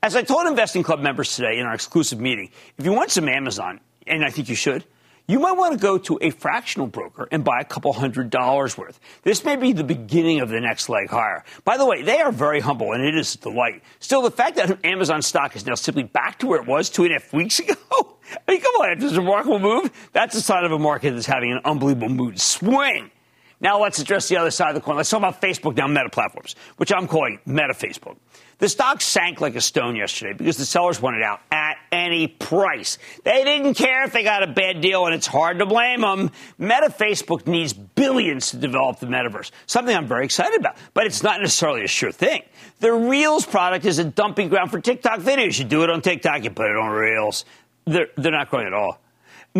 As 0.00 0.14
I 0.14 0.22
told 0.22 0.46
Investing 0.46 0.84
Club 0.84 1.00
members 1.00 1.34
today 1.34 1.58
in 1.58 1.66
our 1.66 1.74
exclusive 1.74 2.20
meeting, 2.20 2.50
if 2.76 2.84
you 2.84 2.92
want 2.92 3.10
some 3.10 3.28
Amazon, 3.28 3.80
and 4.06 4.24
I 4.24 4.30
think 4.30 4.48
you 4.48 4.54
should, 4.54 4.84
you 5.26 5.40
might 5.40 5.56
want 5.56 5.72
to 5.72 5.78
go 5.78 5.98
to 5.98 6.18
a 6.22 6.30
fractional 6.30 6.86
broker 6.86 7.26
and 7.32 7.42
buy 7.42 7.58
a 7.60 7.64
couple 7.64 7.92
hundred 7.92 8.30
dollars 8.30 8.78
worth. 8.78 9.00
This 9.24 9.44
may 9.44 9.56
be 9.56 9.72
the 9.72 9.82
beginning 9.82 10.40
of 10.40 10.50
the 10.50 10.60
next 10.60 10.88
leg 10.88 11.10
higher. 11.10 11.44
By 11.64 11.76
the 11.76 11.84
way, 11.84 12.02
they 12.02 12.20
are 12.20 12.30
very 12.30 12.60
humble, 12.60 12.92
and 12.92 13.04
it 13.04 13.16
is 13.16 13.34
a 13.34 13.38
delight. 13.38 13.82
Still, 13.98 14.22
the 14.22 14.30
fact 14.30 14.54
that 14.54 14.84
Amazon 14.84 15.20
stock 15.20 15.56
is 15.56 15.66
now 15.66 15.74
simply 15.74 16.04
back 16.04 16.38
to 16.38 16.46
where 16.46 16.60
it 16.62 16.68
was 16.68 16.90
two 16.90 17.02
and 17.02 17.12
a 17.12 17.18
half 17.18 17.32
weeks 17.32 17.58
ago, 17.58 17.74
I 17.90 18.52
mean, 18.52 18.60
come 18.60 18.74
on, 18.76 18.90
after 18.92 19.08
this 19.08 19.18
remarkable 19.18 19.58
move, 19.58 19.90
that's 20.12 20.36
a 20.36 20.40
sign 20.40 20.64
of 20.64 20.70
a 20.70 20.78
market 20.78 21.10
that's 21.10 21.26
having 21.26 21.50
an 21.50 21.60
unbelievable 21.64 22.08
mood 22.08 22.40
swing. 22.40 23.10
Now 23.60 23.82
let's 23.82 23.98
address 23.98 24.28
the 24.28 24.36
other 24.36 24.52
side 24.52 24.68
of 24.68 24.74
the 24.76 24.80
coin. 24.80 24.96
Let's 24.96 25.10
talk 25.10 25.18
about 25.18 25.40
Facebook 25.40 25.76
now, 25.76 25.88
Meta 25.88 26.08
platforms, 26.08 26.54
which 26.76 26.92
I'm 26.92 27.08
calling 27.08 27.40
Meta 27.44 27.74
Facebook. 27.74 28.16
The 28.58 28.68
stock 28.68 29.00
sank 29.00 29.40
like 29.40 29.54
a 29.54 29.60
stone 29.60 29.94
yesterday 29.94 30.32
because 30.32 30.56
the 30.56 30.64
sellers 30.64 31.00
wanted 31.00 31.22
out 31.22 31.40
at 31.52 31.76
any 31.92 32.26
price. 32.26 32.98
They 33.22 33.44
didn't 33.44 33.74
care 33.74 34.02
if 34.02 34.12
they 34.12 34.24
got 34.24 34.42
a 34.42 34.48
bad 34.48 34.80
deal, 34.80 35.06
and 35.06 35.14
it's 35.14 35.28
hard 35.28 35.60
to 35.60 35.66
blame 35.66 36.00
them. 36.00 36.32
Meta 36.58 36.88
Facebook 36.88 37.46
needs 37.46 37.72
billions 37.72 38.50
to 38.50 38.56
develop 38.56 38.98
the 38.98 39.06
metaverse, 39.06 39.52
something 39.66 39.94
I'm 39.94 40.08
very 40.08 40.24
excited 40.24 40.58
about, 40.58 40.76
but 40.92 41.06
it's 41.06 41.22
not 41.22 41.40
necessarily 41.40 41.84
a 41.84 41.88
sure 41.88 42.10
thing. 42.10 42.42
The 42.80 42.92
Reels 42.92 43.46
product 43.46 43.84
is 43.84 44.00
a 44.00 44.04
dumping 44.04 44.48
ground 44.48 44.72
for 44.72 44.80
TikTok 44.80 45.20
videos. 45.20 45.58
You 45.58 45.64
do 45.64 45.84
it 45.84 45.90
on 45.90 46.02
TikTok, 46.02 46.42
you 46.42 46.50
put 46.50 46.68
it 46.68 46.76
on 46.76 46.90
Reels. 46.90 47.44
They're, 47.84 48.08
they're 48.16 48.32
not 48.32 48.50
growing 48.50 48.66
at 48.66 48.74
all. 48.74 49.00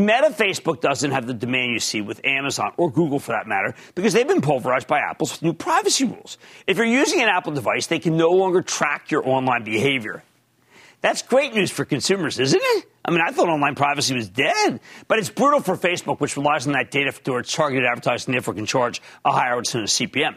Meta 0.07 0.31
Facebook 0.31 0.81
doesn't 0.81 1.11
have 1.11 1.27
the 1.27 1.35
demand 1.35 1.73
you 1.73 1.81
see 1.81 2.01
with 2.01 2.25
Amazon 2.25 2.73
or 2.77 2.91
Google 2.91 3.19
for 3.19 3.33
that 3.33 3.47
matter 3.47 3.75
because 3.95 4.13
they've 4.13 4.29
been 4.29 4.41
pulverized 4.41 4.87
by 4.87 4.99
Apple's 4.99 5.43
new 5.43 5.53
privacy 5.53 6.05
rules. 6.05 6.39
If 6.67 6.77
you're 6.77 6.87
using 6.87 7.21
an 7.21 7.29
Apple 7.29 7.53
device, 7.53 7.87
they 7.87 7.99
can 7.99 8.17
no 8.17 8.31
longer 8.31 8.63
track 8.63 9.11
your 9.11 9.29
online 9.29 9.65
behavior. 9.65 10.23
That's 11.01 11.23
great 11.23 11.55
news 11.55 11.71
for 11.71 11.85
consumers, 11.85 12.39
isn't 12.39 12.61
it? 12.63 12.87
I 13.05 13.11
mean, 13.11 13.21
I 13.21 13.31
thought 13.31 13.49
online 13.49 13.75
privacy 13.75 14.15
was 14.15 14.29
dead, 14.29 14.81
but 15.07 15.19
it's 15.19 15.31
brutal 15.31 15.61
for 15.61 15.77
Facebook, 15.77 16.21
which 16.21 16.37
relies 16.37 16.67
on 16.67 16.73
that 16.73 16.91
data 16.91 17.13
for 17.13 17.41
its 17.41 17.53
targeted 17.53 17.87
advertising, 17.87 18.33
therefore 18.33 18.55
can 18.55 18.67
charge 18.67 19.01
a 19.25 19.33
higher 19.33 19.59
incentive 19.59 19.89
CPM. 19.89 20.37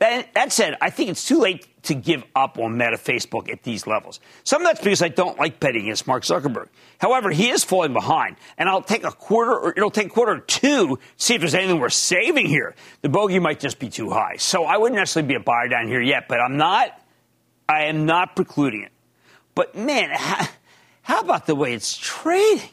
That, 0.00 0.34
that 0.34 0.52
said, 0.52 0.76
I 0.80 0.90
think 0.90 1.10
it's 1.10 1.26
too 1.26 1.38
late 1.38 1.69
to 1.82 1.94
give 1.94 2.24
up 2.34 2.58
on 2.58 2.76
Meta 2.76 2.96
Facebook 2.96 3.50
at 3.50 3.62
these 3.62 3.86
levels. 3.86 4.20
Some 4.44 4.62
of 4.62 4.68
that's 4.68 4.80
because 4.80 5.02
I 5.02 5.08
don't 5.08 5.38
like 5.38 5.60
betting 5.60 5.82
against 5.82 6.06
Mark 6.06 6.24
Zuckerberg. 6.24 6.68
However, 6.98 7.30
he 7.30 7.50
is 7.50 7.64
falling 7.64 7.92
behind, 7.92 8.36
and 8.58 8.68
I'll 8.68 8.82
take 8.82 9.04
a 9.04 9.10
quarter, 9.10 9.52
or 9.56 9.72
it'll 9.76 9.90
take 9.90 10.10
quarter 10.10 10.38
two 10.40 10.96
to 10.96 11.02
see 11.16 11.34
if 11.34 11.40
there's 11.40 11.54
anything 11.54 11.80
worth 11.80 11.92
saving 11.92 12.46
here. 12.46 12.74
The 13.02 13.08
bogey 13.08 13.38
might 13.38 13.60
just 13.60 13.78
be 13.78 13.88
too 13.88 14.10
high, 14.10 14.36
so 14.36 14.64
I 14.64 14.76
wouldn't 14.76 14.98
necessarily 14.98 15.28
be 15.28 15.34
a 15.34 15.40
buyer 15.40 15.68
down 15.68 15.88
here 15.88 16.02
yet. 16.02 16.28
But 16.28 16.40
I'm 16.40 16.56
not, 16.56 17.00
I 17.68 17.84
am 17.84 18.06
not 18.06 18.36
precluding 18.36 18.82
it. 18.82 18.92
But 19.54 19.74
man, 19.74 20.10
how, 20.12 20.48
how 21.02 21.20
about 21.20 21.46
the 21.46 21.54
way 21.54 21.72
it's 21.72 21.96
trading? 21.96 22.68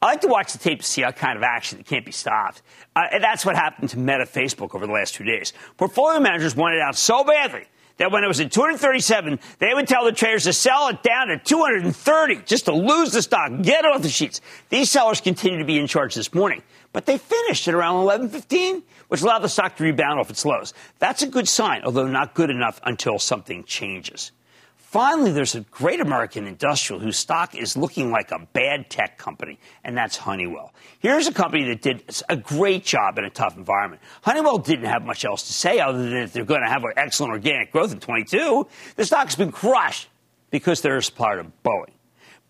I 0.00 0.06
like 0.06 0.20
to 0.20 0.28
watch 0.28 0.52
the 0.52 0.58
tape 0.58 0.80
to 0.80 0.86
see 0.86 1.00
how 1.00 1.12
kind 1.12 1.36
of 1.36 1.42
action 1.42 1.80
it 1.80 1.86
can't 1.86 2.04
be 2.04 2.12
stopped. 2.12 2.60
Uh, 2.94 3.04
and 3.10 3.24
that's 3.24 3.46
what 3.46 3.56
happened 3.56 3.88
to 3.90 3.98
Meta 3.98 4.26
Facebook 4.26 4.74
over 4.74 4.86
the 4.86 4.92
last 4.92 5.14
two 5.14 5.24
days. 5.24 5.54
Portfolio 5.78 6.20
managers 6.20 6.54
wanted 6.54 6.80
out 6.80 6.94
so 6.94 7.24
badly 7.24 7.64
that 7.96 8.10
when 8.10 8.24
it 8.24 8.28
was 8.28 8.40
at 8.40 8.50
237, 8.50 9.38
they 9.58 9.72
would 9.72 9.86
tell 9.86 10.04
the 10.04 10.12
traders 10.12 10.44
to 10.44 10.52
sell 10.52 10.88
it 10.88 11.02
down 11.02 11.28
to 11.28 11.38
230 11.38 12.42
just 12.44 12.64
to 12.66 12.72
lose 12.72 13.12
the 13.12 13.22
stock, 13.22 13.50
get 13.62 13.84
it 13.84 13.92
off 13.92 14.02
the 14.02 14.08
sheets. 14.08 14.40
These 14.68 14.90
sellers 14.90 15.20
continue 15.20 15.58
to 15.58 15.64
be 15.64 15.78
in 15.78 15.86
charge 15.86 16.14
this 16.14 16.34
morning, 16.34 16.62
but 16.92 17.06
they 17.06 17.18
finished 17.18 17.68
at 17.68 17.74
around 17.74 17.96
11:15, 17.96 18.82
which 19.08 19.22
allowed 19.22 19.40
the 19.40 19.48
stock 19.48 19.76
to 19.76 19.84
rebound 19.84 20.18
off 20.18 20.30
its 20.30 20.44
lows. 20.44 20.74
That's 20.98 21.22
a 21.22 21.26
good 21.26 21.48
sign, 21.48 21.82
although 21.84 22.06
not 22.06 22.34
good 22.34 22.50
enough 22.50 22.80
until 22.84 23.18
something 23.18 23.64
changes. 23.64 24.32
Finally, 24.94 25.32
there's 25.32 25.56
a 25.56 25.60
great 25.72 25.98
American 25.98 26.46
industrial 26.46 27.00
whose 27.00 27.16
stock 27.16 27.56
is 27.56 27.76
looking 27.76 28.12
like 28.12 28.30
a 28.30 28.38
bad 28.52 28.88
tech 28.88 29.18
company, 29.18 29.58
and 29.82 29.96
that's 29.96 30.16
Honeywell. 30.16 30.72
Here's 31.00 31.26
a 31.26 31.32
company 31.32 31.64
that 31.64 31.82
did 31.82 32.04
a 32.28 32.36
great 32.36 32.84
job 32.84 33.18
in 33.18 33.24
a 33.24 33.30
tough 33.30 33.56
environment. 33.56 34.02
Honeywell 34.22 34.58
didn't 34.58 34.84
have 34.84 35.04
much 35.04 35.24
else 35.24 35.48
to 35.48 35.52
say 35.52 35.80
other 35.80 35.98
than 35.98 36.12
that 36.12 36.32
they're 36.32 36.44
going 36.44 36.62
to 36.62 36.68
have 36.68 36.84
excellent 36.96 37.32
organic 37.32 37.72
growth 37.72 37.92
in 37.92 37.98
22. 37.98 38.68
The 38.94 39.04
stock's 39.04 39.34
been 39.34 39.50
crushed 39.50 40.10
because 40.52 40.80
they're 40.80 40.98
a 40.98 41.02
supplier 41.02 41.42
to 41.42 41.50
Boeing. 41.64 41.90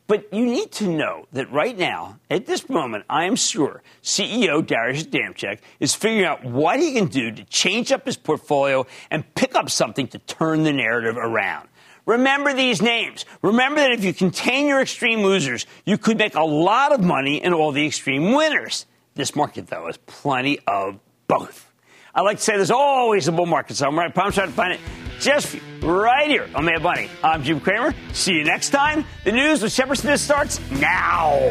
But 0.06 0.30
you 0.30 0.44
need 0.44 0.70
to 0.72 0.86
know 0.86 1.26
that 1.32 1.50
right 1.50 1.74
now, 1.74 2.20
at 2.28 2.44
this 2.44 2.68
moment, 2.68 3.06
I 3.08 3.24
am 3.24 3.36
sure 3.36 3.82
CEO 4.02 4.60
Darius 4.66 5.04
Adamczyk 5.04 5.60
is 5.80 5.94
figuring 5.94 6.26
out 6.26 6.44
what 6.44 6.78
he 6.78 6.92
can 6.92 7.06
do 7.06 7.30
to 7.30 7.42
change 7.44 7.90
up 7.90 8.04
his 8.04 8.18
portfolio 8.18 8.86
and 9.10 9.34
pick 9.34 9.54
up 9.54 9.70
something 9.70 10.08
to 10.08 10.18
turn 10.18 10.64
the 10.64 10.74
narrative 10.74 11.16
around. 11.16 11.70
Remember 12.06 12.52
these 12.52 12.82
names. 12.82 13.24
Remember 13.42 13.80
that 13.80 13.92
if 13.92 14.04
you 14.04 14.12
contain 14.12 14.66
your 14.66 14.80
extreme 14.80 15.22
losers, 15.22 15.66
you 15.84 15.96
could 15.96 16.18
make 16.18 16.34
a 16.34 16.44
lot 16.44 16.92
of 16.92 17.00
money 17.00 17.42
in 17.42 17.54
all 17.54 17.72
the 17.72 17.86
extreme 17.86 18.32
winners. 18.32 18.86
This 19.14 19.34
market, 19.34 19.68
though, 19.68 19.86
has 19.86 19.96
plenty 19.96 20.58
of 20.66 20.98
both. 21.28 21.70
I 22.14 22.20
like 22.20 22.36
to 22.36 22.42
say 22.42 22.56
there's 22.56 22.70
always 22.70 23.26
a 23.26 23.32
bull 23.32 23.46
market 23.46 23.76
somewhere. 23.76 24.06
I 24.06 24.10
promise 24.10 24.38
I'll 24.38 24.48
find 24.48 24.72
it 24.74 24.80
just 25.18 25.56
right 25.82 26.28
here 26.28 26.48
on 26.54 26.66
Mad 26.66 26.82
Money. 26.82 27.08
I'm 27.22 27.42
Jim 27.42 27.58
Cramer. 27.58 27.94
See 28.12 28.34
you 28.34 28.44
next 28.44 28.70
time. 28.70 29.04
The 29.24 29.32
news 29.32 29.62
with 29.62 29.72
Shepard 29.72 29.98
Smith 29.98 30.20
starts 30.20 30.60
now. 30.72 31.50